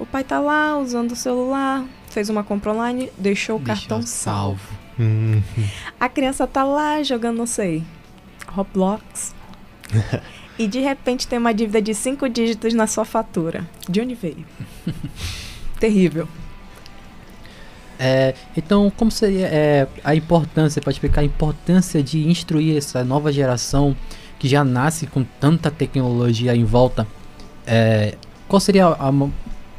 O 0.00 0.04
pai 0.04 0.24
tá 0.24 0.40
lá 0.40 0.76
usando 0.76 1.12
o 1.12 1.16
celular, 1.16 1.84
fez 2.10 2.28
uma 2.28 2.42
compra 2.42 2.72
online, 2.72 3.08
deixou 3.16 3.56
o 3.56 3.62
cartão 3.62 4.02
salvo. 4.02 4.76
A 6.00 6.08
criança 6.08 6.44
tá 6.44 6.64
lá 6.64 7.00
jogando, 7.04 7.38
não 7.38 7.46
sei, 7.46 7.84
Roblox. 8.48 9.32
e 10.58 10.66
de 10.66 10.80
repente 10.80 11.28
tem 11.28 11.38
uma 11.38 11.54
dívida 11.54 11.80
de 11.80 11.94
cinco 11.94 12.28
dígitos 12.28 12.74
na 12.74 12.88
sua 12.88 13.04
fatura. 13.04 13.64
De 13.88 14.00
onde 14.00 14.16
veio? 14.16 14.44
Terrível. 15.78 16.26
É, 17.98 18.34
então, 18.56 18.90
como 18.96 19.10
seria 19.10 19.46
é, 19.46 19.86
a 20.04 20.14
importância, 20.14 20.80
para 20.80 20.92
explicar 20.92 21.20
a 21.22 21.24
importância 21.24 22.02
de 22.02 22.28
instruir 22.28 22.76
essa 22.76 23.02
nova 23.04 23.32
geração 23.32 23.96
que 24.38 24.46
já 24.48 24.62
nasce 24.64 25.06
com 25.06 25.24
tanta 25.40 25.70
tecnologia 25.70 26.54
em 26.54 26.64
volta? 26.64 27.06
É, 27.66 28.14
qual 28.46 28.60
seria 28.60 28.86
a, 28.86 29.10
ma- 29.10 29.30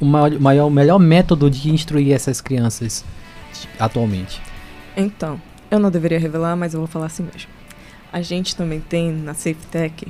o 0.02 0.06
maior- 0.06 0.68
o 0.68 0.70
melhor 0.72 1.00
método 1.00 1.50
de 1.50 1.72
instruir 1.72 2.12
essas 2.14 2.42
crianças 2.42 3.06
atualmente? 3.80 4.42
Então, 4.98 5.42
eu 5.72 5.80
não 5.80 5.90
deveria 5.90 6.20
revelar, 6.20 6.56
mas 6.56 6.74
eu 6.74 6.80
vou 6.82 6.88
falar 6.88 7.06
assim 7.06 7.24
mesmo. 7.24 7.50
A 8.12 8.22
gente 8.22 8.56
também 8.56 8.80
tem 8.80 9.12
na 9.12 9.34
SafeTech 9.34 10.08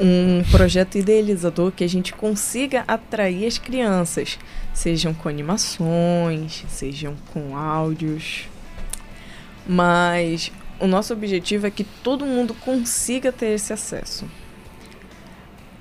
um 0.00 0.42
projeto 0.50 0.96
idealizador 0.96 1.72
que 1.72 1.82
a 1.82 1.88
gente 1.88 2.12
consiga 2.12 2.84
atrair 2.86 3.46
as 3.46 3.58
crianças, 3.58 4.38
sejam 4.72 5.12
com 5.12 5.28
animações, 5.28 6.64
sejam 6.68 7.16
com 7.32 7.56
áudios. 7.56 8.48
Mas 9.66 10.52
o 10.80 10.86
nosso 10.86 11.12
objetivo 11.12 11.66
é 11.66 11.70
que 11.70 11.84
todo 11.84 12.24
mundo 12.24 12.54
consiga 12.54 13.32
ter 13.32 13.54
esse 13.54 13.72
acesso. 13.72 14.24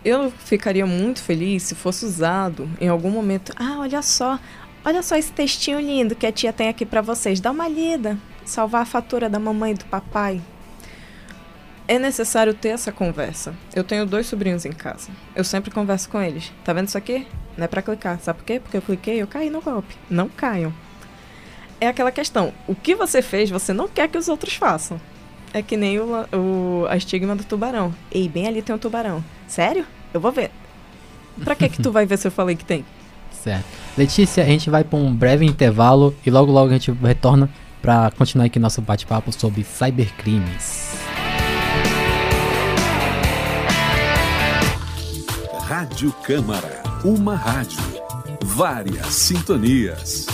Eu 0.04 0.32
ficaria 0.32 0.86
muito 0.86 1.22
feliz 1.22 1.64
se 1.64 1.76
fosse 1.76 2.06
usado 2.06 2.70
em 2.80 2.88
algum 2.88 3.10
momento. 3.10 3.52
Ah, 3.56 3.78
olha 3.80 4.02
só, 4.02 4.40
olha 4.84 5.04
só 5.04 5.16
esse 5.16 5.32
textinho 5.32 5.80
lindo 5.80 6.16
que 6.16 6.26
a 6.26 6.32
tia 6.32 6.54
tem 6.54 6.70
aqui 6.70 6.86
pra 6.86 7.02
vocês. 7.02 7.40
Dá 7.40 7.52
uma 7.52 7.68
lida. 7.68 8.18
Salvar 8.46 8.84
a 8.84 8.86
fatura 8.86 9.30
da 9.30 9.40
mamãe 9.40 9.72
e 9.72 9.76
do 9.76 9.86
papai. 9.86 10.42
É 11.88 11.98
necessário 11.98 12.54
ter 12.54 12.70
essa 12.70 12.92
conversa. 12.92 13.54
Eu 13.74 13.84
tenho 13.84 14.06
dois 14.06 14.28
sobrinhos 14.28 14.66
em 14.66 14.74
casa. 14.74 15.10
Eu 15.34 15.44
sempre 15.44 15.72
converso 15.72 16.10
com 16.10 16.22
eles. 16.22 16.52
Tá 16.66 16.74
vendo 16.74 16.90
isso 16.90 16.98
aqui? 16.98 17.26
Não 17.56 17.64
é 17.64 17.68
pra 17.68 17.82
clicar. 17.82 18.20
Sabe 18.20 18.40
por 18.40 18.46
quê? 18.46 18.60
Porque 18.60 18.76
eu 18.76 18.82
cliquei 18.82 19.22
eu 19.22 19.28
caí 19.28 19.50
no 19.50 19.62
golpe. 19.62 19.96
Não 20.10 20.28
caiam. 20.28 20.74
É 21.80 21.88
aquela 21.88 22.12
questão. 22.12 22.54
O 22.68 22.76
que 22.76 22.94
você 22.94 23.22
fez, 23.22 23.50
você 23.50 23.72
não 23.72 23.88
quer 23.88 24.10
que 24.10 24.18
os 24.18 24.28
outros 24.28 24.56
façam. 24.56 25.00
É 25.54 25.62
que 25.62 25.78
nem 25.78 25.98
o, 25.98 26.26
o 26.34 26.86
a 26.90 26.98
estigma 26.98 27.36
do 27.36 27.44
tubarão. 27.46 27.94
Ei, 28.12 28.28
bem 28.28 28.48
ali 28.48 28.62
tem 28.62 28.76
um 28.76 28.80
tubarão. 28.80 29.24
Sério? 29.48 29.86
Eu 30.14 30.20
vou 30.20 30.32
ver. 30.32 30.52
Pra 31.44 31.56
que 31.56 31.70
que 31.70 31.82
tu 31.82 31.92
vai 31.92 32.06
ver 32.06 32.18
se 32.18 32.28
eu 32.28 32.32
falei 32.32 32.56
que 32.56 32.66
tem? 32.66 32.84
Certo. 33.32 33.66
Letícia, 33.98 34.44
a 34.44 34.48
gente 34.48 34.70
vai 34.70 34.84
para 34.84 35.00
um 35.00 35.14
breve 35.14 35.46
intervalo 35.46 36.14
e 36.26 36.30
logo 36.30 36.52
logo 36.52 36.70
a 36.70 36.74
gente 36.74 36.92
retorna 36.92 37.50
para 37.82 38.12
continuar 38.18 38.46
aqui 38.46 38.60
nosso 38.60 38.82
bate-papo 38.82 39.32
sobre 39.32 39.64
cybercrimes. 39.64 41.07
Rádio 45.78 46.12
Câmara, 46.24 46.82
uma 47.06 47.36
rádio. 47.36 47.78
Várias 48.42 49.14
sintonias. 49.14 50.26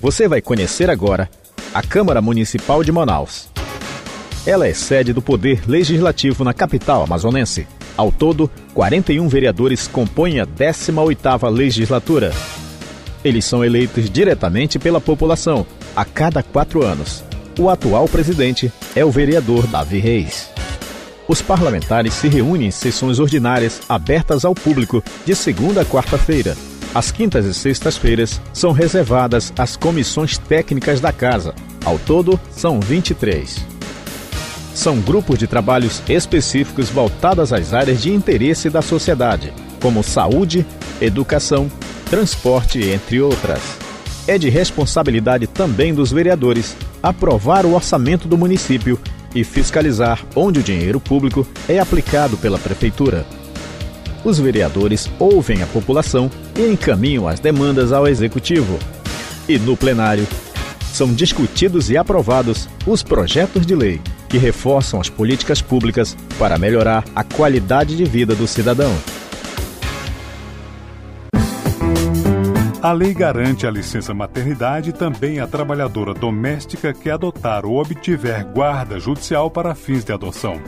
Você 0.00 0.26
vai 0.26 0.42
conhecer 0.42 0.90
agora 0.90 1.30
a 1.72 1.80
Câmara 1.80 2.20
Municipal 2.20 2.82
de 2.82 2.90
Manaus. 2.90 3.48
Ela 4.44 4.66
é 4.66 4.74
sede 4.74 5.12
do 5.12 5.22
Poder 5.22 5.62
Legislativo 5.70 6.42
na 6.42 6.52
capital 6.52 7.04
amazonense. 7.04 7.68
Ao 7.96 8.10
todo, 8.10 8.50
41 8.74 9.28
vereadores 9.28 9.86
compõem 9.86 10.40
a 10.40 10.44
18ª 10.44 11.48
legislatura. 11.48 12.32
Eles 13.24 13.44
são 13.44 13.64
eleitos 13.64 14.10
diretamente 14.10 14.76
pela 14.76 15.00
população, 15.00 15.64
a 15.94 16.04
cada 16.04 16.42
quatro 16.42 16.84
anos. 16.84 17.22
O 17.56 17.70
atual 17.70 18.08
presidente 18.08 18.72
é 18.96 19.04
o 19.04 19.10
vereador 19.12 19.68
Davi 19.68 20.00
Reis. 20.00 20.57
Os 21.28 21.42
parlamentares 21.42 22.14
se 22.14 22.26
reúnem 22.26 22.68
em 22.68 22.70
sessões 22.70 23.18
ordinárias 23.18 23.82
abertas 23.86 24.46
ao 24.46 24.54
público 24.54 25.04
de 25.26 25.34
segunda 25.36 25.82
a 25.82 25.84
quarta-feira. 25.84 26.56
As 26.94 27.10
quintas 27.10 27.44
e 27.44 27.52
sextas-feiras 27.52 28.40
são 28.54 28.72
reservadas 28.72 29.52
às 29.58 29.76
comissões 29.76 30.38
técnicas 30.38 31.00
da 31.00 31.12
casa. 31.12 31.54
Ao 31.84 31.98
todo, 31.98 32.40
são 32.50 32.80
23. 32.80 33.58
São 34.74 34.98
grupos 35.00 35.38
de 35.38 35.46
trabalhos 35.46 36.02
específicos 36.08 36.88
voltados 36.88 37.52
às 37.52 37.74
áreas 37.74 38.00
de 38.00 38.10
interesse 38.10 38.70
da 38.70 38.80
sociedade, 38.80 39.52
como 39.82 40.02
saúde, 40.02 40.64
educação, 40.98 41.70
transporte, 42.08 42.82
entre 42.82 43.20
outras. 43.20 43.60
É 44.26 44.38
de 44.38 44.48
responsabilidade 44.48 45.46
também 45.46 45.92
dos 45.92 46.10
vereadores 46.10 46.74
aprovar 47.02 47.66
o 47.66 47.74
orçamento 47.74 48.26
do 48.26 48.38
município 48.38 48.98
e 49.34 49.44
fiscalizar 49.44 50.24
onde 50.34 50.60
o 50.60 50.62
dinheiro 50.62 51.00
público 51.00 51.46
é 51.68 51.78
aplicado 51.78 52.36
pela 52.36 52.58
prefeitura. 52.58 53.26
Os 54.24 54.38
vereadores 54.38 55.08
ouvem 55.18 55.62
a 55.62 55.66
população 55.66 56.30
e 56.56 56.62
encaminham 56.62 57.28
as 57.28 57.40
demandas 57.40 57.92
ao 57.92 58.06
executivo. 58.06 58.78
E 59.48 59.58
no 59.58 59.76
plenário, 59.76 60.26
são 60.92 61.12
discutidos 61.12 61.90
e 61.90 61.96
aprovados 61.96 62.68
os 62.86 63.02
projetos 63.02 63.64
de 63.64 63.74
lei 63.74 64.00
que 64.28 64.36
reforçam 64.36 65.00
as 65.00 65.08
políticas 65.08 65.62
públicas 65.62 66.16
para 66.38 66.58
melhorar 66.58 67.04
a 67.14 67.24
qualidade 67.24 67.96
de 67.96 68.04
vida 68.04 68.34
do 68.34 68.46
cidadão. 68.46 68.92
A 72.80 72.92
lei 72.92 73.12
garante 73.12 73.66
a 73.66 73.70
licença 73.72 74.14
maternidade 74.14 74.92
também 74.92 75.40
à 75.40 75.48
trabalhadora 75.48 76.14
doméstica 76.14 76.92
que 76.92 77.10
adotar 77.10 77.66
ou 77.66 77.80
obtiver 77.80 78.44
guarda 78.44 79.00
judicial 79.00 79.50
para 79.50 79.74
fins 79.74 80.04
de 80.04 80.12
adoção. 80.12 80.62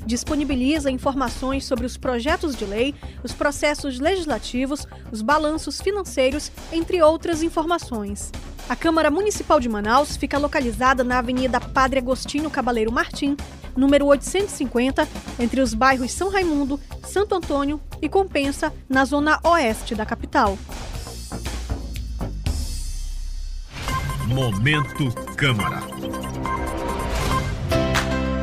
disponibiliza 0.05 0.91
informações 0.91 1.65
sobre 1.65 1.87
os 1.87 1.97
projetos 1.97 2.55
de 2.55 2.67
lei, 2.67 2.95
os 3.25 3.33
processos 3.33 3.99
legislativos, 3.99 4.87
os 5.11 5.23
balanços 5.23 5.81
financeiros, 5.81 6.53
entre 6.71 7.01
outras 7.01 7.43
informações. 7.43 8.31
A 8.71 8.77
Câmara 8.77 9.11
Municipal 9.11 9.59
de 9.59 9.69
Manaus 9.69 10.17
fica 10.17 10.39
localizada 10.39 11.03
na 11.03 11.19
Avenida 11.19 11.61
Padre 11.61 11.99
Agostinho 11.99 12.49
Cabaleiro 12.49 12.93
Martim, 12.93 13.37
número 13.77 14.07
850, 14.07 15.09
entre 15.41 15.61
os 15.61 15.75
bairros 15.75 16.13
São 16.13 16.31
Raimundo, 16.31 16.79
Santo 17.03 17.35
Antônio 17.35 17.81
e 18.01 18.09
Compensa, 18.09 18.73
na 18.89 19.05
zona 19.05 19.41
oeste 19.43 19.97
da 19.97 20.07
capital. 20.07 20.57
Momento 24.29 25.13
Câmara. 25.37 25.83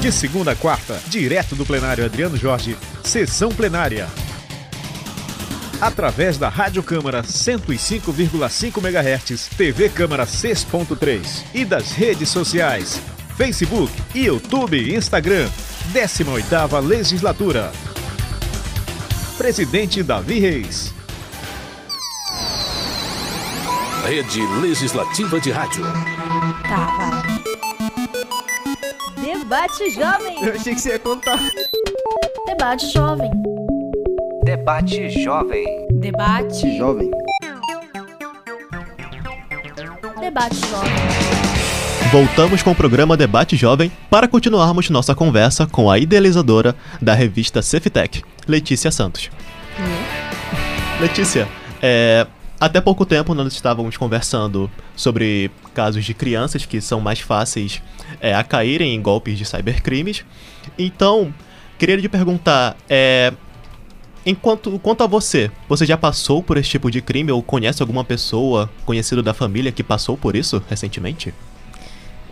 De 0.00 0.12
segunda 0.12 0.52
a 0.52 0.56
quarta, 0.56 1.00
direto 1.08 1.56
do 1.56 1.66
plenário 1.66 2.04
Adriano 2.04 2.36
Jorge, 2.36 2.76
sessão 3.02 3.48
plenária. 3.48 4.06
Através 5.80 6.38
da 6.38 6.48
Rádio 6.48 6.84
Câmara 6.84 7.22
105,5 7.22 8.78
MHz, 8.78 9.48
TV 9.56 9.88
Câmara 9.88 10.24
6.3 10.24 11.44
e 11.52 11.64
das 11.64 11.90
redes 11.90 12.28
sociais, 12.28 13.00
Facebook, 13.36 13.92
YouTube 14.14 14.76
e 14.76 14.94
Instagram, 14.94 15.48
18ª 15.92 16.80
Legislatura. 16.80 17.72
Presidente 19.36 20.02
Davi 20.04 20.38
Reis. 20.38 20.94
Rede 24.06 24.40
Legislativa 24.60 25.40
de 25.40 25.50
Rádio. 25.50 25.84
Tá, 26.62 26.86
vai. 26.96 27.27
Debate 29.48 29.90
Jovem. 29.92 30.44
Eu 30.44 30.52
achei 30.52 30.74
que 30.74 30.80
você 30.82 30.90
ia 30.90 30.98
contar. 30.98 31.40
Debate 32.46 32.92
Jovem. 32.92 33.30
Debate 34.44 35.08
Jovem. 35.24 35.64
Debate. 35.92 36.76
Jovem. 36.76 37.10
Debate 40.20 40.54
Jovem. 40.54 40.92
Voltamos 42.12 42.62
com 42.62 42.72
o 42.72 42.74
programa 42.74 43.16
Debate 43.16 43.56
Jovem 43.56 43.90
para 44.10 44.28
continuarmos 44.28 44.90
nossa 44.90 45.14
conversa 45.14 45.66
com 45.66 45.90
a 45.90 45.98
idealizadora 45.98 46.76
da 47.00 47.14
revista 47.14 47.62
Ceftec, 47.62 48.22
Letícia 48.46 48.90
Santos. 48.90 49.30
Letícia, 51.00 51.48
é, 51.80 52.26
até 52.60 52.80
pouco 52.80 53.06
tempo 53.06 53.34
nós 53.34 53.52
estávamos 53.52 53.96
conversando 53.96 54.70
sobre 54.96 55.50
casos 55.74 56.04
de 56.04 56.12
crianças 56.12 56.66
que 56.66 56.80
são 56.80 57.00
mais 57.00 57.20
fáceis 57.20 57.80
é, 58.20 58.34
a 58.34 58.42
caírem 58.42 58.94
em 58.94 59.00
golpes 59.00 59.38
de 59.38 59.44
cybercrimes. 59.44 60.24
Então, 60.76 61.32
queria 61.78 61.96
lhe 61.96 62.08
perguntar, 62.08 62.76
é, 62.88 63.32
enquanto, 64.26 64.78
quanto 64.80 65.04
a 65.04 65.06
você, 65.06 65.50
você 65.68 65.86
já 65.86 65.96
passou 65.96 66.42
por 66.42 66.56
esse 66.56 66.68
tipo 66.68 66.90
de 66.90 67.00
crime 67.00 67.30
ou 67.30 67.42
conhece 67.42 67.80
alguma 67.80 68.04
pessoa 68.04 68.68
conhecida 68.84 69.22
da 69.22 69.32
família 69.32 69.70
que 69.70 69.84
passou 69.84 70.16
por 70.16 70.34
isso 70.34 70.62
recentemente? 70.68 71.32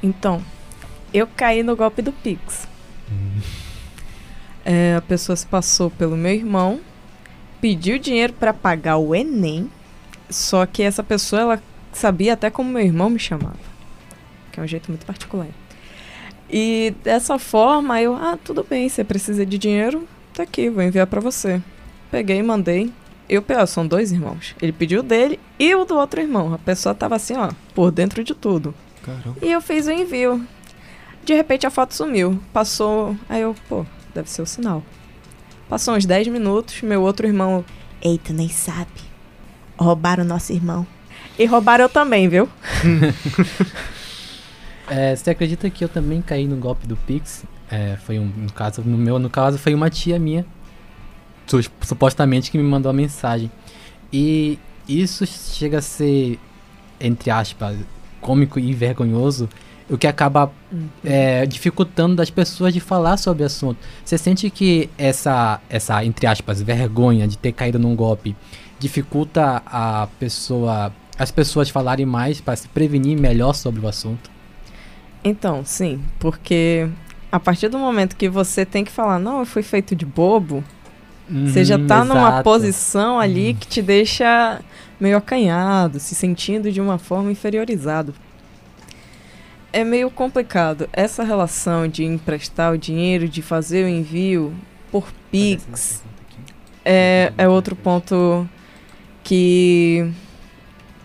Então, 0.02 0.42
eu 1.14 1.26
caí 1.26 1.62
no 1.62 1.76
golpe 1.76 2.02
do 2.02 2.12
Pix. 2.12 2.66
É, 4.64 4.96
a 4.96 5.00
pessoa 5.00 5.36
se 5.36 5.46
passou 5.46 5.88
pelo 5.88 6.16
meu 6.16 6.32
irmão, 6.32 6.80
pediu 7.60 7.98
dinheiro 7.98 8.32
para 8.32 8.52
pagar 8.52 8.96
o 8.96 9.14
Enem, 9.14 9.70
só 10.30 10.66
que 10.66 10.82
essa 10.82 11.02
pessoa 11.02 11.42
ela 11.42 11.62
sabia 11.92 12.34
até 12.34 12.50
como 12.50 12.70
meu 12.70 12.82
irmão 12.82 13.08
me 13.08 13.18
chamava, 13.18 13.56
que 14.52 14.60
é 14.60 14.62
um 14.62 14.66
jeito 14.66 14.90
muito 14.90 15.06
particular. 15.06 15.48
E 16.50 16.94
dessa 17.02 17.38
forma 17.38 18.00
eu, 18.00 18.14
ah, 18.14 18.38
tudo 18.42 18.64
bem, 18.68 18.88
você 18.88 19.02
precisa 19.02 19.44
de 19.44 19.58
dinheiro, 19.58 20.06
tá 20.32 20.42
aqui, 20.42 20.70
vou 20.70 20.82
enviar 20.82 21.06
para 21.06 21.20
você. 21.20 21.60
Peguei 22.10 22.38
e 22.38 22.42
mandei. 22.42 22.92
Eu, 23.28 23.44
ó, 23.60 23.66
são 23.66 23.86
dois 23.86 24.12
irmãos. 24.12 24.54
Ele 24.62 24.72
pediu 24.72 25.00
o 25.00 25.02
dele 25.02 25.40
e 25.58 25.74
o 25.74 25.84
do 25.84 25.96
outro 25.96 26.20
irmão. 26.20 26.54
A 26.54 26.58
pessoa 26.58 26.94
tava 26.94 27.16
assim, 27.16 27.34
ó, 27.36 27.50
por 27.74 27.90
dentro 27.90 28.22
de 28.22 28.34
tudo. 28.34 28.72
Caramba. 29.02 29.36
E 29.42 29.50
eu 29.50 29.60
fiz 29.60 29.86
o 29.86 29.90
envio. 29.90 30.46
De 31.24 31.34
repente 31.34 31.66
a 31.66 31.70
foto 31.70 31.94
sumiu. 31.94 32.40
Passou. 32.52 33.16
Aí 33.28 33.42
eu, 33.42 33.56
pô, 33.68 33.84
deve 34.14 34.30
ser 34.30 34.42
o 34.42 34.46
sinal. 34.46 34.82
Passou 35.68 35.96
uns 35.96 36.06
10 36.06 36.28
minutos, 36.28 36.82
meu 36.82 37.02
outro 37.02 37.26
irmão. 37.26 37.64
Eita, 38.00 38.32
nem 38.32 38.48
sabe. 38.48 39.05
Roubaram 39.78 40.24
o 40.24 40.26
nosso 40.26 40.52
irmão. 40.52 40.86
E 41.38 41.44
roubaram 41.44 41.84
eu 41.84 41.88
também, 41.88 42.28
viu? 42.28 42.48
É, 44.88 45.16
você 45.16 45.30
acredita 45.30 45.68
que 45.68 45.82
eu 45.82 45.88
também 45.88 46.22
caí 46.22 46.46
no 46.46 46.56
golpe 46.56 46.86
do 46.86 46.96
Pix? 46.96 47.44
É, 47.68 47.96
foi 48.06 48.18
um, 48.20 48.30
um 48.38 48.46
caso, 48.46 48.82
no 48.82 48.96
meu 48.96 49.18
no 49.18 49.28
caso 49.28 49.58
foi 49.58 49.74
uma 49.74 49.90
tia 49.90 50.16
minha, 50.18 50.46
su- 51.46 51.60
supostamente 51.80 52.50
que 52.50 52.56
me 52.56 52.62
mandou 52.62 52.90
a 52.90 52.92
mensagem. 52.92 53.50
E 54.12 54.58
isso 54.88 55.26
chega 55.26 55.78
a 55.78 55.82
ser, 55.82 56.38
entre 57.00 57.30
aspas, 57.32 57.76
cômico 58.20 58.60
e 58.60 58.72
vergonhoso, 58.72 59.48
o 59.90 59.98
que 59.98 60.06
acaba 60.06 60.52
é, 61.04 61.44
dificultando 61.46 62.14
das 62.14 62.30
pessoas 62.30 62.72
de 62.72 62.78
falar 62.78 63.16
sobre 63.16 63.42
o 63.42 63.46
assunto. 63.46 63.78
Você 64.04 64.16
sente 64.16 64.48
que 64.50 64.88
essa, 64.96 65.60
essa, 65.68 66.04
entre 66.04 66.28
aspas, 66.28 66.62
vergonha 66.62 67.26
de 67.26 67.36
ter 67.36 67.50
caído 67.50 67.78
num 67.78 67.96
golpe 67.96 68.36
dificulta 68.78 69.62
a 69.66 70.08
pessoa, 70.18 70.92
as 71.18 71.30
pessoas 71.30 71.68
falarem 71.68 72.06
mais 72.06 72.40
para 72.40 72.56
se 72.56 72.68
prevenir 72.68 73.18
melhor 73.18 73.54
sobre 73.54 73.80
o 73.80 73.88
assunto? 73.88 74.30
Então, 75.24 75.64
sim, 75.64 76.00
porque 76.18 76.88
a 77.30 77.40
partir 77.40 77.68
do 77.68 77.78
momento 77.78 78.16
que 78.16 78.28
você 78.28 78.64
tem 78.64 78.84
que 78.84 78.92
falar, 78.92 79.18
não, 79.18 79.40
eu 79.40 79.46
fui 79.46 79.62
feito 79.62 79.94
de 79.94 80.06
bobo, 80.06 80.62
você 81.28 81.64
já 81.64 81.76
Uhum, 81.76 81.86
tá 81.86 82.04
numa 82.04 82.42
posição 82.42 83.18
ali 83.18 83.54
que 83.54 83.66
te 83.66 83.82
deixa 83.82 84.60
meio 85.00 85.16
acanhado, 85.16 85.98
se 85.98 86.14
sentindo 86.14 86.70
de 86.70 86.80
uma 86.80 86.98
forma 86.98 87.32
inferiorizado. 87.32 88.14
É 89.72 89.82
meio 89.84 90.08
complicado 90.10 90.88
essa 90.92 91.24
relação 91.24 91.88
de 91.88 92.04
emprestar 92.04 92.72
o 92.72 92.78
dinheiro, 92.78 93.28
de 93.28 93.42
fazer 93.42 93.84
o 93.84 93.88
envio 93.88 94.54
por 94.90 95.12
Pix. 95.30 96.02
É, 96.84 97.32
é 97.36 97.48
outro 97.48 97.74
ponto 97.74 98.48
que 99.26 100.08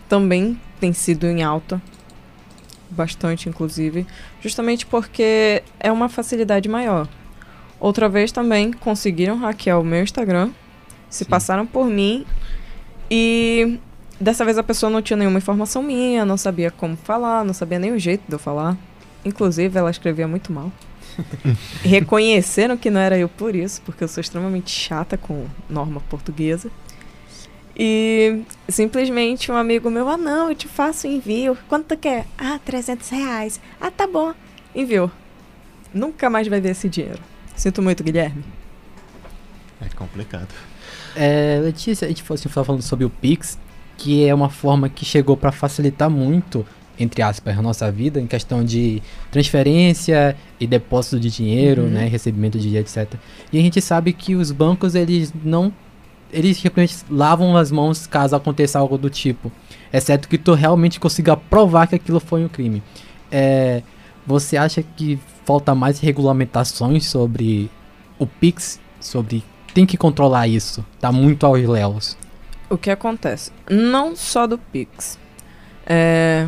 também 0.08 0.56
tem 0.78 0.92
sido 0.92 1.26
em 1.26 1.42
alta 1.42 1.82
bastante 2.88 3.48
inclusive, 3.48 4.06
justamente 4.40 4.86
porque 4.86 5.60
é 5.80 5.90
uma 5.90 6.08
facilidade 6.08 6.68
maior. 6.68 7.08
Outra 7.80 8.08
vez 8.08 8.30
também 8.30 8.72
conseguiram 8.72 9.38
hackear 9.38 9.80
o 9.80 9.84
meu 9.84 10.04
Instagram, 10.04 10.50
se 11.10 11.24
passaram 11.24 11.66
por 11.66 11.86
mim 11.86 12.24
e 13.10 13.80
dessa 14.20 14.44
vez 14.44 14.56
a 14.56 14.62
pessoa 14.62 14.88
não 14.88 15.02
tinha 15.02 15.16
nenhuma 15.16 15.38
informação 15.38 15.82
minha, 15.82 16.24
não 16.24 16.36
sabia 16.36 16.70
como 16.70 16.96
falar, 16.96 17.44
não 17.44 17.52
sabia 17.52 17.80
nem 17.80 17.90
o 17.90 17.98
jeito 17.98 18.22
de 18.28 18.32
eu 18.32 18.38
falar. 18.38 18.78
Inclusive, 19.24 19.76
ela 19.76 19.90
escrevia 19.90 20.28
muito 20.28 20.52
mal. 20.52 20.70
Reconheceram 21.82 22.76
que 22.76 22.88
não 22.88 23.00
era 23.00 23.18
eu 23.18 23.28
por 23.28 23.56
isso, 23.56 23.82
porque 23.82 24.04
eu 24.04 24.08
sou 24.08 24.20
extremamente 24.20 24.70
chata 24.70 25.16
com 25.16 25.46
norma 25.68 26.00
portuguesa. 26.08 26.70
E 27.76 28.42
simplesmente 28.68 29.50
um 29.50 29.56
amigo 29.56 29.90
meu, 29.90 30.08
ah 30.08 30.16
não, 30.16 30.50
eu 30.50 30.54
te 30.54 30.68
faço 30.68 31.06
envio. 31.06 31.56
Quanto 31.68 31.86
tu 31.86 31.96
quer? 31.96 32.26
Ah, 32.36 32.58
300 32.64 33.08
reais. 33.08 33.60
Ah, 33.80 33.90
tá 33.90 34.06
bom. 34.06 34.32
Enviou. 34.74 35.10
Nunca 35.92 36.28
mais 36.30 36.46
vai 36.48 36.60
ver 36.60 36.70
esse 36.70 36.88
dinheiro. 36.88 37.18
Sinto 37.56 37.82
muito, 37.82 38.02
Guilherme. 38.04 38.44
É 39.80 39.88
complicado. 39.94 40.48
É, 41.16 41.60
Letícia, 41.62 42.06
a 42.06 42.08
gente 42.08 42.22
falou, 42.22 42.38
assim, 42.38 42.48
falando 42.48 42.82
sobre 42.82 43.04
o 43.04 43.10
Pix, 43.10 43.58
que 43.98 44.26
é 44.26 44.34
uma 44.34 44.48
forma 44.48 44.88
que 44.88 45.04
chegou 45.04 45.36
para 45.36 45.52
facilitar 45.52 46.08
muito 46.10 46.64
entre 46.98 47.22
aspas, 47.22 47.58
a 47.58 47.62
nossa 47.62 47.90
vida 47.90 48.20
em 48.20 48.26
questão 48.26 48.62
de 48.62 49.02
transferência 49.30 50.36
e 50.60 50.66
depósito 50.66 51.18
de 51.18 51.30
dinheiro, 51.30 51.82
Uhum. 51.82 51.88
né, 51.88 52.06
recebimento 52.06 52.58
de 52.58 52.64
dinheiro, 52.64 52.86
etc. 52.86 53.14
E 53.52 53.58
a 53.58 53.62
gente 53.62 53.80
sabe 53.80 54.12
que 54.12 54.36
os 54.36 54.52
bancos 54.52 54.94
eles 54.94 55.32
não 55.42 55.72
eles 56.32 56.56
simplesmente 56.56 57.04
lavam 57.10 57.56
as 57.56 57.70
mãos 57.70 58.06
caso 58.06 58.34
aconteça 58.34 58.78
algo 58.78 58.96
do 58.96 59.10
tipo, 59.10 59.52
exceto 59.92 60.28
que 60.28 60.38
tu 60.38 60.54
realmente 60.54 60.98
consiga 60.98 61.36
provar 61.36 61.86
que 61.86 61.94
aquilo 61.94 62.18
foi 62.20 62.44
um 62.44 62.48
crime. 62.48 62.82
É, 63.30 63.82
você 64.26 64.56
acha 64.56 64.82
que 64.82 65.18
falta 65.44 65.74
mais 65.74 66.00
regulamentações 66.00 67.06
sobre 67.06 67.70
o 68.18 68.26
Pix, 68.26 68.80
sobre 69.00 69.42
tem 69.74 69.84
que 69.86 69.96
controlar 69.96 70.46
isso? 70.48 70.84
Tá 71.00 71.10
muito 71.10 71.44
aos 71.46 71.62
léus. 71.66 72.16
O 72.68 72.78
que 72.78 72.90
acontece? 72.90 73.50
Não 73.68 74.14
só 74.16 74.46
do 74.46 74.56
Pix. 74.58 75.18
É, 75.86 76.46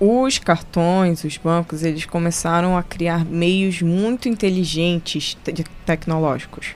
os 0.00 0.38
cartões, 0.38 1.24
os 1.24 1.36
bancos, 1.36 1.82
eles 1.82 2.04
começaram 2.06 2.76
a 2.76 2.82
criar 2.82 3.24
meios 3.24 3.82
muito 3.82 4.28
inteligentes 4.28 5.36
te- 5.42 5.64
tecnológicos. 5.84 6.68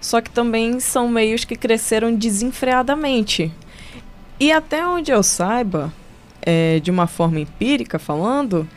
Só 0.00 0.20
que 0.20 0.30
também 0.30 0.78
são 0.80 1.08
meios 1.08 1.44
que 1.44 1.56
cresceram 1.56 2.14
desenfreadamente. 2.14 3.52
E 4.38 4.52
até 4.52 4.86
onde 4.86 5.10
eu 5.10 5.22
saiba, 5.22 5.92
é, 6.42 6.78
de 6.80 6.90
uma 6.90 7.06
forma 7.06 7.40
empírica 7.40 7.98
falando, 7.98 8.68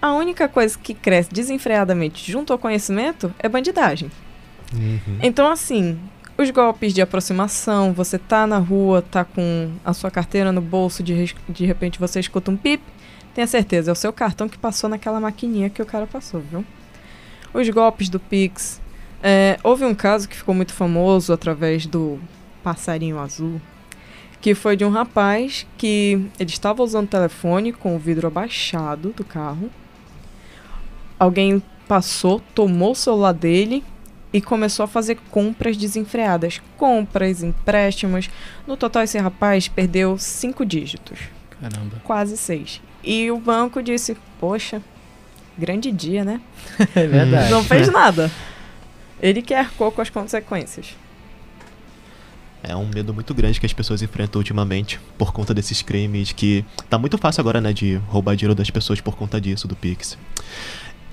a 0.00 0.12
única 0.12 0.48
coisa 0.48 0.78
que 0.78 0.92
cresce 0.94 1.32
desenfreadamente 1.32 2.30
junto 2.30 2.52
ao 2.52 2.58
conhecimento 2.58 3.34
é 3.38 3.48
bandidagem. 3.48 4.10
Então, 5.22 5.50
assim, 5.50 5.98
os 6.36 6.50
golpes 6.50 6.92
de 6.92 7.00
aproximação, 7.00 7.92
você 7.92 8.18
tá 8.18 8.46
na 8.46 8.58
rua, 8.58 9.00
tá 9.00 9.24
com 9.24 9.70
a 9.84 9.94
sua 9.94 10.10
carteira 10.10 10.52
no 10.52 10.60
bolso, 10.60 11.02
de, 11.02 11.34
de 11.48 11.64
repente 11.64 11.98
você 11.98 12.20
escuta 12.20 12.50
um 12.50 12.56
pip, 12.56 12.82
tenha 13.34 13.46
certeza, 13.46 13.90
é 13.90 13.92
o 13.92 13.96
seu 13.96 14.12
cartão 14.12 14.48
que 14.48 14.58
passou 14.58 14.90
naquela 14.90 15.20
maquininha 15.20 15.70
que 15.70 15.80
o 15.80 15.86
cara 15.86 16.06
passou, 16.06 16.40
viu? 16.40 16.64
Os 17.54 17.68
golpes 17.70 18.08
do 18.08 18.20
Pix. 18.20 18.80
É, 19.28 19.58
houve 19.64 19.84
um 19.84 19.92
caso 19.92 20.28
que 20.28 20.36
ficou 20.36 20.54
muito 20.54 20.72
famoso 20.72 21.32
através 21.32 21.84
do 21.84 22.20
passarinho 22.62 23.18
azul, 23.18 23.60
que 24.40 24.54
foi 24.54 24.76
de 24.76 24.84
um 24.84 24.90
rapaz 24.90 25.66
que 25.76 26.30
ele 26.38 26.50
estava 26.50 26.80
usando 26.80 27.06
o 27.06 27.10
telefone 27.10 27.72
com 27.72 27.96
o 27.96 27.98
vidro 27.98 28.28
abaixado 28.28 29.12
do 29.16 29.24
carro. 29.24 29.68
Alguém 31.18 31.60
passou, 31.88 32.40
tomou 32.54 32.92
o 32.92 32.94
celular 32.94 33.32
dele 33.32 33.82
e 34.32 34.40
começou 34.40 34.84
a 34.84 34.86
fazer 34.86 35.18
compras 35.28 35.76
desenfreadas. 35.76 36.62
Compras, 36.76 37.42
empréstimos. 37.42 38.30
No 38.64 38.76
total, 38.76 39.02
esse 39.02 39.18
rapaz 39.18 39.66
perdeu 39.66 40.16
cinco 40.18 40.64
dígitos. 40.64 41.18
Caramba. 41.60 41.96
Quase 42.04 42.36
seis. 42.36 42.80
E 43.02 43.28
o 43.32 43.38
banco 43.40 43.82
disse: 43.82 44.16
Poxa, 44.38 44.80
grande 45.58 45.90
dia, 45.90 46.24
né? 46.24 46.40
É 46.94 47.08
verdade. 47.08 47.50
Não 47.50 47.64
fez 47.64 47.88
nada. 47.90 48.30
Ele 49.20 49.42
que 49.42 49.54
arcou 49.54 49.90
com 49.90 50.00
as 50.00 50.10
consequências. 50.10 50.94
É 52.62 52.74
um 52.74 52.86
medo 52.86 53.14
muito 53.14 53.32
grande 53.32 53.60
que 53.60 53.66
as 53.66 53.72
pessoas 53.72 54.02
enfrentam 54.02 54.40
ultimamente 54.40 54.98
por 55.16 55.32
conta 55.32 55.54
desses 55.54 55.82
crimes 55.82 56.32
que 56.32 56.64
tá 56.90 56.98
muito 56.98 57.16
fácil 57.16 57.40
agora, 57.40 57.60
né, 57.60 57.72
de 57.72 57.96
roubar 58.08 58.34
dinheiro 58.34 58.54
das 58.54 58.70
pessoas 58.70 59.00
por 59.00 59.16
conta 59.16 59.40
disso, 59.40 59.68
do 59.68 59.76
Pix. 59.76 60.18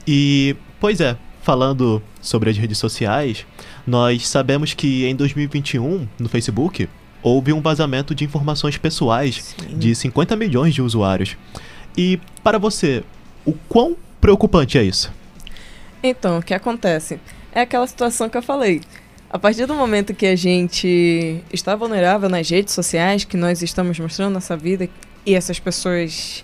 E, 0.07 0.55
pois 0.79 0.99
é, 0.99 1.15
falando 1.43 2.01
sobre 2.21 2.49
as 2.49 2.57
redes 2.57 2.77
sociais, 2.77 3.45
nós 3.85 4.27
sabemos 4.27 4.73
que 4.73 5.05
em 5.05 5.15
2021, 5.15 6.07
no 6.17 6.27
Facebook, 6.27 6.89
houve 7.21 7.53
um 7.53 7.61
vazamento 7.61 8.15
de 8.15 8.23
informações 8.25 8.77
pessoais 8.77 9.55
de 9.69 9.93
50 9.93 10.35
milhões 10.35 10.73
de 10.73 10.81
usuários. 10.81 11.37
E 11.95 12.19
para 12.43 12.57
você, 12.57 13.03
o 13.45 13.53
quão 13.53 13.95
preocupante 14.19 14.77
é 14.77 14.83
isso? 14.83 15.11
Então, 16.01 16.39
o 16.39 16.43
que 16.43 16.53
acontece? 16.53 17.19
É 17.55 17.61
aquela 17.61 17.85
situação 17.85 18.27
que 18.27 18.37
eu 18.37 18.41
falei. 18.41 18.81
A 19.29 19.37
partir 19.37 19.67
do 19.67 19.75
momento 19.75 20.13
que 20.13 20.25
a 20.25 20.35
gente 20.35 21.43
está 21.51 21.75
vulnerável 21.75 22.27
nas 22.27 22.49
redes 22.49 22.73
sociais, 22.73 23.23
que 23.23 23.37
nós 23.37 23.61
estamos 23.61 23.99
mostrando 23.99 24.33
nossa 24.33 24.57
vida 24.57 24.89
e 25.23 25.35
essas 25.35 25.59
pessoas 25.59 26.43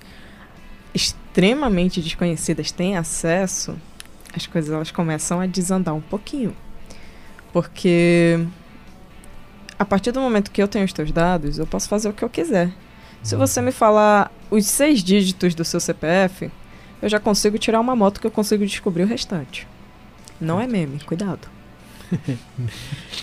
extremamente 0.93 1.99
desconhecidas 1.99 2.72
têm 2.72 2.95
acesso, 2.95 3.76
as 4.36 4.45
coisas 4.45 4.72
elas 4.72 4.91
começam 4.91 5.39
a 5.39 5.47
desandar 5.47 5.95
um 5.95 6.01
pouquinho. 6.01 6.55
Porque 7.51 8.39
a 9.80 9.86
partir 9.86 10.12
do 10.12 10.22
momento 10.22 10.51
que 10.51 10.62
eu 10.62 10.68
tenho 10.68 10.86
os 10.86 10.93
teus 10.93 11.12
dados, 11.12 11.57
eu 11.57 11.66
posso 11.66 11.89
fazer 11.89 12.10
o 12.10 12.14
que 12.14 12.24
eu 12.24 12.30
quiser. 12.30 12.72
Se 13.24 13.36
você 13.36 13.62
me 13.62 13.72
falar 13.72 14.32
os 14.51 14.66
seis 14.68 15.03
dígitos 15.03 15.55
do 15.55 15.66
seu 15.66 15.80
CPF, 15.80 16.51
eu 17.01 17.10
já 17.10 17.20
consigo 17.20 17.57
tirar 17.57 17.80
uma 17.80 17.95
moto 17.95 18.22
que 18.22 18.28
eu 18.28 18.32
consigo 18.32 18.64
descobrir 18.66 19.03
o 19.03 19.07
restante. 19.07 19.68
Não 20.40 20.60
é 20.60 20.68
meme, 20.68 21.00
cuidado. 21.06 21.48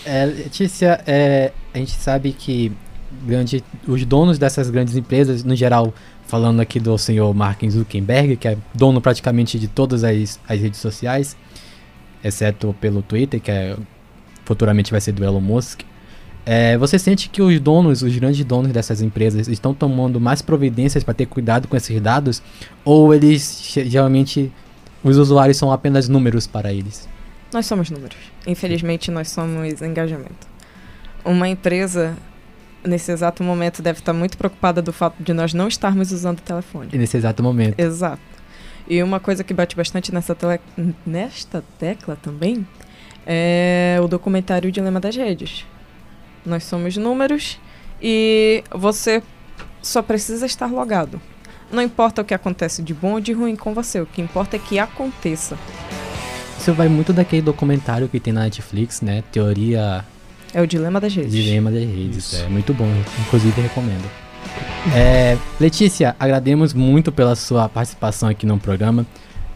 É, 0.05 0.25
Letícia, 0.25 1.01
é, 1.05 1.51
a 1.73 1.77
gente 1.77 1.91
sabe 1.91 2.31
que 2.31 2.71
grande, 3.25 3.61
os 3.85 4.05
donos 4.05 4.37
dessas 4.37 4.69
grandes 4.69 4.95
empresas, 4.95 5.43
no 5.43 5.53
geral, 5.55 5.93
falando 6.25 6.61
aqui 6.61 6.79
do 6.79 6.97
senhor 6.97 7.33
Mark 7.33 7.61
Zuckerberg, 7.69 8.37
que 8.37 8.47
é 8.47 8.57
dono 8.73 9.01
praticamente 9.01 9.59
de 9.59 9.67
todas 9.67 10.03
as, 10.05 10.39
as 10.47 10.59
redes 10.61 10.79
sociais, 10.79 11.35
exceto 12.23 12.73
pelo 12.79 13.01
Twitter, 13.01 13.41
que 13.41 13.51
é, 13.51 13.75
futuramente 14.45 14.91
vai 14.91 15.01
ser 15.01 15.11
do 15.11 15.23
Elon 15.23 15.41
Musk. 15.41 15.81
É, 16.45 16.77
você 16.77 16.97
sente 16.97 17.27
que 17.27 17.41
os 17.41 17.59
donos, 17.59 18.01
os 18.01 18.15
grandes 18.17 18.45
donos 18.45 18.71
dessas 18.71 19.01
empresas, 19.01 19.49
estão 19.49 19.73
tomando 19.73 20.17
mais 20.21 20.41
providências 20.41 21.03
para 21.03 21.13
ter 21.13 21.25
cuidado 21.25 21.67
com 21.67 21.75
esses 21.75 21.99
dados? 21.99 22.41
Ou 22.85 23.13
eles, 23.13 23.69
ge- 23.73 23.89
geralmente, 23.89 24.49
os 25.03 25.17
usuários 25.17 25.57
são 25.57 25.71
apenas 25.71 26.07
números 26.07 26.47
para 26.47 26.73
eles? 26.73 27.07
Nós 27.53 27.65
somos 27.65 27.89
números. 27.89 28.17
Infelizmente, 28.45 29.09
nós 29.09 29.29
somos 29.29 29.81
engajamento. 29.81 30.47
Uma 31.23 31.47
empresa, 31.47 32.17
nesse 32.83 33.11
exato 33.11 33.43
momento, 33.43 33.81
deve 33.81 33.99
estar 33.99 34.13
muito 34.13 34.37
preocupada 34.37 34.81
do 34.81 34.91
fato 34.91 35.21
de 35.21 35.33
nós 35.33 35.53
não 35.53 35.67
estarmos 35.67 36.11
usando 36.11 36.39
o 36.39 36.41
telefone. 36.41 36.89
Nesse 36.93 37.17
exato 37.17 37.41
momento. 37.41 37.79
Exato. 37.79 38.21
E 38.87 39.01
uma 39.03 39.19
coisa 39.19 39.43
que 39.43 39.53
bate 39.53 39.75
bastante 39.75 40.13
nessa, 40.13 40.33
tele... 40.33 40.59
nesta 41.05 41.63
tecla 41.77 42.17
também 42.21 42.65
é 43.25 43.99
o 44.01 44.07
documentário 44.07 44.71
Dilema 44.71 44.99
das 44.99 45.15
Redes. 45.15 45.65
Nós 46.45 46.63
somos 46.63 46.95
números 46.95 47.59
e 48.01 48.63
você 48.71 49.21
só 49.81 50.01
precisa 50.01 50.45
estar 50.45 50.67
logado. 50.67 51.21
Não 51.71 51.81
importa 51.81 52.21
o 52.21 52.25
que 52.25 52.33
acontece 52.33 52.81
de 52.81 52.93
bom 52.93 53.13
ou 53.13 53.19
de 53.19 53.33
ruim 53.33 53.55
com 53.55 53.73
você, 53.73 53.99
o 53.99 54.05
que 54.05 54.21
importa 54.21 54.55
é 54.55 54.59
que 54.59 54.79
aconteça. 54.79 55.57
Isso 56.57 56.73
vai 56.73 56.87
muito 56.87 57.13
daquele 57.13 57.41
documentário 57.41 58.07
que 58.07 58.19
tem 58.19 58.33
na 58.33 58.43
Netflix, 58.43 59.01
né? 59.01 59.23
Teoria. 59.31 60.03
É 60.53 60.61
o 60.61 60.67
Dilema 60.67 60.99
das 60.99 61.13
Redes. 61.13 61.31
Dilema 61.31 61.69
das 61.69 61.83
Redes. 61.83 62.33
É 62.33 62.47
muito 62.47 62.73
bom, 62.73 62.89
inclusive 63.25 63.61
recomendo. 63.61 64.09
É, 64.95 65.37
Letícia, 65.59 66.15
agradecemos 66.19 66.73
muito 66.73 67.11
pela 67.11 67.35
sua 67.35 67.67
participação 67.67 68.29
aqui 68.29 68.45
no 68.45 68.57
programa. 68.57 69.05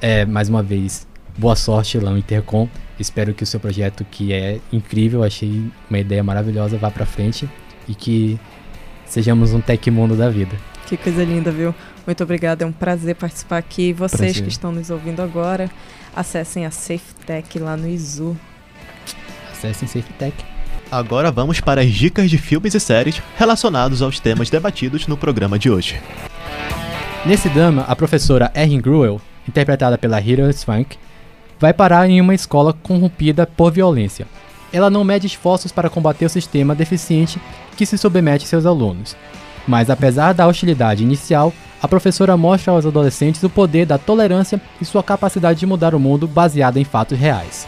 É, 0.01 0.25
mais 0.25 0.49
uma 0.49 0.61
vez, 0.61 1.07
boa 1.37 1.55
sorte 1.55 1.97
lá 1.97 2.11
no 2.11 2.17
Intercom. 2.17 2.67
Espero 2.99 3.33
que 3.33 3.43
o 3.43 3.47
seu 3.47 3.59
projeto, 3.59 4.05
que 4.09 4.33
é 4.33 4.59
incrível, 4.71 5.23
achei 5.23 5.63
uma 5.89 5.99
ideia 5.99 6.23
maravilhosa, 6.23 6.77
vá 6.77 6.91
pra 6.91 7.05
frente 7.05 7.49
e 7.87 7.95
que 7.95 8.39
sejamos 9.05 9.53
um 9.53 9.61
tech 9.61 9.89
mundo 9.89 10.15
da 10.15 10.29
vida. 10.29 10.55
Que 10.87 10.97
coisa 10.97 11.23
linda, 11.23 11.51
viu? 11.51 11.73
Muito 12.05 12.23
obrigada, 12.23 12.63
é 12.63 12.67
um 12.67 12.71
prazer 12.71 13.15
participar 13.15 13.57
aqui. 13.57 13.93
Vocês 13.93 14.19
Prazer. 14.19 14.43
que 14.43 14.49
estão 14.49 14.71
nos 14.71 14.89
ouvindo 14.89 15.21
agora, 15.21 15.69
acessem 16.15 16.65
a 16.65 16.71
SafeTech 16.71 17.59
lá 17.59 17.77
no 17.77 17.87
Izu. 17.87 18.35
Acessem 19.51 19.87
SafeTech. 19.87 20.35
Agora 20.91 21.31
vamos 21.31 21.61
para 21.61 21.81
as 21.81 21.91
dicas 21.91 22.29
de 22.29 22.37
filmes 22.37 22.73
e 22.73 22.79
séries 22.79 23.21
relacionados 23.37 24.01
aos 24.01 24.19
temas 24.19 24.49
debatidos 24.49 25.07
no 25.07 25.15
programa 25.15 25.57
de 25.57 25.69
hoje. 25.69 26.01
Nesse 27.25 27.47
drama, 27.49 27.85
a 27.87 27.95
professora 27.95 28.51
Erin 28.55 28.81
Gruel, 28.81 29.21
interpretada 29.47 29.97
pela 29.97 30.19
Hilary 30.19 30.53
Swank, 30.53 30.97
vai 31.59 31.71
parar 31.71 32.09
em 32.09 32.19
uma 32.19 32.33
escola 32.33 32.73
corrompida 32.73 33.45
por 33.45 33.71
violência. 33.71 34.27
Ela 34.73 34.89
não 34.89 35.03
mede 35.03 35.27
esforços 35.27 35.71
para 35.71 35.89
combater 35.89 36.25
o 36.25 36.29
sistema 36.29 36.73
deficiente 36.73 37.39
que 37.77 37.85
se 37.85 37.97
submete 37.97 38.45
a 38.45 38.47
seus 38.47 38.65
alunos. 38.65 39.15
Mas 39.67 39.89
apesar 39.89 40.33
da 40.33 40.47
hostilidade 40.47 41.03
inicial, 41.03 41.53
a 41.81 41.87
professora 41.87 42.37
mostra 42.37 42.71
aos 42.71 42.85
adolescentes 42.85 43.41
o 43.43 43.49
poder 43.49 43.85
da 43.85 43.97
tolerância 43.97 44.61
e 44.79 44.85
sua 44.85 45.01
capacidade 45.01 45.59
de 45.59 45.65
mudar 45.65 45.95
o 45.95 45.99
mundo 45.99 46.27
baseada 46.27 46.79
em 46.79 46.83
fatos 46.83 47.17
reais. 47.17 47.67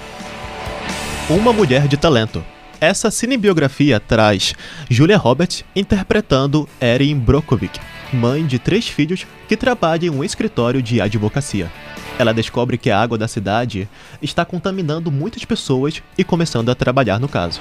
Uma 1.30 1.54
Mulher 1.54 1.88
de 1.88 1.98
Talento. 1.98 2.44
Essa 2.80 3.10
cinebiografia 3.10 4.00
traz 4.00 4.54
Julia 4.90 5.18
Roberts 5.18 5.64
interpretando 5.74 6.68
Erin 6.82 7.18
Brockovich, 7.18 7.80
mãe 8.12 8.46
de 8.46 8.60
três 8.60 8.88
filhos 8.88 9.26
que 9.48 9.56
trabalha 9.56 10.08
em 10.08 10.10
um 10.10 10.24
escritório 10.24 10.82
de 10.82 11.00
advocacia. 11.00 11.72
Ela 12.24 12.34
descobre 12.34 12.78
que 12.78 12.90
a 12.90 12.98
água 12.98 13.18
da 13.18 13.28
cidade 13.28 13.86
está 14.22 14.46
contaminando 14.46 15.12
muitas 15.12 15.44
pessoas 15.44 16.02
e 16.18 16.24
começando 16.24 16.70
a 16.70 16.76
trabalhar 16.76 17.20
no 17.20 17.28
caso. 17.28 17.60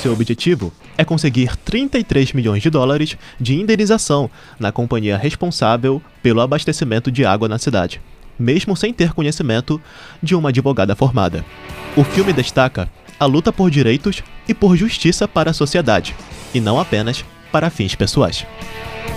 Seu 0.00 0.14
objetivo 0.14 0.72
é 0.96 1.04
conseguir 1.04 1.54
33 1.58 2.32
milhões 2.32 2.62
de 2.62 2.70
dólares 2.70 3.18
de 3.38 3.54
indenização 3.54 4.30
na 4.58 4.72
companhia 4.72 5.18
responsável 5.18 6.00
pelo 6.22 6.40
abastecimento 6.40 7.12
de 7.12 7.26
água 7.26 7.50
na 7.50 7.58
cidade, 7.58 8.00
mesmo 8.38 8.74
sem 8.74 8.94
ter 8.94 9.12
conhecimento 9.12 9.78
de 10.22 10.34
uma 10.34 10.48
advogada 10.48 10.96
formada. 10.96 11.44
O 11.94 12.02
filme 12.02 12.32
destaca 12.32 12.88
a 13.20 13.26
luta 13.26 13.52
por 13.52 13.70
direitos 13.70 14.22
e 14.48 14.54
por 14.54 14.74
justiça 14.74 15.28
para 15.28 15.50
a 15.50 15.54
sociedade, 15.54 16.16
e 16.54 16.60
não 16.62 16.80
apenas 16.80 17.22
para 17.52 17.68
fins 17.68 17.94
pessoais. 17.94 18.46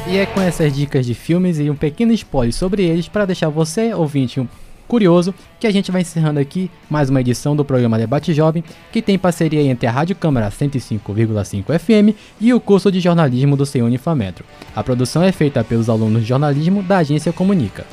E 0.06 0.18
é 0.18 0.26
com 0.26 0.42
essas 0.42 0.76
dicas 0.76 1.06
de 1.06 1.14
filmes 1.14 1.60
e 1.60 1.70
um 1.70 1.78
pequeno 1.78 2.12
spoiler 2.12 2.54
sobre 2.54 2.84
eles 2.84 3.08
para 3.08 3.26
deixar 3.26 3.48
você, 3.48 3.94
ouvinte, 3.94 4.38
um 4.38 4.48
curioso, 4.92 5.34
que 5.58 5.66
a 5.66 5.72
gente 5.72 5.90
vai 5.90 6.02
encerrando 6.02 6.38
aqui 6.38 6.70
mais 6.90 7.10
uma 7.10 7.22
edição 7.22 7.56
do 7.56 7.64
programa 7.64 7.98
Debate 7.98 8.34
Jovem, 8.34 8.62
que 8.92 9.02
tem 9.02 9.18
parceria 9.18 9.62
entre 9.62 9.88
a 9.88 9.92
Rádio 9.92 10.18
Câmara 10.18 10.50
105,5 10.50 11.80
FM 11.80 12.14
e 12.42 12.54
o 12.54 12.60
curso 12.60 12.92
de 12.92 13.00
jornalismo 13.00 13.56
do 13.56 13.66
Senhor 13.66 13.86
Unifametro. 13.86 14.44
A 14.76 14.84
produção 14.84 15.24
é 15.24 15.32
feita 15.32 15.64
pelos 15.64 15.90
alunos 15.90 16.24
de 16.24 16.28
jornalismo 16.28 16.84
da 16.84 16.98
agência 16.98 17.32
Comunica. 17.32 17.86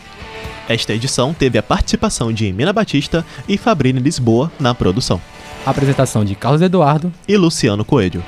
Esta 0.69 0.93
edição 0.93 1.33
teve 1.33 1.57
a 1.57 1.63
participação 1.63 2.33
de 2.33 2.53
Mina 2.53 2.73
Batista 2.73 3.25
e 3.49 3.57
Fabrini 3.57 4.01
Lisboa 4.01 4.51
na 4.59 4.75
produção. 4.75 5.21
A 5.65 5.71
apresentação 5.71 6.25
de 6.25 6.35
Carlos 6.35 6.63
Eduardo 6.63 7.13
e 7.29 7.37
Luciano 7.37 7.85
Coelho. 7.85 8.25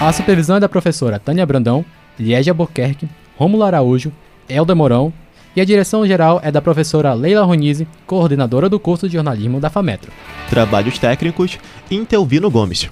A 0.00 0.12
supervisão 0.12 0.54
é 0.54 0.60
da 0.60 0.68
professora 0.68 1.18
Tânia 1.18 1.44
Brandão, 1.44 1.84
Liege 2.16 2.48
Albuquerque, 2.48 3.08
Rômulo 3.36 3.64
Araújo, 3.64 4.12
Elda 4.48 4.72
Morão 4.72 5.12
e 5.58 5.60
a 5.60 5.64
direção 5.64 6.06
geral 6.06 6.40
é 6.44 6.52
da 6.52 6.62
professora 6.62 7.12
Leila 7.14 7.44
Ronise, 7.44 7.88
coordenadora 8.06 8.68
do 8.68 8.78
curso 8.78 9.08
de 9.08 9.14
jornalismo 9.14 9.58
da 9.58 9.68
FAMETRO. 9.68 10.12
Trabalhos 10.48 11.00
técnicos, 11.00 11.58
Intelvino 11.90 12.48
Gomes. 12.48 12.88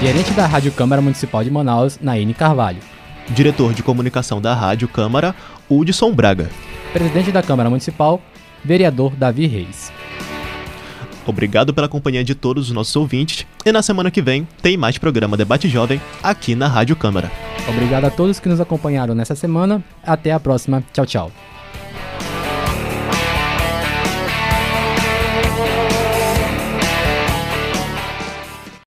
Gerente 0.00 0.32
da 0.32 0.44
Rádio 0.44 0.72
Câmara 0.72 1.00
Municipal 1.00 1.44
de 1.44 1.50
Manaus, 1.50 2.00
Naine 2.02 2.34
Carvalho. 2.34 2.80
Diretor 3.28 3.72
de 3.72 3.84
comunicação 3.84 4.40
da 4.40 4.52
Rádio 4.52 4.88
Câmara, 4.88 5.32
Hudson 5.70 6.12
Braga. 6.12 6.50
Presidente 6.92 7.30
da 7.30 7.40
Câmara 7.40 7.70
Municipal, 7.70 8.20
vereador 8.64 9.14
Davi 9.14 9.46
Reis. 9.46 9.92
Obrigado 11.24 11.72
pela 11.72 11.88
companhia 11.88 12.24
de 12.24 12.34
todos 12.34 12.66
os 12.66 12.74
nossos 12.74 12.96
ouvintes 12.96 13.46
e 13.64 13.70
na 13.70 13.80
semana 13.80 14.10
que 14.10 14.20
vem 14.20 14.44
tem 14.60 14.76
mais 14.76 14.98
programa 14.98 15.36
Debate 15.36 15.68
Jovem 15.68 16.00
aqui 16.20 16.56
na 16.56 16.66
Rádio 16.66 16.96
Câmara. 16.96 17.30
Obrigado 17.68 18.06
a 18.06 18.10
todos 18.10 18.40
que 18.40 18.48
nos 18.48 18.60
acompanharam 18.60 19.14
nessa 19.14 19.36
semana. 19.36 19.80
Até 20.02 20.32
a 20.32 20.40
próxima. 20.40 20.82
Tchau, 20.92 21.06
tchau. 21.06 21.32